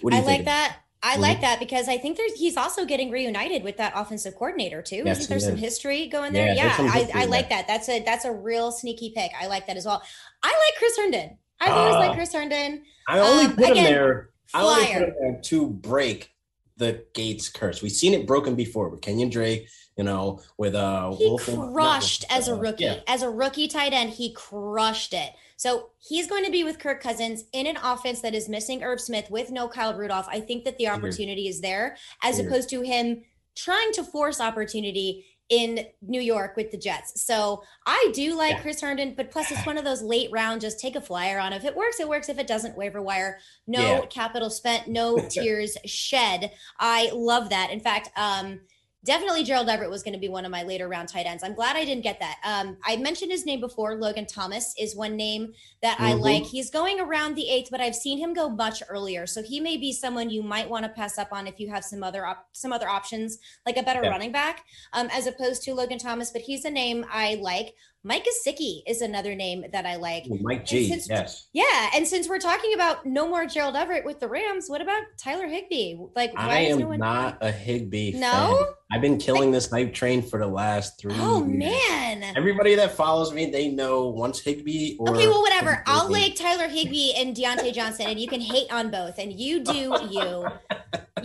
What 0.00 0.10
do 0.10 0.16
you 0.16 0.22
I 0.22 0.26
think? 0.26 0.38
like 0.38 0.44
that. 0.46 0.78
I 1.00 1.12
mm-hmm. 1.12 1.22
like 1.22 1.40
that 1.42 1.60
because 1.60 1.88
I 1.88 1.96
think 1.96 2.16
there's 2.16 2.32
he's 2.34 2.56
also 2.56 2.84
getting 2.84 3.10
reunited 3.10 3.62
with 3.62 3.76
that 3.76 3.92
offensive 3.94 4.34
coordinator 4.34 4.82
too. 4.82 5.02
Yes, 5.04 5.20
Isn't 5.20 5.28
there 5.30 5.40
some 5.40 5.56
history 5.56 6.08
going 6.08 6.32
there? 6.32 6.48
Yeah, 6.48 6.74
yeah 6.80 6.90
I, 6.92 7.22
I 7.22 7.24
like 7.26 7.50
that. 7.50 7.68
That's 7.68 7.88
a 7.88 8.02
that's 8.02 8.24
a 8.24 8.32
real 8.32 8.72
sneaky 8.72 9.12
pick. 9.14 9.30
I 9.40 9.46
like 9.46 9.66
that 9.68 9.76
as 9.76 9.86
well. 9.86 10.02
I 10.42 10.48
like 10.48 10.78
Chris 10.78 10.96
Herndon. 10.96 11.38
I've 11.60 11.72
uh, 11.72 11.76
always 11.76 11.94
liked 11.94 12.14
Chris 12.14 12.32
Herndon. 12.32 12.82
I 13.08 13.20
only 13.20 13.46
um, 13.46 13.56
put 13.56 13.70
again, 13.70 13.76
him 13.76 13.84
there. 13.84 14.30
Flyer. 14.46 14.64
I 14.64 14.66
only 14.66 14.86
put 14.86 15.02
him 15.02 15.14
there 15.20 15.40
to 15.40 15.68
break 15.68 16.32
the 16.76 17.04
Gase 17.14 17.52
curse. 17.52 17.82
We've 17.82 17.92
seen 17.92 18.14
it 18.14 18.26
broken 18.26 18.54
before 18.54 18.88
with 18.88 19.00
Kenyan 19.00 19.30
Drake, 19.30 19.68
you 19.96 20.04
know, 20.04 20.40
with 20.56 20.74
uh 20.74 21.12
he 21.12 21.26
Wolf 21.26 21.44
crushed 21.44 22.24
as 22.30 22.48
a 22.48 22.54
rookie. 22.54 22.84
Yeah. 22.84 23.00
As 23.06 23.22
a 23.22 23.30
rookie 23.30 23.68
tight 23.68 23.92
end, 23.92 24.10
he 24.10 24.32
crushed 24.32 25.12
it. 25.12 25.30
So 25.58 25.90
he's 25.98 26.28
going 26.28 26.44
to 26.44 26.52
be 26.52 26.62
with 26.62 26.78
Kirk 26.78 27.02
Cousins 27.02 27.44
in 27.52 27.66
an 27.66 27.76
offense 27.82 28.20
that 28.20 28.32
is 28.32 28.48
missing 28.48 28.84
Irv 28.84 29.00
Smith 29.00 29.28
with 29.28 29.50
no 29.50 29.66
Kyle 29.66 29.92
Rudolph. 29.92 30.28
I 30.30 30.40
think 30.40 30.64
that 30.64 30.78
the 30.78 30.88
opportunity 30.88 31.48
is 31.48 31.60
there 31.60 31.96
as 32.22 32.38
opposed 32.38 32.70
to 32.70 32.80
him 32.80 33.22
trying 33.56 33.92
to 33.92 34.04
force 34.04 34.40
opportunity 34.40 35.26
in 35.48 35.86
New 36.00 36.20
York 36.20 36.56
with 36.56 36.70
the 36.70 36.76
Jets. 36.76 37.24
So 37.24 37.64
I 37.86 38.10
do 38.14 38.36
like 38.36 38.52
yeah. 38.52 38.60
Chris 38.60 38.80
Herndon, 38.80 39.14
but 39.16 39.32
plus 39.32 39.50
it's 39.50 39.66
one 39.66 39.78
of 39.78 39.84
those 39.84 40.00
late 40.02 40.30
round, 40.30 40.60
just 40.60 40.78
take 40.78 40.94
a 40.94 41.00
flyer 41.00 41.40
on. 41.40 41.52
If 41.52 41.64
it 41.64 41.74
works, 41.74 41.98
it 41.98 42.08
works. 42.08 42.28
If 42.28 42.38
it 42.38 42.46
doesn't, 42.46 42.76
waiver 42.76 43.02
wire. 43.02 43.38
No 43.66 43.80
yeah. 43.80 44.06
capital 44.06 44.50
spent, 44.50 44.86
no 44.86 45.18
tears 45.28 45.76
shed. 45.86 46.52
I 46.78 47.10
love 47.12 47.48
that. 47.50 47.70
In 47.70 47.80
fact, 47.80 48.10
um, 48.16 48.60
definitely 49.04 49.44
Gerald 49.44 49.68
Everett 49.68 49.90
was 49.90 50.02
going 50.02 50.14
to 50.14 50.18
be 50.18 50.28
one 50.28 50.44
of 50.44 50.50
my 50.50 50.62
later 50.62 50.88
round 50.88 51.08
tight 51.08 51.26
ends. 51.26 51.44
I'm 51.44 51.54
glad 51.54 51.76
I 51.76 51.84
didn't 51.84 52.02
get 52.02 52.18
that. 52.20 52.38
Um, 52.44 52.76
I 52.84 52.96
mentioned 52.96 53.30
his 53.30 53.46
name 53.46 53.60
before. 53.60 53.94
Logan 53.96 54.26
Thomas 54.26 54.74
is 54.78 54.96
one 54.96 55.16
name 55.16 55.52
that 55.82 55.98
mm-hmm. 55.98 56.04
I 56.04 56.12
like. 56.14 56.44
He's 56.44 56.70
going 56.70 57.00
around 57.00 57.34
the 57.34 57.48
eighth, 57.48 57.68
but 57.70 57.80
I've 57.80 57.94
seen 57.94 58.18
him 58.18 58.34
go 58.34 58.48
much 58.48 58.82
earlier, 58.88 59.26
so 59.26 59.42
he 59.42 59.60
may 59.60 59.76
be 59.76 59.92
someone 59.92 60.30
you 60.30 60.42
might 60.42 60.68
want 60.68 60.84
to 60.84 60.90
pass 60.90 61.18
up 61.18 61.32
on 61.32 61.46
if 61.46 61.60
you 61.60 61.70
have 61.70 61.84
some 61.84 62.02
other 62.02 62.26
op- 62.26 62.48
some 62.52 62.72
other 62.72 62.88
options, 62.88 63.38
like 63.64 63.76
a 63.76 63.82
better 63.82 64.02
yeah. 64.02 64.10
running 64.10 64.32
back, 64.32 64.64
um, 64.92 65.08
as 65.12 65.26
opposed 65.26 65.62
to 65.62 65.74
Logan 65.74 65.98
Thomas. 65.98 66.30
But 66.30 66.42
he's 66.42 66.64
a 66.64 66.70
name 66.70 67.06
I 67.10 67.36
like. 67.40 67.74
Mike 68.04 68.24
Gesicki 68.24 68.82
is 68.86 69.02
another 69.02 69.34
name 69.34 69.64
that 69.72 69.84
I 69.84 69.96
like. 69.96 70.24
Mike 70.40 70.64
G. 70.64 70.88
Since, 70.88 71.08
yes. 71.08 71.48
Yeah, 71.52 71.90
and 71.94 72.06
since 72.06 72.28
we're 72.28 72.38
talking 72.38 72.72
about 72.74 73.04
no 73.04 73.28
more 73.28 73.44
Gerald 73.44 73.74
Everett 73.74 74.04
with 74.04 74.20
the 74.20 74.28
Rams, 74.28 74.66
what 74.68 74.80
about 74.80 75.02
Tyler 75.16 75.48
Higbee? 75.48 75.96
Like, 76.14 76.32
I 76.36 76.60
am 76.60 76.78
no 76.78 76.92
not 76.92 77.38
a 77.40 77.50
Higbee. 77.50 78.12
No, 78.12 78.56
fan. 78.60 78.74
I've 78.92 79.00
been 79.00 79.18
killing 79.18 79.50
this 79.50 79.68
hype 79.68 79.92
train 79.92 80.22
for 80.22 80.38
the 80.38 80.46
last 80.46 81.00
three. 81.00 81.14
Oh 81.16 81.44
years. 81.44 81.58
man! 81.58 82.36
Everybody 82.36 82.76
that 82.76 82.92
follows 82.92 83.32
me, 83.32 83.50
they 83.50 83.68
know 83.68 84.08
once 84.08 84.38
Higbee. 84.38 84.96
Or 85.00 85.10
okay, 85.10 85.26
well, 85.26 85.42
whatever. 85.42 85.82
I'll 85.86 86.10
like 86.10 86.36
Tyler 86.36 86.68
Higbee 86.68 87.14
and 87.16 87.34
Diontae 87.34 87.74
Johnson, 87.74 88.06
and 88.06 88.20
you 88.20 88.28
can 88.28 88.40
hate 88.40 88.72
on 88.72 88.92
both, 88.92 89.18
and 89.18 89.32
you 89.32 89.64
do 89.64 89.96
you. 90.10 90.46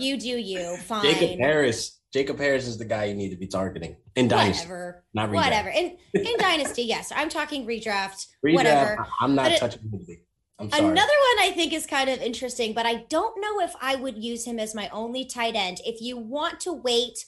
You 0.00 0.16
do 0.16 0.28
you. 0.28 0.76
Fine. 0.78 1.02
Jacob 1.02 1.38
Harris. 1.38 2.00
Jacob 2.12 2.38
Harris 2.38 2.68
is 2.68 2.78
the 2.78 2.84
guy 2.84 3.04
you 3.04 3.14
need 3.14 3.30
to 3.30 3.36
be 3.36 3.48
targeting 3.48 3.96
in 4.14 4.28
dynasty. 4.28 4.68
Whatever. 4.68 5.04
Not 5.14 5.30
redraft. 5.30 5.34
Whatever. 5.34 5.68
In 5.70 5.96
in 6.14 6.38
dynasty, 6.38 6.82
yes. 6.82 7.12
I'm 7.14 7.28
talking 7.28 7.66
redraft. 7.66 8.26
redraft 8.44 8.54
whatever. 8.54 9.06
I'm 9.20 9.34
not 9.34 9.50
but 9.50 9.58
touching 9.58 9.80
it, 10.06 10.18
I'm 10.60 10.70
sorry. 10.70 10.84
Another 10.84 10.94
one 10.96 11.44
I 11.44 11.52
think 11.52 11.72
is 11.72 11.86
kind 11.86 12.08
of 12.08 12.20
interesting, 12.22 12.72
but 12.72 12.86
I 12.86 13.04
don't 13.08 13.40
know 13.40 13.60
if 13.60 13.74
I 13.80 13.96
would 13.96 14.22
use 14.22 14.44
him 14.44 14.60
as 14.60 14.74
my 14.74 14.88
only 14.90 15.24
tight 15.24 15.56
end. 15.56 15.80
If 15.84 16.00
you 16.00 16.16
want 16.16 16.60
to 16.60 16.72
wait 16.72 17.24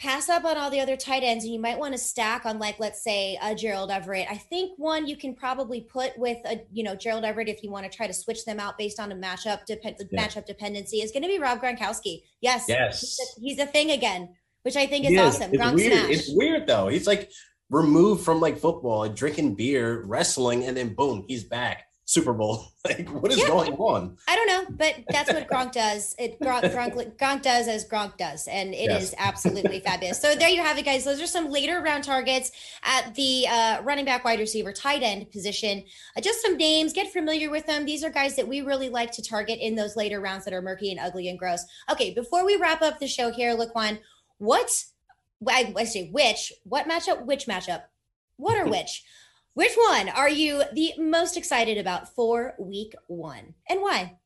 pass 0.00 0.30
up 0.30 0.46
on 0.46 0.56
all 0.56 0.70
the 0.70 0.80
other 0.80 0.96
tight 0.96 1.22
ends 1.22 1.44
and 1.44 1.52
you 1.52 1.60
might 1.60 1.78
want 1.78 1.92
to 1.92 1.98
stack 1.98 2.46
on 2.46 2.58
like 2.58 2.80
let's 2.80 3.04
say 3.04 3.38
a 3.42 3.54
Gerald 3.54 3.90
Everett. 3.90 4.26
I 4.30 4.36
think 4.36 4.72
one 4.78 5.06
you 5.06 5.16
can 5.16 5.34
probably 5.34 5.82
put 5.82 6.16
with 6.18 6.38
a 6.46 6.62
you 6.72 6.82
know 6.82 6.96
Gerald 6.96 7.24
Everett 7.24 7.48
if 7.48 7.62
you 7.62 7.70
want 7.70 7.90
to 7.90 7.94
try 7.94 8.06
to 8.06 8.12
switch 8.12 8.44
them 8.46 8.58
out 8.58 8.78
based 8.78 8.98
on 8.98 9.12
a 9.12 9.14
matchup 9.14 9.66
depend 9.66 9.96
yeah. 10.10 10.26
matchup 10.26 10.46
dependency 10.46 10.98
is 10.98 11.12
going 11.12 11.22
to 11.22 11.28
be 11.28 11.38
Rob 11.38 11.60
Gronkowski. 11.60 12.22
Yes. 12.40 12.64
Yes. 12.66 13.00
He's 13.00 13.20
a, 13.20 13.40
he's 13.40 13.58
a 13.58 13.66
thing 13.66 13.90
again, 13.90 14.34
which 14.62 14.76
I 14.76 14.86
think 14.86 15.04
is, 15.04 15.12
is. 15.12 15.20
awesome. 15.20 15.50
It's 15.52 15.62
Gronk 15.62 15.74
weird. 15.74 15.92
Smash. 15.92 16.10
It's 16.10 16.30
weird 16.34 16.66
though. 16.66 16.88
He's 16.88 17.06
like 17.06 17.30
removed 17.68 18.24
from 18.24 18.40
like 18.40 18.56
football, 18.56 19.06
drinking 19.08 19.54
beer, 19.54 20.02
wrestling, 20.06 20.64
and 20.64 20.76
then 20.76 20.94
boom, 20.94 21.24
he's 21.28 21.44
back. 21.44 21.84
Super 22.10 22.32
Bowl. 22.32 22.66
Like, 22.82 23.10
what 23.10 23.30
is 23.30 23.36
yeah. 23.36 23.46
going 23.46 23.74
on? 23.74 24.16
I 24.26 24.34
don't 24.34 24.46
know, 24.46 24.64
but 24.70 24.94
that's 25.10 25.30
what 25.30 25.46
Gronk 25.46 25.72
does. 25.84 26.16
It 26.18 26.40
Gronk, 26.40 26.62
Gronk, 26.72 27.14
Gronk 27.18 27.42
does 27.42 27.68
as 27.68 27.86
Gronk 27.86 28.16
does, 28.16 28.48
and 28.48 28.72
it 28.72 28.88
yes. 28.88 29.02
is 29.02 29.14
absolutely 29.18 29.80
fabulous. 29.84 30.18
So 30.18 30.34
there 30.34 30.48
you 30.48 30.62
have 30.62 30.78
it, 30.78 30.86
guys. 30.86 31.04
Those 31.04 31.20
are 31.20 31.26
some 31.26 31.50
later 31.50 31.82
round 31.82 32.04
targets 32.04 32.52
at 32.82 33.14
the 33.16 33.46
uh, 33.46 33.82
running 33.82 34.06
back, 34.06 34.24
wide 34.24 34.40
receiver, 34.40 34.72
tight 34.72 35.02
end 35.02 35.30
position. 35.30 35.84
Uh, 36.16 36.22
just 36.22 36.40
some 36.40 36.56
names. 36.56 36.94
Get 36.94 37.12
familiar 37.12 37.50
with 37.50 37.66
them. 37.66 37.84
These 37.84 38.02
are 38.02 38.08
guys 38.08 38.34
that 38.36 38.48
we 38.48 38.62
really 38.62 38.88
like 38.88 39.12
to 39.12 39.22
target 39.22 39.58
in 39.60 39.74
those 39.74 39.94
later 39.94 40.18
rounds 40.22 40.46
that 40.46 40.54
are 40.54 40.62
murky 40.62 40.90
and 40.90 40.98
ugly 40.98 41.28
and 41.28 41.38
gross. 41.38 41.66
Okay, 41.92 42.14
before 42.14 42.46
we 42.46 42.56
wrap 42.56 42.80
up 42.80 42.98
the 42.98 43.06
show 43.06 43.30
here, 43.30 43.54
Laquan, 43.54 43.98
what? 44.38 44.84
I, 45.46 45.74
I 45.76 45.84
say 45.84 46.08
which? 46.08 46.50
What 46.64 46.88
matchup? 46.88 47.26
Which 47.26 47.44
matchup? 47.44 47.82
What 48.38 48.56
are 48.56 48.66
which? 48.66 49.04
Which 49.54 49.72
one 49.88 50.08
are 50.08 50.28
you 50.28 50.62
the 50.72 50.92
most 50.98 51.36
excited 51.36 51.76
about 51.76 52.14
for 52.14 52.54
week 52.58 52.94
one 53.08 53.54
and 53.68 53.80
why? 53.80 54.18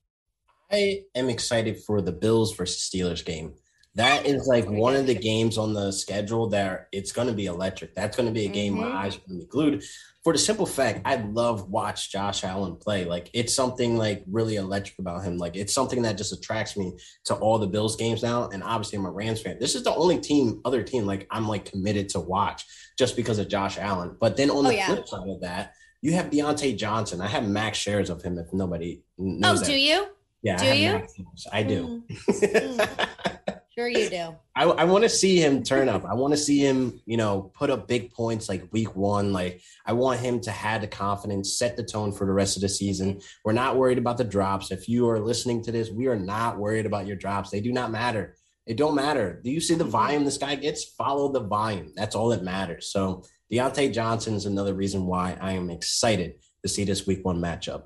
I 0.70 1.02
am 1.14 1.28
excited 1.28 1.82
for 1.82 2.02
the 2.02 2.12
Bills 2.12 2.54
versus 2.54 2.88
Steelers 2.88 3.24
game. 3.24 3.54
That 3.94 4.26
is 4.26 4.46
like 4.46 4.68
one 4.68 4.96
of 4.96 5.06
the 5.06 5.14
games 5.14 5.56
on 5.56 5.72
the 5.72 5.92
schedule 5.92 6.48
that 6.48 6.88
it's 6.90 7.12
going 7.12 7.28
to 7.28 7.34
be 7.34 7.46
electric. 7.46 7.94
That's 7.94 8.16
going 8.16 8.28
to 8.28 8.32
be 8.32 8.46
a 8.46 8.50
game 8.50 8.74
mm-hmm. 8.74 8.88
my 8.88 9.04
eyes 9.04 9.16
are 9.16 9.20
going 9.20 9.40
to 9.40 9.46
be 9.46 9.50
glued 9.50 9.84
for 10.24 10.32
the 10.32 10.38
simple 10.38 10.64
fact 10.64 11.02
I 11.04 11.16
love 11.16 11.68
watch 11.68 12.10
Josh 12.10 12.42
Allen 12.44 12.76
play. 12.76 13.04
Like 13.04 13.28
it's 13.34 13.54
something 13.54 13.96
like 13.96 14.24
really 14.26 14.56
electric 14.56 14.98
about 14.98 15.22
him. 15.22 15.36
Like 15.36 15.54
it's 15.54 15.74
something 15.74 16.02
that 16.02 16.16
just 16.16 16.32
attracts 16.32 16.76
me 16.76 16.94
to 17.26 17.34
all 17.34 17.58
the 17.58 17.66
Bills 17.66 17.94
games 17.96 18.22
now. 18.22 18.48
And 18.48 18.62
obviously 18.62 18.98
I'm 18.98 19.04
a 19.04 19.10
Rams 19.10 19.42
fan. 19.42 19.58
This 19.60 19.74
is 19.74 19.84
the 19.84 19.94
only 19.94 20.18
team, 20.18 20.62
other 20.64 20.82
team, 20.82 21.04
like 21.04 21.26
I'm 21.30 21.46
like 21.46 21.66
committed 21.66 22.08
to 22.10 22.20
watch 22.20 22.64
just 22.98 23.16
because 23.16 23.38
of 23.38 23.48
Josh 23.48 23.78
Allen. 23.78 24.16
But 24.18 24.36
then 24.36 24.50
on 24.50 24.64
oh, 24.64 24.70
the 24.70 24.76
yeah. 24.76 24.86
flip 24.86 25.06
side 25.06 25.28
of 25.28 25.42
that, 25.42 25.74
you 26.00 26.12
have 26.14 26.30
Diontae 26.30 26.76
Johnson. 26.76 27.20
I 27.20 27.28
have 27.28 27.46
max 27.46 27.78
shares 27.78 28.08
of 28.08 28.22
him 28.22 28.38
if 28.38 28.52
nobody 28.52 29.02
knows. 29.18 29.58
Oh, 29.58 29.60
that. 29.60 29.66
do 29.66 29.78
you? 29.78 30.06
Yeah, 30.42 30.56
do 30.56 30.66
I 30.66 30.72
you? 30.72 31.06
I 31.52 31.62
do. 31.62 32.04
Mm. 32.28 33.08
Sure, 33.76 33.88
you 33.88 34.08
do. 34.08 34.36
I, 34.54 34.64
I 34.64 34.84
want 34.84 35.02
to 35.02 35.08
see 35.08 35.40
him 35.40 35.64
turn 35.64 35.88
up. 35.88 36.04
I 36.04 36.14
want 36.14 36.32
to 36.32 36.36
see 36.36 36.60
him, 36.60 37.00
you 37.06 37.16
know, 37.16 37.50
put 37.54 37.70
up 37.70 37.88
big 37.88 38.12
points 38.12 38.48
like 38.48 38.72
week 38.72 38.94
one. 38.94 39.32
Like, 39.32 39.62
I 39.84 39.92
want 39.94 40.20
him 40.20 40.38
to 40.42 40.52
have 40.52 40.80
the 40.80 40.86
confidence, 40.86 41.58
set 41.58 41.76
the 41.76 41.82
tone 41.82 42.12
for 42.12 42.24
the 42.24 42.32
rest 42.32 42.56
of 42.56 42.62
the 42.62 42.68
season. 42.68 43.20
We're 43.44 43.52
not 43.52 43.76
worried 43.76 43.98
about 43.98 44.16
the 44.16 44.24
drops. 44.24 44.70
If 44.70 44.88
you 44.88 45.08
are 45.08 45.18
listening 45.18 45.60
to 45.64 45.72
this, 45.72 45.90
we 45.90 46.06
are 46.06 46.18
not 46.18 46.56
worried 46.56 46.86
about 46.86 47.08
your 47.08 47.16
drops. 47.16 47.50
They 47.50 47.60
do 47.60 47.72
not 47.72 47.90
matter. 47.90 48.36
It 48.64 48.76
don't 48.76 48.94
matter. 48.94 49.40
Do 49.42 49.50
you 49.50 49.60
see 49.60 49.74
the 49.74 49.82
mm-hmm. 49.82 49.90
volume 49.90 50.24
this 50.24 50.38
guy 50.38 50.54
gets? 50.54 50.84
Follow 50.84 51.32
the 51.32 51.40
volume. 51.40 51.92
That's 51.96 52.14
all 52.14 52.28
that 52.28 52.44
matters. 52.44 52.92
So, 52.92 53.24
Diontae 53.52 53.92
Johnson 53.92 54.34
is 54.34 54.46
another 54.46 54.74
reason 54.74 55.06
why 55.06 55.36
I 55.40 55.52
am 55.52 55.68
excited 55.68 56.36
to 56.62 56.68
see 56.68 56.84
this 56.84 57.06
week 57.06 57.24
one 57.24 57.40
matchup. 57.40 57.84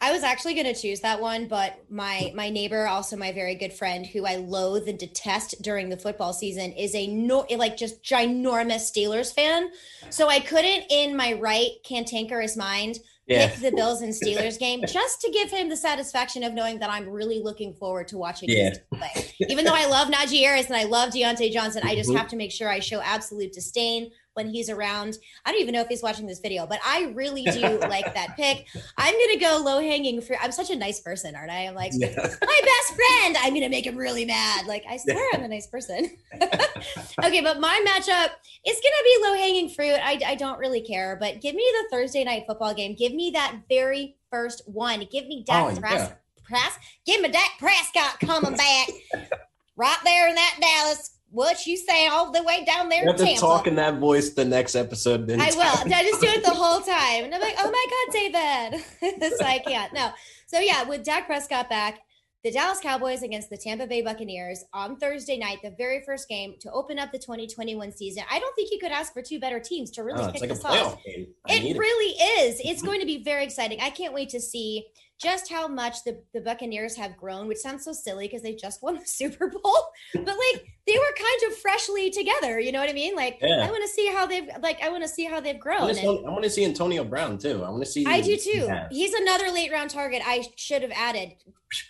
I 0.00 0.12
was 0.12 0.22
actually 0.22 0.54
going 0.54 0.72
to 0.72 0.80
choose 0.80 1.00
that 1.00 1.20
one, 1.20 1.48
but 1.48 1.82
my 1.88 2.32
my 2.34 2.50
neighbor, 2.50 2.86
also 2.86 3.16
my 3.16 3.32
very 3.32 3.54
good 3.54 3.72
friend, 3.72 4.06
who 4.06 4.26
I 4.26 4.36
loathe 4.36 4.88
and 4.88 4.98
detest 4.98 5.62
during 5.62 5.88
the 5.88 5.96
football 5.96 6.32
season, 6.32 6.72
is 6.72 6.94
a 6.94 7.06
no 7.06 7.46
like 7.56 7.76
just 7.76 8.02
ginormous 8.02 8.90
Steelers 8.90 9.34
fan. 9.34 9.70
So 10.10 10.28
I 10.28 10.40
couldn't, 10.40 10.84
in 10.90 11.16
my 11.16 11.34
right 11.34 11.70
cantankerous 11.84 12.56
mind, 12.56 12.98
yeah. 13.26 13.48
pick 13.48 13.60
the 13.60 13.72
Bills 13.72 14.02
and 14.02 14.12
Steelers 14.22 14.58
game 14.58 14.82
just 14.86 15.20
to 15.22 15.30
give 15.30 15.50
him 15.50 15.68
the 15.68 15.76
satisfaction 15.76 16.42
of 16.42 16.52
knowing 16.52 16.78
that 16.80 16.90
I'm 16.90 17.08
really 17.08 17.40
looking 17.42 17.72
forward 17.74 18.08
to 18.08 18.18
watching 18.18 18.50
yeah. 18.50 18.74
play. 18.92 19.32
Even 19.48 19.64
though 19.64 19.74
I 19.74 19.86
love 19.86 20.08
Najee 20.08 20.40
Harris 20.40 20.66
and 20.66 20.76
I 20.76 20.84
love 20.84 21.10
Diontae 21.12 21.52
Johnson, 21.52 21.82
I 21.84 21.94
just 21.94 22.10
mm-hmm. 22.10 22.18
have 22.18 22.28
to 22.28 22.36
make 22.36 22.52
sure 22.52 22.68
I 22.68 22.80
show 22.80 23.00
absolute 23.00 23.52
disdain 23.52 24.10
when 24.36 24.48
he's 24.48 24.68
around. 24.68 25.16
I 25.44 25.50
don't 25.50 25.60
even 25.60 25.72
know 25.72 25.80
if 25.80 25.88
he's 25.88 26.02
watching 26.02 26.26
this 26.26 26.40
video, 26.40 26.66
but 26.66 26.78
I 26.84 27.12
really 27.14 27.42
do 27.44 27.78
like 27.80 28.12
that 28.14 28.36
pick. 28.36 28.66
I'm 28.96 29.14
gonna 29.14 29.40
go 29.40 29.62
low 29.64 29.80
hanging 29.80 30.20
fruit. 30.20 30.38
I'm 30.42 30.52
such 30.52 30.70
a 30.70 30.76
nice 30.76 31.00
person, 31.00 31.34
aren't 31.34 31.50
I? 31.50 31.66
I'm 31.66 31.74
like 31.74 31.92
yeah. 31.94 32.14
my 32.16 32.60
best 32.62 32.94
friend. 32.94 33.36
I'm 33.40 33.54
gonna 33.54 33.70
make 33.70 33.86
him 33.86 33.96
really 33.96 34.26
mad. 34.26 34.66
Like 34.66 34.84
I 34.88 34.98
swear 34.98 35.26
I'm 35.34 35.42
a 35.42 35.48
nice 35.48 35.66
person. 35.66 36.10
okay, 36.42 37.40
but 37.40 37.60
my 37.60 37.84
matchup 37.86 38.30
is 38.66 38.80
gonna 38.82 39.04
be 39.04 39.18
low 39.22 39.34
hanging 39.34 39.70
fruit. 39.70 39.98
I, 40.02 40.20
I 40.26 40.34
don't 40.34 40.58
really 40.58 40.82
care, 40.82 41.16
but 41.18 41.40
give 41.40 41.54
me 41.54 41.64
the 41.72 41.96
Thursday 41.96 42.22
night 42.24 42.44
football 42.46 42.74
game. 42.74 42.94
Give 42.94 43.14
me 43.14 43.30
that 43.32 43.56
very 43.68 44.16
first 44.30 44.62
one. 44.66 45.06
Give 45.10 45.26
me 45.26 45.44
Dak 45.44 45.76
oh, 45.76 45.80
Press. 45.80 46.10
Yeah. 46.50 46.70
Give 47.06 47.22
me 47.22 47.30
Dak 47.30 47.52
Prescott 47.58 48.20
coming 48.20 48.56
back 48.56 48.88
right 49.76 49.98
there 50.04 50.28
in 50.28 50.34
that 50.34 50.58
Dallas 50.60 51.15
what 51.36 51.66
you 51.66 51.76
say 51.76 52.06
all 52.06 52.32
the 52.32 52.42
way 52.42 52.64
down 52.64 52.88
there. 52.88 53.02
You 53.02 53.08
have 53.08 53.16
to 53.16 53.24
Tampa. 53.24 53.40
talk 53.40 53.66
in 53.66 53.74
that 53.74 53.98
voice 53.98 54.30
the 54.30 54.44
next 54.44 54.74
episode. 54.74 55.30
I 55.30 55.50
will. 55.50 55.94
I 55.94 56.02
just 56.02 56.22
do 56.22 56.28
it 56.28 56.42
the 56.42 56.50
whole 56.54 56.80
time, 56.80 57.24
and 57.24 57.34
I'm 57.34 57.40
like, 57.42 57.56
oh 57.58 57.70
my 57.70 57.86
god, 57.92 58.80
David. 59.10 59.32
so 59.38 59.44
I 59.44 59.58
can't. 59.58 59.92
No. 59.92 60.12
So 60.46 60.58
yeah, 60.60 60.84
with 60.84 61.04
Dak 61.04 61.26
Prescott 61.26 61.68
back, 61.68 62.00
the 62.42 62.50
Dallas 62.50 62.80
Cowboys 62.80 63.22
against 63.22 63.50
the 63.50 63.58
Tampa 63.58 63.86
Bay 63.86 64.00
Buccaneers 64.00 64.64
on 64.72 64.96
Thursday 64.96 65.36
night, 65.36 65.58
the 65.62 65.74
very 65.76 66.02
first 66.06 66.26
game 66.26 66.54
to 66.60 66.72
open 66.72 66.98
up 66.98 67.12
the 67.12 67.18
2021 67.18 67.92
season. 67.92 68.22
I 68.30 68.38
don't 68.38 68.54
think 68.56 68.70
you 68.72 68.78
could 68.78 68.92
ask 68.92 69.12
for 69.12 69.20
two 69.20 69.38
better 69.38 69.60
teams 69.60 69.90
to 69.90 70.04
really 70.04 70.22
oh, 70.22 70.32
pick 70.32 70.40
like 70.40 70.50
this 70.50 70.64
off. 70.64 70.98
It, 71.04 71.28
it 71.48 71.76
really 71.76 72.14
is. 72.40 72.60
It's 72.60 72.78
mm-hmm. 72.78 72.86
going 72.86 73.00
to 73.00 73.06
be 73.06 73.22
very 73.22 73.44
exciting. 73.44 73.80
I 73.82 73.90
can't 73.90 74.14
wait 74.14 74.30
to 74.30 74.40
see 74.40 74.86
just 75.20 75.50
how 75.50 75.66
much 75.66 76.04
the, 76.04 76.22
the 76.34 76.40
Buccaneers 76.40 76.94
have 76.96 77.16
grown, 77.16 77.48
which 77.48 77.58
sounds 77.58 77.84
so 77.84 77.92
silly 77.92 78.26
because 78.26 78.42
they 78.42 78.54
just 78.54 78.82
won 78.82 78.96
the 78.96 79.00
Super 79.06 79.48
Bowl. 79.48 79.76
But 80.14 80.26
like 80.26 80.66
they 80.86 80.96
were 80.98 81.14
kind 81.16 81.50
of 81.52 81.58
freshly 81.58 82.10
together. 82.10 82.60
You 82.60 82.72
know 82.72 82.80
what 82.80 82.90
I 82.90 82.92
mean? 82.92 83.16
Like 83.16 83.38
yeah. 83.40 83.66
I 83.66 83.70
want 83.70 83.82
to 83.82 83.88
see 83.88 84.06
how 84.06 84.26
they've 84.26 84.48
like 84.60 84.82
I 84.82 84.88
want 84.90 85.02
to 85.02 85.08
see 85.08 85.24
how 85.24 85.40
they've 85.40 85.58
grown. 85.58 85.96
I 85.96 86.04
want 86.04 86.44
to 86.44 86.50
see 86.50 86.64
Antonio 86.64 87.04
Brown 87.04 87.38
too. 87.38 87.64
I 87.64 87.70
want 87.70 87.82
to 87.84 87.90
see. 87.90 88.04
I 88.06 88.20
do 88.20 88.36
too. 88.36 88.68
He's 88.90 89.14
another 89.14 89.50
late 89.50 89.72
round 89.72 89.90
target. 89.90 90.22
I 90.24 90.46
should 90.56 90.82
have 90.82 90.92
added. 90.92 91.34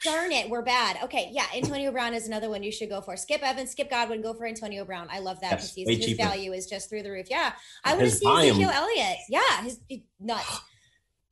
Darn 0.03 0.33
it, 0.33 0.49
we're 0.49 0.63
bad. 0.63 0.97
Okay, 1.05 1.29
yeah, 1.33 1.45
Antonio 1.55 1.93
Brown 1.93 2.15
is 2.15 2.27
another 2.27 2.49
one 2.49 2.63
you 2.63 2.73
should 2.73 2.89
go 2.89 3.03
for. 3.03 3.15
Skip 3.15 3.43
Evans, 3.43 3.73
Skip 3.73 3.91
Godwin, 3.91 4.23
go 4.23 4.33
for 4.33 4.47
Antonio 4.47 4.87
Brown. 4.87 5.07
I 5.11 5.19
love 5.19 5.39
that 5.43 5.51
because 5.51 5.75
his 5.75 5.99
cheaper. 5.99 6.25
value 6.25 6.53
is 6.55 6.67
just 6.67 6.89
through 6.89 7.03
the 7.03 7.11
roof. 7.11 7.27
Yeah, 7.29 7.53
I 7.85 7.95
want 7.95 8.09
to 8.09 8.11
see 8.11 8.27
Ezekiel 8.27 8.71
Elliott. 8.71 9.19
Yeah, 9.29 9.63
his 9.63 9.79
nuts. 10.19 10.61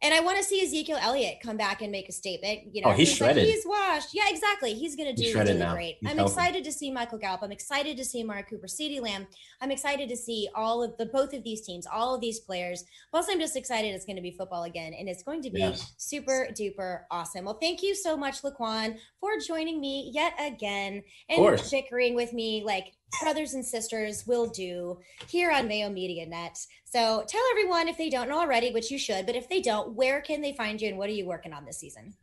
And 0.04 0.12
I 0.12 0.20
want 0.20 0.36
to 0.36 0.44
see 0.44 0.62
Ezekiel 0.62 0.98
Elliott 1.00 1.38
come 1.42 1.56
back 1.56 1.80
and 1.80 1.90
make 1.90 2.10
a 2.10 2.12
statement. 2.12 2.74
You 2.74 2.82
oh, 2.84 2.88
know, 2.88 2.94
oh, 2.94 2.96
he's, 2.96 3.08
he's 3.08 3.16
shredded. 3.16 3.44
Like, 3.44 3.54
he's 3.54 3.64
washed. 3.64 4.08
Yeah, 4.12 4.24
exactly. 4.28 4.74
He's 4.74 4.96
going 4.96 5.14
to 5.14 5.22
do 5.22 5.32
really 5.36 5.54
now. 5.54 5.72
great. 5.72 5.96
He's 6.00 6.10
I'm 6.10 6.18
healthy. 6.18 6.32
excited 6.32 6.64
to 6.64 6.72
see 6.72 6.90
Michael 6.90 7.16
Gallup. 7.16 7.42
I'm 7.42 7.50
excited 7.50 7.96
to 7.96 8.04
see 8.04 8.22
Amari 8.22 8.42
Cooper, 8.42 8.66
CeeDee 8.66 9.00
Lamb. 9.00 9.26
I'm 9.62 9.70
excited 9.70 10.10
to 10.10 10.16
see 10.16 10.46
all 10.54 10.82
of 10.82 10.94
the 10.98 11.06
both 11.06 11.32
of 11.32 11.42
these 11.42 11.62
teams, 11.62 11.86
all 11.90 12.14
of 12.14 12.20
these 12.20 12.40
players. 12.40 12.84
Plus, 13.10 13.28
I'm 13.30 13.40
just 13.40 13.56
excited 13.56 13.94
it's 13.94 14.04
going 14.04 14.16
to 14.16 14.22
be 14.22 14.32
football 14.32 14.64
again, 14.64 14.92
and 14.92 15.08
it's 15.08 15.22
going 15.22 15.40
to 15.40 15.50
be 15.50 15.60
yes. 15.60 15.94
super 15.96 16.48
duper 16.52 17.04
awesome. 17.10 17.46
Well, 17.46 17.58
thank 17.58 17.82
you 17.82 17.94
so 17.94 18.14
much, 18.14 18.42
Laquan, 18.42 18.98
for 19.20 19.30
joining 19.38 19.80
me 19.80 20.10
yet 20.12 20.34
again 20.38 21.02
and 21.30 21.62
bickering 21.70 22.14
with 22.14 22.34
me 22.34 22.62
like 22.62 22.92
brothers 23.22 23.54
and 23.54 23.64
sisters 23.64 24.26
will 24.26 24.46
do 24.46 24.98
here 25.28 25.50
on 25.50 25.68
Mayo 25.68 25.90
Media 25.90 26.26
Net. 26.26 26.58
So 26.84 27.24
tell 27.28 27.42
everyone 27.52 27.88
if 27.88 27.98
they 27.98 28.10
don't 28.10 28.28
know 28.28 28.40
already, 28.40 28.70
which 28.72 28.90
you 28.90 28.98
should, 28.98 29.26
but 29.26 29.36
if 29.36 29.48
they 29.48 29.60
don't, 29.60 29.94
where 29.94 30.20
can 30.20 30.40
they 30.40 30.52
find 30.52 30.80
you 30.80 30.88
and 30.88 30.98
what 30.98 31.08
are 31.08 31.12
you 31.14 31.26
working 31.26 31.52
on 31.52 31.64
this 31.64 31.78
season? 31.78 32.14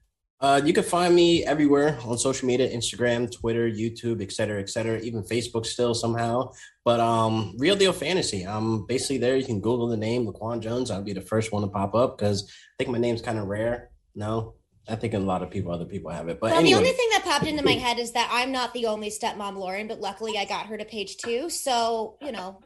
Uh, 0.41 0.59
you 0.65 0.73
can 0.73 0.83
find 0.83 1.13
me 1.13 1.45
everywhere 1.45 1.99
on 2.03 2.17
social 2.17 2.47
media 2.47 2.67
instagram 2.67 3.31
twitter 3.31 3.69
youtube 3.69 4.23
etc 4.23 4.59
etc 4.59 4.99
even 5.01 5.21
facebook 5.21 5.67
still 5.67 5.93
somehow 5.93 6.51
but 6.83 6.99
um 6.99 7.53
real 7.59 7.75
deal 7.75 7.93
fantasy 7.93 8.41
i'm 8.41 8.83
basically 8.87 9.19
there 9.19 9.37
you 9.37 9.45
can 9.45 9.61
google 9.61 9.87
the 9.87 9.95
name 9.95 10.25
laquan 10.25 10.59
jones 10.59 10.89
i'll 10.89 11.03
be 11.03 11.13
the 11.13 11.21
first 11.21 11.51
one 11.51 11.61
to 11.61 11.67
pop 11.67 11.93
up 11.93 12.17
because 12.17 12.49
i 12.49 12.73
think 12.79 12.89
my 12.89 12.97
name's 12.97 13.21
kind 13.21 13.37
of 13.37 13.45
rare 13.45 13.91
no 14.15 14.55
I 14.89 14.95
think 14.95 15.13
a 15.13 15.19
lot 15.19 15.43
of 15.43 15.49
people, 15.49 15.71
other 15.71 15.85
people 15.85 16.11
have 16.11 16.27
it. 16.27 16.39
But 16.39 16.51
well, 16.51 16.59
anyway. 16.59 16.71
the 16.71 16.77
only 16.79 16.91
thing 16.91 17.09
that 17.11 17.23
popped 17.23 17.45
into 17.45 17.63
my 17.63 17.71
head 17.85 17.99
is 17.99 18.11
that 18.13 18.29
I'm 18.31 18.51
not 18.51 18.73
the 18.73 18.87
only 18.87 19.09
stepmom 19.09 19.57
Lauren, 19.57 19.87
but 19.87 19.99
luckily 19.99 20.37
I 20.37 20.45
got 20.45 20.65
her 20.67 20.77
to 20.77 20.85
page 20.85 21.17
two. 21.17 21.49
So, 21.49 22.17
you 22.21 22.31
know, 22.31 22.59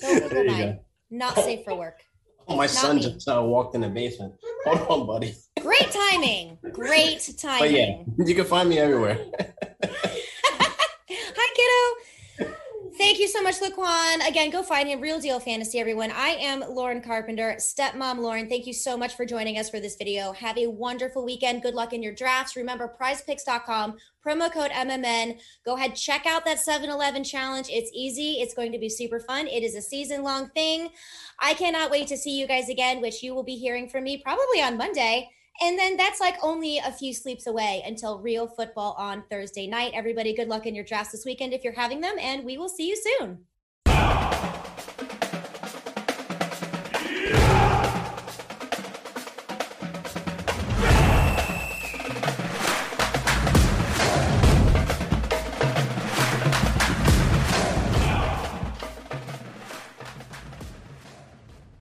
go 0.00 0.78
Not 1.10 1.34
safe 1.36 1.64
for 1.64 1.74
work. 1.74 2.02
Oh, 2.48 2.56
my 2.56 2.64
not 2.64 2.70
son 2.70 2.96
me. 2.96 3.02
just 3.02 3.28
uh, 3.28 3.40
walked 3.42 3.74
in 3.74 3.82
the 3.82 3.88
basement. 3.88 4.34
Hold 4.64 5.00
on, 5.00 5.06
buddy. 5.06 5.34
Great 5.60 5.90
timing. 5.90 6.58
Great 6.72 7.32
timing. 7.38 7.60
But 7.60 7.70
yeah, 7.70 8.02
you 8.26 8.34
can 8.34 8.44
find 8.44 8.68
me 8.68 8.78
everywhere. 8.78 9.24
Thank 13.10 13.18
you 13.18 13.26
so 13.26 13.42
much, 13.42 13.58
Laquan. 13.58 14.24
Again, 14.28 14.50
go 14.50 14.62
find 14.62 14.88
him. 14.88 15.00
Real 15.00 15.18
Deal 15.18 15.40
Fantasy, 15.40 15.80
everyone. 15.80 16.12
I 16.12 16.28
am 16.28 16.60
Lauren 16.60 17.02
Carpenter, 17.02 17.56
stepmom 17.58 18.18
Lauren. 18.18 18.48
Thank 18.48 18.68
you 18.68 18.72
so 18.72 18.96
much 18.96 19.16
for 19.16 19.26
joining 19.26 19.58
us 19.58 19.68
for 19.68 19.80
this 19.80 19.96
video. 19.96 20.30
Have 20.30 20.56
a 20.56 20.68
wonderful 20.68 21.24
weekend. 21.24 21.62
Good 21.62 21.74
luck 21.74 21.92
in 21.92 22.04
your 22.04 22.14
drafts. 22.14 22.54
Remember, 22.54 22.94
prizepicks.com, 23.02 23.96
promo 24.24 24.52
code 24.52 24.70
MMN. 24.70 25.40
Go 25.64 25.74
ahead, 25.74 25.96
check 25.96 26.24
out 26.24 26.44
that 26.44 26.60
7 26.60 26.88
Eleven 26.88 27.24
challenge. 27.24 27.66
It's 27.68 27.90
easy, 27.92 28.34
it's 28.34 28.54
going 28.54 28.70
to 28.70 28.78
be 28.78 28.88
super 28.88 29.18
fun. 29.18 29.48
It 29.48 29.64
is 29.64 29.74
a 29.74 29.82
season 29.82 30.22
long 30.22 30.48
thing. 30.50 30.90
I 31.40 31.54
cannot 31.54 31.90
wait 31.90 32.06
to 32.08 32.16
see 32.16 32.38
you 32.38 32.46
guys 32.46 32.68
again, 32.68 33.00
which 33.00 33.24
you 33.24 33.34
will 33.34 33.42
be 33.42 33.56
hearing 33.56 33.88
from 33.88 34.04
me 34.04 34.18
probably 34.18 34.62
on 34.62 34.76
Monday. 34.76 35.30
And 35.62 35.78
then 35.78 35.96
that's 35.96 36.20
like 36.20 36.36
only 36.42 36.78
a 36.78 36.90
few 36.90 37.12
sleeps 37.12 37.46
away 37.46 37.82
until 37.84 38.20
real 38.20 38.46
football 38.46 38.94
on 38.98 39.24
Thursday 39.30 39.66
night. 39.66 39.92
Everybody, 39.94 40.34
good 40.34 40.48
luck 40.48 40.66
in 40.66 40.74
your 40.74 40.84
drafts 40.84 41.12
this 41.12 41.26
weekend 41.26 41.52
if 41.52 41.62
you're 41.64 41.74
having 41.74 42.00
them, 42.00 42.16
and 42.18 42.44
we 42.44 42.56
will 42.56 42.70
see 42.70 42.88
you 42.88 42.96
soon. 42.96 43.44